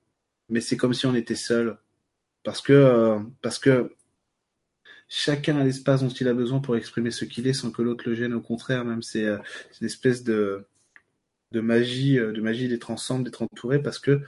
[0.48, 1.76] mais c'est comme si on était seul,
[2.46, 3.92] parce que euh, parce que
[5.08, 8.08] chacun a l'espace dont il a besoin pour exprimer ce qu'il est sans que l'autre
[8.08, 8.34] le gêne.
[8.34, 9.38] Au contraire, même c'est euh,
[9.80, 10.64] une espèce de
[11.50, 14.20] de magie, euh, de magie d'être ensemble, d'être entouré, parce que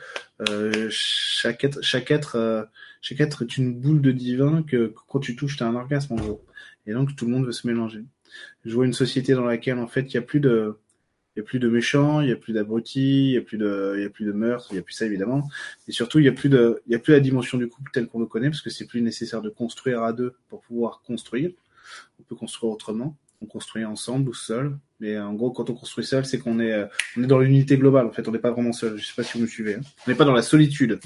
[0.90, 2.68] chaque être, chaque être,
[3.02, 6.14] chaque être est une boule de divin que, quand tu touches, tu as un orgasme
[6.14, 6.44] en gros.
[6.86, 8.04] Et donc tout le monde veut se mélanger.
[8.64, 10.76] Je vois une société dans laquelle en fait il y a plus de
[11.38, 13.58] il y a plus de méchants, il y a plus d'abrutis, il y a plus
[13.58, 15.48] de, il a plus de meurtres, il y a plus ça évidemment,
[15.86, 18.08] et surtout il y a plus de, il a plus la dimension du couple tel
[18.08, 21.52] qu'on le connaît parce que c'est plus nécessaire de construire à deux pour pouvoir construire.
[22.18, 26.04] On peut construire autrement, on construit ensemble ou seul, mais en gros quand on construit
[26.04, 28.72] seul, c'est qu'on est, on est dans l'unité globale en fait, on n'est pas vraiment
[28.72, 28.98] seul.
[28.98, 29.76] Je sais pas si vous me suivez.
[29.76, 29.82] Hein.
[30.08, 30.98] On n'est pas dans la solitude.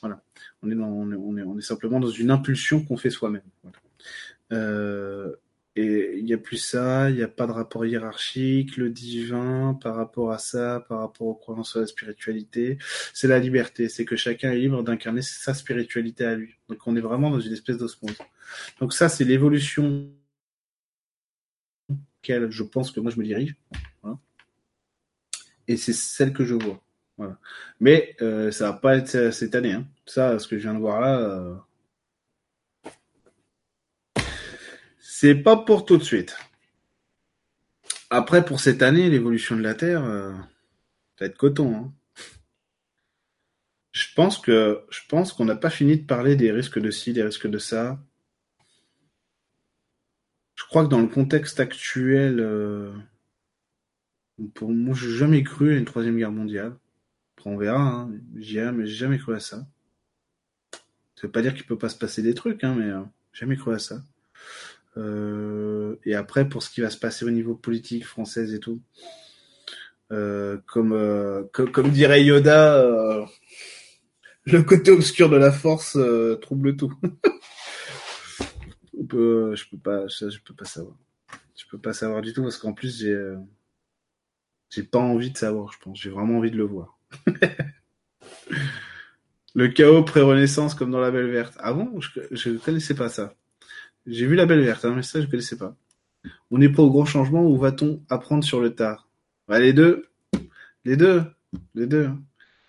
[0.00, 0.20] Voilà,
[0.64, 3.42] on est dans, on est, on est simplement dans une impulsion qu'on fait soi-même.
[3.62, 3.78] Voilà.
[4.52, 5.36] Euh,
[5.76, 9.78] et il n'y a plus ça, il n'y a pas de rapport hiérarchique, le divin
[9.82, 12.78] par rapport à ça, par rapport aux croyances à la spiritualité.
[13.12, 16.54] C'est la liberté, c'est que chacun est libre d'incarner sa spiritualité à lui.
[16.70, 18.16] Donc on est vraiment dans une espèce d'osmose.
[18.80, 20.10] Donc ça, c'est l'évolution
[22.26, 23.54] laquelle je pense que moi je me dirige.
[24.02, 24.18] Voilà.
[25.68, 26.82] Et c'est celle que je vois.
[27.18, 27.38] Voilà.
[27.80, 29.72] Mais euh, ça va pas être cette année.
[29.72, 29.86] Hein.
[30.06, 31.54] Ça, ce que je viens de voir là, euh,
[35.18, 36.36] C'est pas pour tout de suite.
[38.10, 41.74] Après, pour cette année, l'évolution de la Terre, euh, ça va être coton.
[41.74, 41.92] Hein.
[43.92, 47.46] Je pense je qu'on n'a pas fini de parler des risques de ci, des risques
[47.46, 47.98] de ça.
[50.54, 52.92] Je crois que dans le contexte actuel, euh,
[54.52, 56.76] pour moi, j'ai jamais cru à une troisième guerre mondiale.
[57.38, 57.80] Après, on verra.
[57.80, 58.10] Hein.
[58.34, 59.66] J'ai jamais cru à ça.
[61.14, 63.00] Ça veut pas dire qu'il peut pas se passer des trucs, hein, mais euh,
[63.32, 64.02] jamais cru à ça.
[64.96, 68.80] Euh, et après, pour ce qui va se passer au niveau politique française et tout,
[70.12, 73.26] euh, comme, euh, comme, dirait Yoda, euh,
[74.44, 76.94] le côté obscur de la force euh, trouble tout.
[78.98, 80.96] On peut, je peux pas, je, je, peux pas savoir.
[81.56, 83.16] Je peux pas savoir du tout parce qu'en plus j'ai,
[84.70, 85.70] j'ai pas envie de savoir.
[85.72, 86.98] Je pense, j'ai vraiment envie de le voir.
[89.54, 91.54] le chaos pré-renaissance comme dans la Belle Verte.
[91.58, 93.34] Ah bon, je, je connaissais pas ça.
[94.06, 95.74] J'ai vu la belle verte, hein, mais ça je connaissais pas.
[96.50, 99.08] On n'est pas au grand changement ou va-t-on apprendre sur le tard?
[99.48, 100.08] Bah, Les deux.
[100.84, 101.24] Les deux.
[101.74, 102.10] Les deux.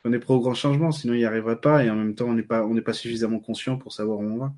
[0.04, 2.28] On est pas au grand changement, sinon il n'y arriverait pas et en même temps
[2.28, 4.54] on n'est pas, pas suffisamment conscient pour savoir où on va.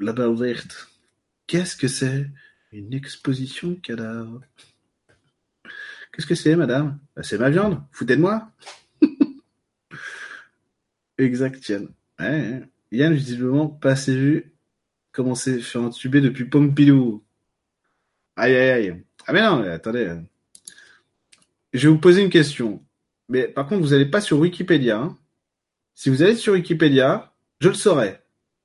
[0.00, 0.90] La belle verte.
[1.46, 2.28] Qu'est-ce que c'est?
[2.72, 4.40] Une exposition de cadavres.
[6.12, 6.98] Qu'est-ce que c'est, madame?
[7.16, 7.80] Bah, C'est ma viande.
[7.92, 8.50] Foutez de moi.
[11.18, 11.88] exact, Tienne.
[12.18, 12.62] Ouais,
[12.94, 14.54] Yann, visiblement, pas assez vu
[15.12, 17.24] comment c'est fait entuber depuis Pompidou.
[18.36, 19.04] Aïe, aïe, aïe.
[19.26, 20.12] Ah, mais non, attendez.
[21.72, 22.84] Je vais vous poser une question.
[23.28, 24.98] Mais par contre, vous n'allez pas sur Wikipédia.
[24.98, 25.18] Hein.
[25.94, 28.20] Si vous allez sur Wikipédia, je le saurai.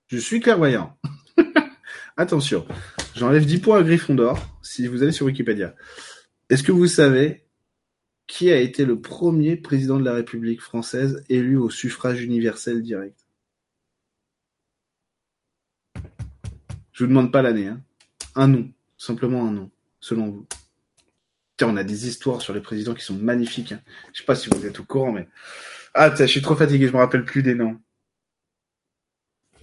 [0.07, 0.97] Je suis clairvoyant.
[2.17, 2.67] Attention,
[3.15, 5.75] j'enlève 10 points à Gryffondor si vous allez sur Wikipédia.
[6.49, 7.45] Est-ce que vous savez
[8.27, 13.18] qui a été le premier président de la République française élu au suffrage universel direct?
[16.99, 17.67] Je vous demande pas l'année.
[17.67, 17.79] Hein.
[18.35, 18.69] Un nom.
[18.97, 19.71] Simplement un nom,
[20.01, 20.47] selon vous.
[21.55, 23.71] Tiens, on a des histoires sur les présidents qui sont magnifiques.
[23.71, 23.79] Hein.
[24.11, 25.29] Je sais pas si vous êtes au courant, mais
[25.93, 27.79] ah, je suis trop fatigué, je me rappelle plus des noms.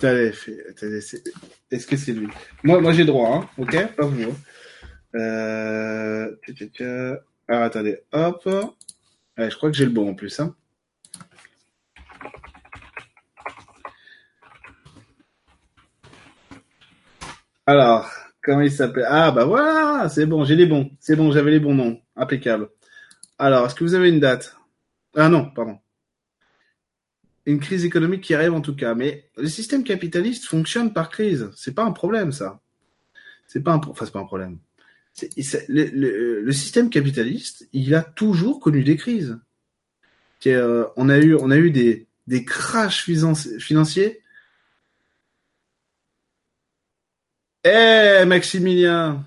[0.02, 2.28] Est-ce que c'est lui?
[2.64, 3.86] Moi, moi j'ai droit, hein, ok?
[3.94, 4.22] Pas vous.
[4.22, 4.34] Hein.
[5.14, 6.36] Euh...
[7.48, 8.48] Alors attendez, hop.
[9.36, 10.40] je crois que j'ai le bon en plus.
[10.40, 10.56] Hein.
[17.66, 18.10] Alors,
[18.42, 19.06] comment il s'appelle?
[19.08, 20.90] Ah bah voilà, c'est bon, j'ai les bons.
[21.00, 22.00] C'est bon, j'avais les bons noms.
[22.16, 22.68] Impeccable.
[23.38, 24.56] Alors, est-ce que vous avez une date?
[25.14, 25.78] Ah non, pardon
[27.46, 28.94] une crise économique qui arrive en tout cas.
[28.94, 31.48] Mais le système capitaliste fonctionne par crise.
[31.56, 32.60] C'est pas un problème, ça.
[33.46, 34.58] C'est pas un, enfin, c'est pas un problème.
[35.68, 39.38] le, système capitaliste, il a toujours connu des crises.
[40.46, 44.20] Euh, on a eu, on a eu des, des crashs financiers.
[47.68, 49.24] Eh, Maximilien,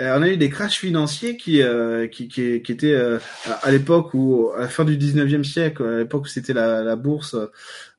[0.00, 3.18] euh, on a eu des crashs financiers qui, euh, qui, qui, qui, étaient euh,
[3.62, 6.96] à l'époque où, à la fin du 19e siècle, à l'époque où c'était la, la
[6.96, 7.36] bourse,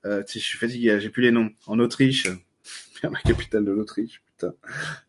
[0.06, 2.28] euh, je suis fatigué, j'ai plus les noms, en Autriche,
[3.04, 4.56] la capitale de l'Autriche, putain,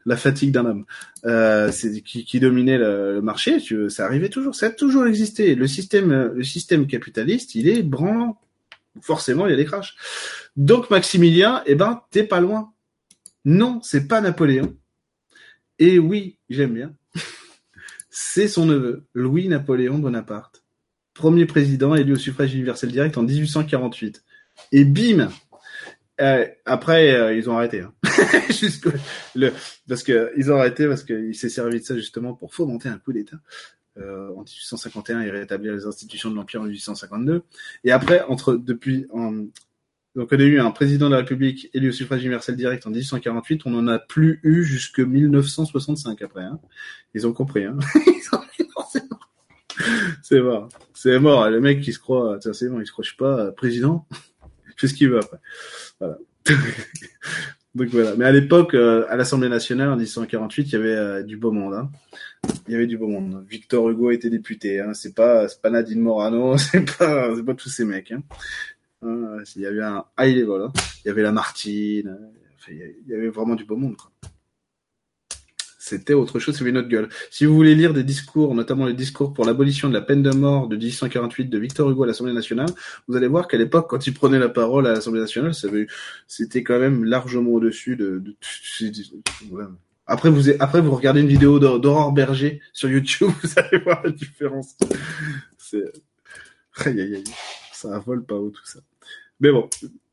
[0.04, 0.84] la fatigue d'un homme,
[1.24, 1.72] euh,
[2.04, 5.54] qui, qui dominait le, marché, tu ça arrivait toujours, ça a toujours existé.
[5.54, 8.38] Le système, le système capitaliste, il est branlant.
[9.00, 9.96] Forcément, il y a des crashs.
[10.58, 12.74] Donc Maximilien, eh ben, t'es pas loin.
[13.48, 14.76] Non, c'est pas Napoléon.
[15.78, 16.92] Et oui, j'aime bien.
[18.10, 20.62] C'est son neveu, Louis-Napoléon Bonaparte.
[21.14, 24.22] Premier président élu au suffrage universel direct en 1848.
[24.72, 25.30] Et bim
[26.20, 27.80] euh, Après, euh, ils ont arrêté.
[27.80, 27.94] Hein.
[29.88, 32.98] parce que ils ont arrêté parce qu'il s'est servi de ça justement pour fomenter un
[32.98, 33.38] coup d'État.
[33.96, 37.44] Euh, en 1851 et rétablir les institutions de l'Empire en 1852.
[37.84, 39.06] Et après, entre depuis
[40.14, 42.90] donc on a eu un président de la République élu au suffrage universel direct en
[42.90, 46.42] 1848, on n'en a plus eu jusque 1965 après.
[46.42, 46.58] Hein.
[47.14, 47.64] Ils ont compris.
[47.64, 47.78] Hein.
[50.22, 50.68] c'est mort.
[50.94, 51.48] C'est mort.
[51.48, 54.06] Le mec qui se croit, c'est bon, il se croit, pas, euh, président.
[54.66, 55.38] Il fait ce qu'il veut après.
[55.98, 56.18] Voilà.
[57.74, 58.14] Donc voilà.
[58.16, 61.50] Mais à l'époque, euh, à l'Assemblée nationale en 1848, il y avait euh, du beau
[61.50, 61.74] monde.
[61.74, 61.90] Hein.
[62.66, 63.44] Il y avait du beau monde.
[63.48, 64.80] Victor Hugo était député.
[64.80, 64.94] Hein.
[64.94, 66.56] C'est pas, c'est pas Nadine Morano.
[66.58, 68.12] C'est pas, pas tous ces mecs.
[68.12, 68.22] Hein.
[69.02, 70.62] Hein, il y avait un high level.
[70.62, 70.72] Hein.
[71.04, 72.18] Il y avait la Martine.
[72.68, 73.96] il y avait vraiment du beau monde.
[75.88, 77.08] C'était autre chose, c'était une autre gueule.
[77.30, 80.30] Si vous voulez lire des discours, notamment les discours pour l'abolition de la peine de
[80.30, 82.68] mort de 1848 de Victor Hugo à l'Assemblée nationale,
[83.06, 85.52] vous allez voir qu'à l'époque, quand il prenait la parole à l'Assemblée nationale,
[86.26, 88.22] c'était quand même largement au-dessus de,
[90.06, 94.10] Après, vous, après, vous regardez une vidéo d'Aurore Berger sur YouTube, vous allez voir la
[94.10, 94.76] différence.
[97.78, 98.80] Ça vole pas haut tout ça.
[99.40, 99.68] Mais bon,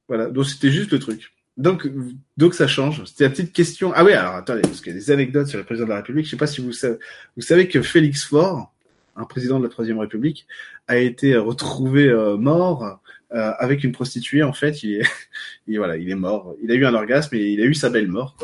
[0.08, 0.28] voilà.
[0.28, 1.32] Donc c'était juste le truc.
[1.58, 1.90] Donc,
[2.38, 3.04] donc ça change.
[3.06, 3.92] C'était la petite question.
[3.96, 5.98] Ah oui, alors attendez, parce qu'il y a des anecdotes sur le président de la
[5.98, 6.26] République.
[6.26, 6.98] Je sais pas si vous savez,
[7.36, 8.74] vous savez que Félix Faure,
[9.16, 10.46] un président de la Troisième République,
[10.88, 13.00] a été retrouvé euh, mort
[13.34, 14.44] euh, avec une prostituée.
[14.44, 15.06] En fait, il est,
[15.68, 16.56] il, voilà, il est mort.
[16.62, 18.36] Il a eu un orgasme et il a eu sa belle mort.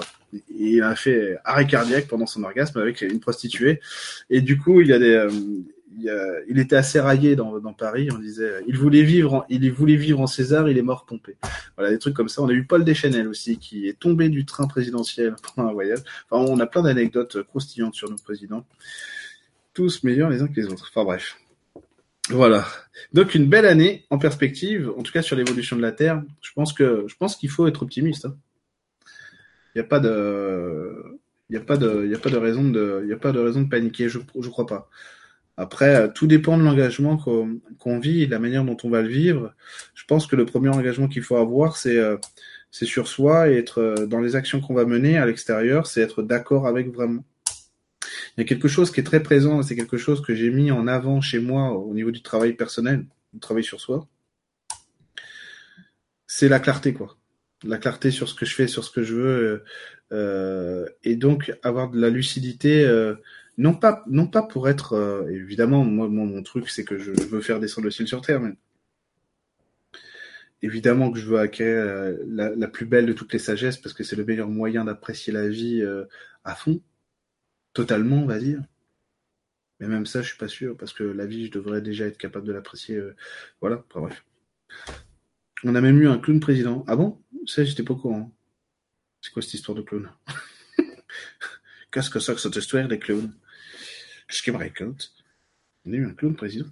[0.57, 3.81] Il a fait arrêt cardiaque pendant son orgasme avec une prostituée.
[4.29, 5.29] Et du coup, il y a des, euh,
[5.97, 8.09] il, était assez raillé dans, Paris.
[8.13, 11.37] On disait, il voulait vivre, en, il voulait vivre en César, il est mort pompé.
[11.75, 12.41] Voilà, des trucs comme ça.
[12.41, 15.99] On a eu Paul Deschanel aussi, qui est tombé du train présidentiel pendant un voyage.
[16.29, 18.65] Enfin, on a plein d'anecdotes croustillantes sur nos présidents.
[19.73, 20.91] Tous meilleurs les uns que les autres.
[20.91, 21.37] Enfin bref.
[22.29, 22.65] Voilà.
[23.13, 26.23] Donc une belle année en perspective, en tout cas sur l'évolution de la Terre.
[26.41, 28.25] Je pense que je pense qu'il faut être optimiste.
[28.25, 28.35] Hein.
[29.73, 31.19] Il n'y a pas de
[31.49, 33.39] il n'y a pas de il a pas de raison de il a pas de
[33.39, 34.09] raison de paniquer.
[34.09, 34.89] Je je crois pas.
[35.61, 39.03] Après, euh, tout dépend de l'engagement qu'on vit et de la manière dont on va
[39.03, 39.53] le vivre.
[39.93, 42.17] Je pense que le premier engagement qu'il faut avoir, c'est euh,
[42.71, 46.23] sur soi et être euh, dans les actions qu'on va mener à l'extérieur, c'est être
[46.23, 47.23] d'accord avec vraiment.
[48.35, 50.71] Il y a quelque chose qui est très présent, c'est quelque chose que j'ai mis
[50.71, 54.07] en avant chez moi au niveau du travail personnel, du travail sur soi.
[56.25, 57.17] C'est la clarté, quoi.
[57.63, 59.63] La clarté sur ce que je fais, sur ce que je veux,
[61.03, 62.87] et donc avoir de la lucidité.
[63.61, 67.41] Non pas non pas pour être euh, évidemment moi, mon truc c'est que je, veux
[67.41, 68.55] faire descendre le ciel sur terre mais
[70.63, 74.03] évidemment que je veux acquérir euh, la, plus belle de toutes les sagesses parce que
[74.03, 76.05] c'est le meilleur moyen d'apprécier la vie euh,
[76.43, 76.81] à fond.
[77.73, 78.63] Totalement on va dire.
[79.79, 82.17] Mais même ça je suis pas sûr parce que la vie je devrais déjà être
[82.17, 82.99] capable de l'apprécier
[83.59, 83.85] voilà.
[83.93, 84.25] Bref.
[85.63, 86.83] On a même eu un clown président.
[86.87, 87.21] Ah bon?
[87.45, 88.35] Ça j'étais pas au courant.
[89.21, 90.09] C'est quoi cette histoire de clown?
[91.91, 93.31] Qu'est-ce que c'est que cette histoire des clowns?
[94.31, 95.11] Qu'est-ce qui me récolte
[95.85, 96.69] On a eu un clown président.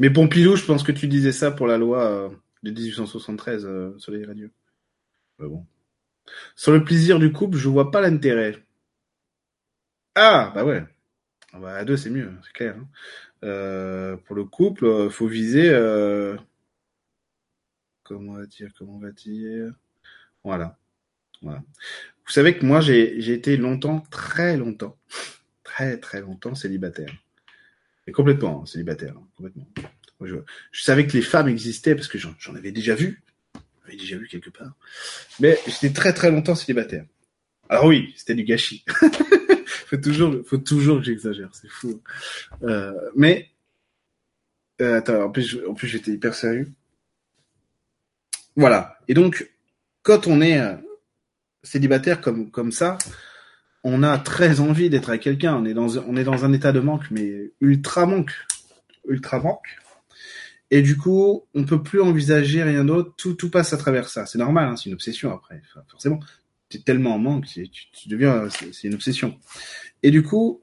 [0.00, 2.28] Mais Pompidou, je pense que tu disais ça pour la loi euh,
[2.64, 4.50] de 1873 euh, sur les radios.
[5.38, 5.64] bon.
[6.56, 8.60] Sur le plaisir du couple, je vois pas l'intérêt.
[10.16, 10.84] Ah, bah ouais.
[11.52, 12.76] Ah bah, à deux, c'est mieux, c'est clair.
[12.76, 12.88] Hein.
[13.44, 15.70] Euh, pour le couple, faut viser.
[18.02, 19.72] Comment on va dire Comment on va dire?
[20.42, 20.76] Voilà.
[21.40, 21.62] voilà.
[22.26, 24.96] Vous savez que moi, j'ai été longtemps, très longtemps,
[25.62, 27.12] très très longtemps célibataire.
[28.06, 29.66] Et complètement hein, célibataire, hein, complètement.
[30.20, 30.36] Je,
[30.72, 33.22] savais que les femmes existaient parce que j'en avais déjà vu.
[33.54, 34.72] J'en avais déjà vu quelque part.
[35.40, 37.04] Mais j'étais très très longtemps célibataire.
[37.68, 38.84] Alors oui, c'était du gâchis.
[39.66, 42.02] faut toujours, faut toujours que j'exagère, c'est fou.
[42.62, 43.50] Euh, mais
[44.80, 46.70] euh, attends, en plus, en plus j'étais hyper sérieux.
[48.56, 48.98] Voilà.
[49.08, 49.50] Et donc,
[50.02, 50.76] quand on est euh,
[51.64, 52.98] célibataire comme comme ça,
[53.82, 55.56] on a très envie d'être avec quelqu'un.
[55.56, 58.32] On est dans on est dans un état de manque, mais ultra manque,
[59.08, 59.78] ultra manque.
[60.70, 63.14] Et du coup, on peut plus envisager rien d'autre.
[63.16, 64.26] Tout tout passe à travers ça.
[64.26, 65.62] C'est normal, hein, c'est une obsession après.
[65.88, 66.20] forcément,
[66.68, 69.38] tu es tellement en manque, tu, tu deviens, c'est une obsession.
[70.02, 70.62] Et du coup,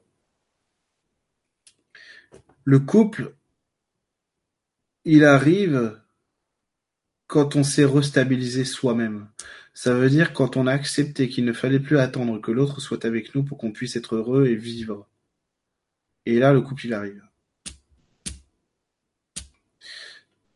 [2.64, 3.34] le couple,
[5.04, 5.98] il arrive
[7.26, 9.28] quand on s'est restabilisé soi-même.
[9.74, 13.04] Ça veut dire quand on a accepté qu'il ne fallait plus attendre que l'autre soit
[13.04, 15.08] avec nous pour qu'on puisse être heureux et vivre.
[16.26, 17.22] Et là, le couple, il arrive.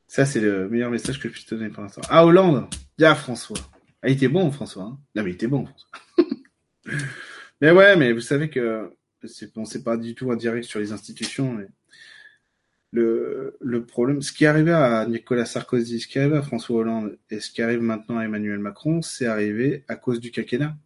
[0.06, 2.02] Ça, c'est le meilleur message que je puisse donner pour l'instant.
[2.08, 2.68] Ah, Hollande
[3.02, 3.58] Ah, François.
[4.02, 4.84] Ah, il était bon, François.
[4.84, 5.90] Hein non, mais il était bon, François.
[7.60, 10.78] mais ouais, mais vous savez que c'est bon, c'est pas du tout un direct sur
[10.78, 11.58] les institutions,
[12.92, 17.18] le, le problème, ce qui arrivait à Nicolas Sarkozy, ce qui arrivait à François Hollande
[17.30, 20.76] et ce qui arrive maintenant à Emmanuel Macron, c'est arrivé à cause du quinquennat.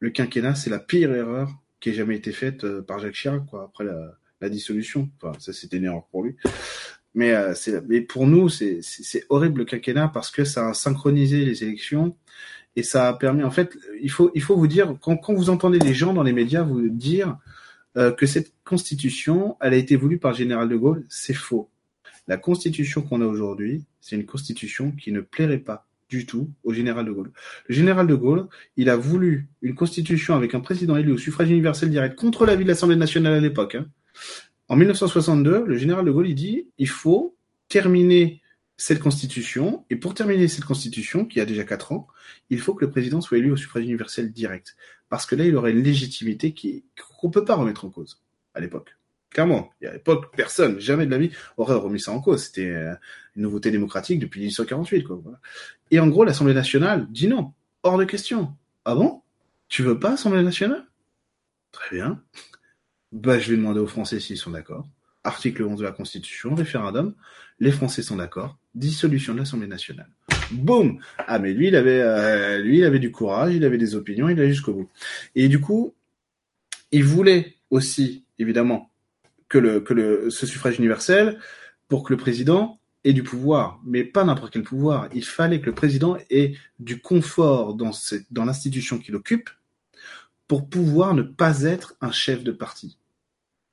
[0.00, 1.50] Le quinquennat, c'est la pire erreur
[1.80, 4.18] qui ait jamais été faite euh, par Jacques Chirac, quoi, après la,
[4.48, 5.10] dissolution.
[5.20, 6.36] Enfin, ça, c'était une erreur pour lui.
[7.14, 7.52] Mais, euh,
[7.88, 8.80] mais pour nous, c'est,
[9.28, 12.16] horrible le quinquennat parce que ça a synchronisé les élections
[12.76, 15.50] et ça a permis, en fait, il faut, il faut vous dire, quand, quand vous
[15.50, 17.38] entendez les gens dans les médias vous dire
[17.96, 21.70] que cette constitution, elle a été voulue par le général de Gaulle, c'est faux.
[22.28, 26.72] La constitution qu'on a aujourd'hui, c'est une constitution qui ne plairait pas du tout au
[26.72, 27.32] général de Gaulle.
[27.68, 28.46] Le général de Gaulle,
[28.76, 32.64] il a voulu une constitution avec un président élu au suffrage universel direct contre l'avis
[32.64, 33.76] de l'Assemblée nationale à l'époque.
[33.76, 33.86] Hein.
[34.68, 37.36] En 1962, le général de Gaulle, il dit, il faut
[37.68, 38.42] terminer
[38.76, 42.06] cette constitution, et pour terminer cette constitution, qui a déjà quatre ans,
[42.50, 44.76] il faut que le président soit élu au suffrage universel direct.
[45.08, 46.84] Parce que là, il aurait une légitimité qui,
[47.20, 48.20] qu'on peut pas remettre en cause,
[48.54, 48.96] à l'époque.
[49.30, 49.70] Clairement.
[49.80, 52.44] Et à l'époque, personne, jamais de la vie, aurait remis ça en cause.
[52.44, 52.94] C'était euh,
[53.34, 55.20] une nouveauté démocratique depuis 1848, quoi.
[55.90, 57.52] Et en gros, l'Assemblée nationale dit non.
[57.82, 58.54] Hors de question.
[58.84, 59.22] Ah bon?
[59.68, 60.86] Tu veux pas Assemblée nationale?
[61.72, 62.22] Très bien.
[63.12, 64.88] Bah, je vais demander aux Français s'ils sont d'accord.
[65.24, 67.14] Article 11 de la Constitution, référendum.
[67.58, 68.58] Les Français sont d'accord.
[68.74, 70.10] Dissolution de l'Assemblée nationale.
[70.52, 73.94] Boum Ah, mais lui, il avait, euh, lui, il avait du courage, il avait des
[73.94, 74.88] opinions, il allait jusqu'au bout.
[75.34, 75.94] Et du coup,
[76.92, 78.90] il voulait aussi, évidemment,
[79.48, 81.38] que le, que le, ce suffrage universel
[81.88, 85.08] pour que le président ait du pouvoir, mais pas n'importe quel pouvoir.
[85.14, 87.92] Il fallait que le président ait du confort dans,
[88.30, 89.48] dans l'institution qu'il occupe
[90.48, 92.98] pour pouvoir ne pas être un chef de parti.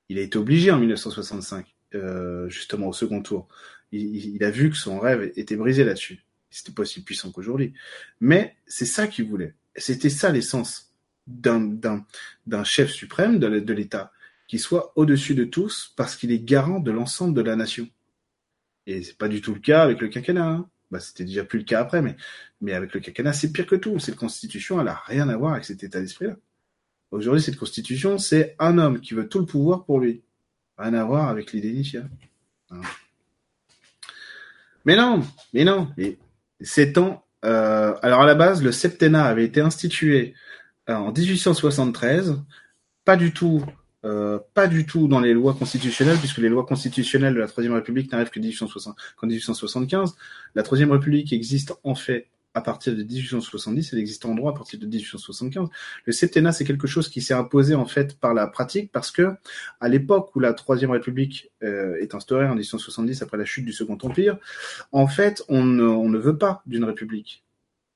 [0.10, 3.48] Il a été obligé en 1965, euh, justement au second tour.
[3.92, 6.24] Il, il, a vu que son rêve était brisé là-dessus.
[6.54, 7.74] C'était pas aussi puissant qu'aujourd'hui.
[8.20, 9.56] Mais c'est ça qu'il voulait.
[9.76, 10.94] C'était ça l'essence
[11.26, 14.12] d'un chef suprême de l'État,
[14.48, 17.90] qui soit au-dessus de tous parce qu'il est garant de l'ensemble de la nation.
[18.86, 20.48] Et c'est pas du tout le cas avec le quinquennat.
[20.48, 20.70] Hein.
[20.92, 22.16] Bah, c'était déjà plus le cas après, mais,
[22.62, 23.98] mais avec le quinquennat, c'est pire que tout.
[23.98, 26.38] Cette constitution, elle a rien à voir avec cet état d'esprit-là.
[27.10, 30.22] Aujourd'hui, cette constitution, c'est un homme qui veut tout le pouvoir pour lui.
[30.78, 32.10] Rien à voir avec l'idée initiale.
[32.70, 32.82] Hein.
[34.86, 35.24] Mais non,
[35.54, 35.92] mais non.
[36.94, 37.26] Temps.
[37.46, 40.34] Euh, alors à la base, le septennat avait été institué
[40.90, 42.42] euh, en 1873,
[43.06, 43.64] pas du tout,
[44.06, 47.74] euh, pas du tout dans les lois constitutionnelles, puisque les lois constitutionnelles de la Troisième
[47.74, 50.16] République n'arrivent que 1860, qu'en 1875.
[50.56, 54.56] La Troisième République existe en fait à partir de 1870, elle existe en droit à
[54.56, 55.70] partir de 1875.
[56.06, 59.34] Le septennat, c'est quelque chose qui s'est imposé en fait par la pratique parce que
[59.80, 63.74] à l'époque où la Troisième République euh, est instaurée en 1870 après la chute du
[63.74, 64.38] Second Empire,
[64.92, 67.44] en fait, on on ne veut pas d'une république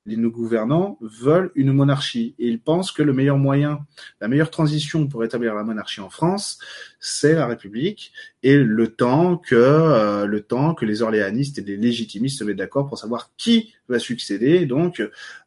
[0.08, 3.86] les nos gouvernants veulent une monarchie et ils pensent que le meilleur moyen,
[4.20, 6.58] la meilleure transition pour établir la monarchie en France,
[6.98, 8.12] c'est la République
[8.42, 12.56] et le temps que euh, le temps que les orléanistes et les légitimistes se mettent
[12.56, 15.02] d'accord pour savoir qui va succéder donc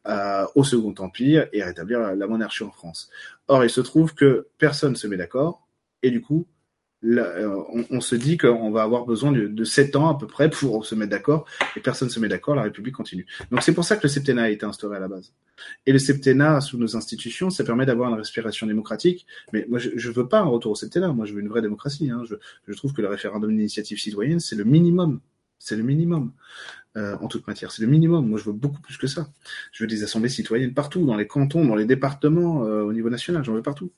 [0.06, 3.10] euh, au Second Empire et rétablir la, monarchie en France.
[3.48, 5.66] Or, il se trouve que personne se met d'accord
[6.02, 6.46] et du coup,
[7.02, 10.86] on, se dit qu'on va avoir besoin de, de 7 ans à peu près pour
[10.86, 11.46] se mettre d'accord,
[11.76, 13.26] et personne ne se met d'accord, la République continue.
[13.50, 15.32] Donc c'est pour ça que le septennat a été instauré à la base.
[15.86, 19.90] Et le septennat, sous nos institutions, ça permet d'avoir une respiration démocratique, mais moi je,
[19.96, 22.10] je veux pas un retour au septennat, moi je veux une vraie démocratie.
[22.10, 22.22] Hein.
[22.24, 25.20] Je, je trouve que le référendum d'initiative citoyenne, c'est le minimum.
[25.64, 26.32] C'est le minimum.
[26.96, 27.70] Euh, en toute matière.
[27.70, 28.28] C'est le minimum.
[28.28, 29.28] Moi, je veux beaucoup plus que ça.
[29.70, 33.08] Je veux des assemblées citoyennes partout, dans les cantons, dans les départements, euh, au niveau
[33.08, 33.42] national.
[33.44, 33.92] J'en veux partout.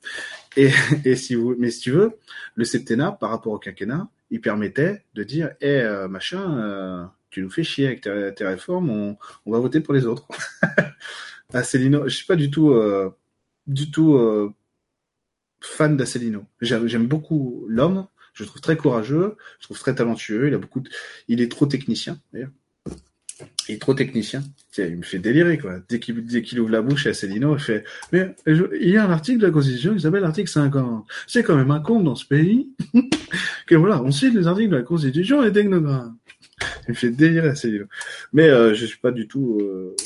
[0.57, 0.71] Et,
[1.17, 2.13] si vous, mais si tu veux,
[2.55, 7.51] le septennat, par rapport au quinquennat, il permettait de dire, eh euh, machin, tu nous
[7.51, 10.29] fais chier avec tes, réformes, on, va voter pour les autres.
[11.53, 12.79] Asselineau, je suis pas du tout,
[13.67, 14.55] du tout
[15.61, 16.45] fan d'Asselineau.
[16.61, 18.07] J'aime beaucoup l'homme.
[18.35, 20.49] Je le trouve très courageux, je trouve très talentueux.
[20.49, 20.91] Il a beaucoup, de...
[21.29, 22.51] il est trop technicien d'ailleurs.
[23.69, 24.43] Il est trop technicien.
[24.79, 25.81] Il me fait délirer, quoi.
[25.89, 29.11] Dès qu'il, dès qu'il ouvre la bouche à il fait, mais il y a un
[29.11, 31.07] article de la Constitution qui s'appelle l'article 50.
[31.27, 32.71] C'est quand même un compte dans ce pays
[33.67, 36.17] que voilà, on cite les articles de la Constitution et technogrammes.
[36.87, 37.87] Il me fait délirer Asselineau.
[38.33, 39.97] Mais euh, je suis pas du tout euh,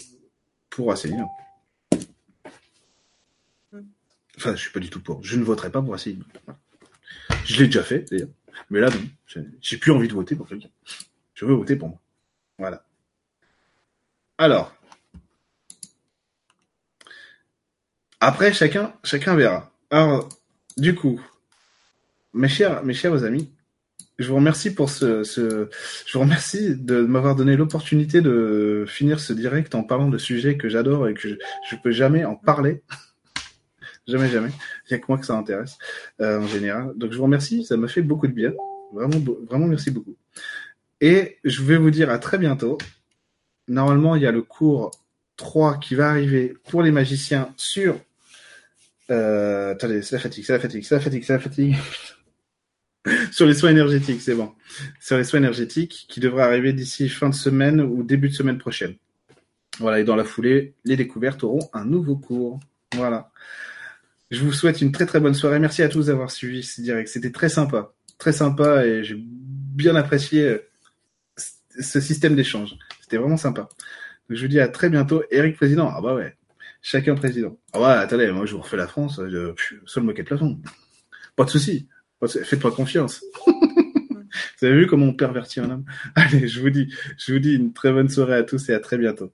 [0.71, 1.29] pour Asselineau.
[4.37, 5.23] Enfin, je suis pas du tout pour.
[5.23, 6.25] Je ne voterai pas pour Asselineau.
[7.49, 8.29] Je l'ai déjà fait, d'ailleurs.
[8.69, 9.43] Mais là, non.
[9.61, 10.69] J'ai plus envie de voter pour quelqu'un.
[11.35, 11.99] Je veux voter pour moi.
[12.59, 12.85] Voilà.
[14.37, 14.75] Alors.
[18.20, 19.73] Après, chacun, chacun verra.
[19.91, 20.29] Alors,
[20.77, 21.20] du coup,
[22.35, 23.51] mes chers, mes chers amis,
[24.19, 25.70] je vous remercie pour ce, ce
[26.05, 30.59] je vous remercie de m'avoir donné l'opportunité de finir ce direct en parlant de sujets
[30.59, 31.35] que j'adore et que je,
[31.70, 32.83] je peux jamais en parler.
[34.09, 34.49] Jamais, jamais.
[34.49, 35.77] Il n'y a que moi que ça intéresse,
[36.21, 36.93] euh, en général.
[36.97, 37.65] Donc, je vous remercie.
[37.65, 38.53] Ça m'a fait beaucoup de bien.
[38.93, 39.17] Vraiment,
[39.49, 40.17] vraiment, merci beaucoup.
[41.01, 42.79] Et je vais vous dire à très bientôt.
[43.69, 44.91] Normalement, il y a le cours
[45.37, 48.01] 3 qui va arriver pour les magiciens sur...
[49.11, 51.77] Euh, attendez, c'est la fatigue, c'est la fatigue, c'est la fatigue, c'est la fatigue.
[53.33, 54.53] sur les soins énergétiques, c'est bon.
[55.01, 58.59] Sur les soins énergétiques qui devrait arriver d'ici fin de semaine ou début de semaine
[58.59, 58.97] prochaine.
[59.79, 62.59] Voilà, et dans la foulée, les découvertes auront un nouveau cours.
[62.95, 63.31] Voilà.
[64.31, 65.59] Je vous souhaite une très très bonne soirée.
[65.59, 67.09] Merci à tous d'avoir suivi ce direct.
[67.09, 67.95] C'était très sympa.
[68.19, 70.59] Très sympa et j'ai bien apprécié
[71.37, 72.77] ce système d'échange.
[73.01, 73.63] C'était vraiment sympa.
[74.29, 75.23] Donc, je vous dis à très bientôt.
[75.31, 75.91] Eric Président.
[75.95, 76.37] Ah bah ouais.
[76.83, 77.59] Chacun président.
[77.73, 79.21] Ah ouais, attendez, moi je vous refais la France.
[79.29, 79.53] Je,
[79.87, 80.61] seul moquet de plafond.
[81.37, 81.89] Pas de souci.
[82.27, 83.25] Faites-moi confiance.
[83.47, 85.85] vous avez vu comment on pervertit un homme?
[86.15, 88.81] Allez, je vous dis, je vous dis une très bonne soirée à tous et à
[88.81, 89.33] très bientôt.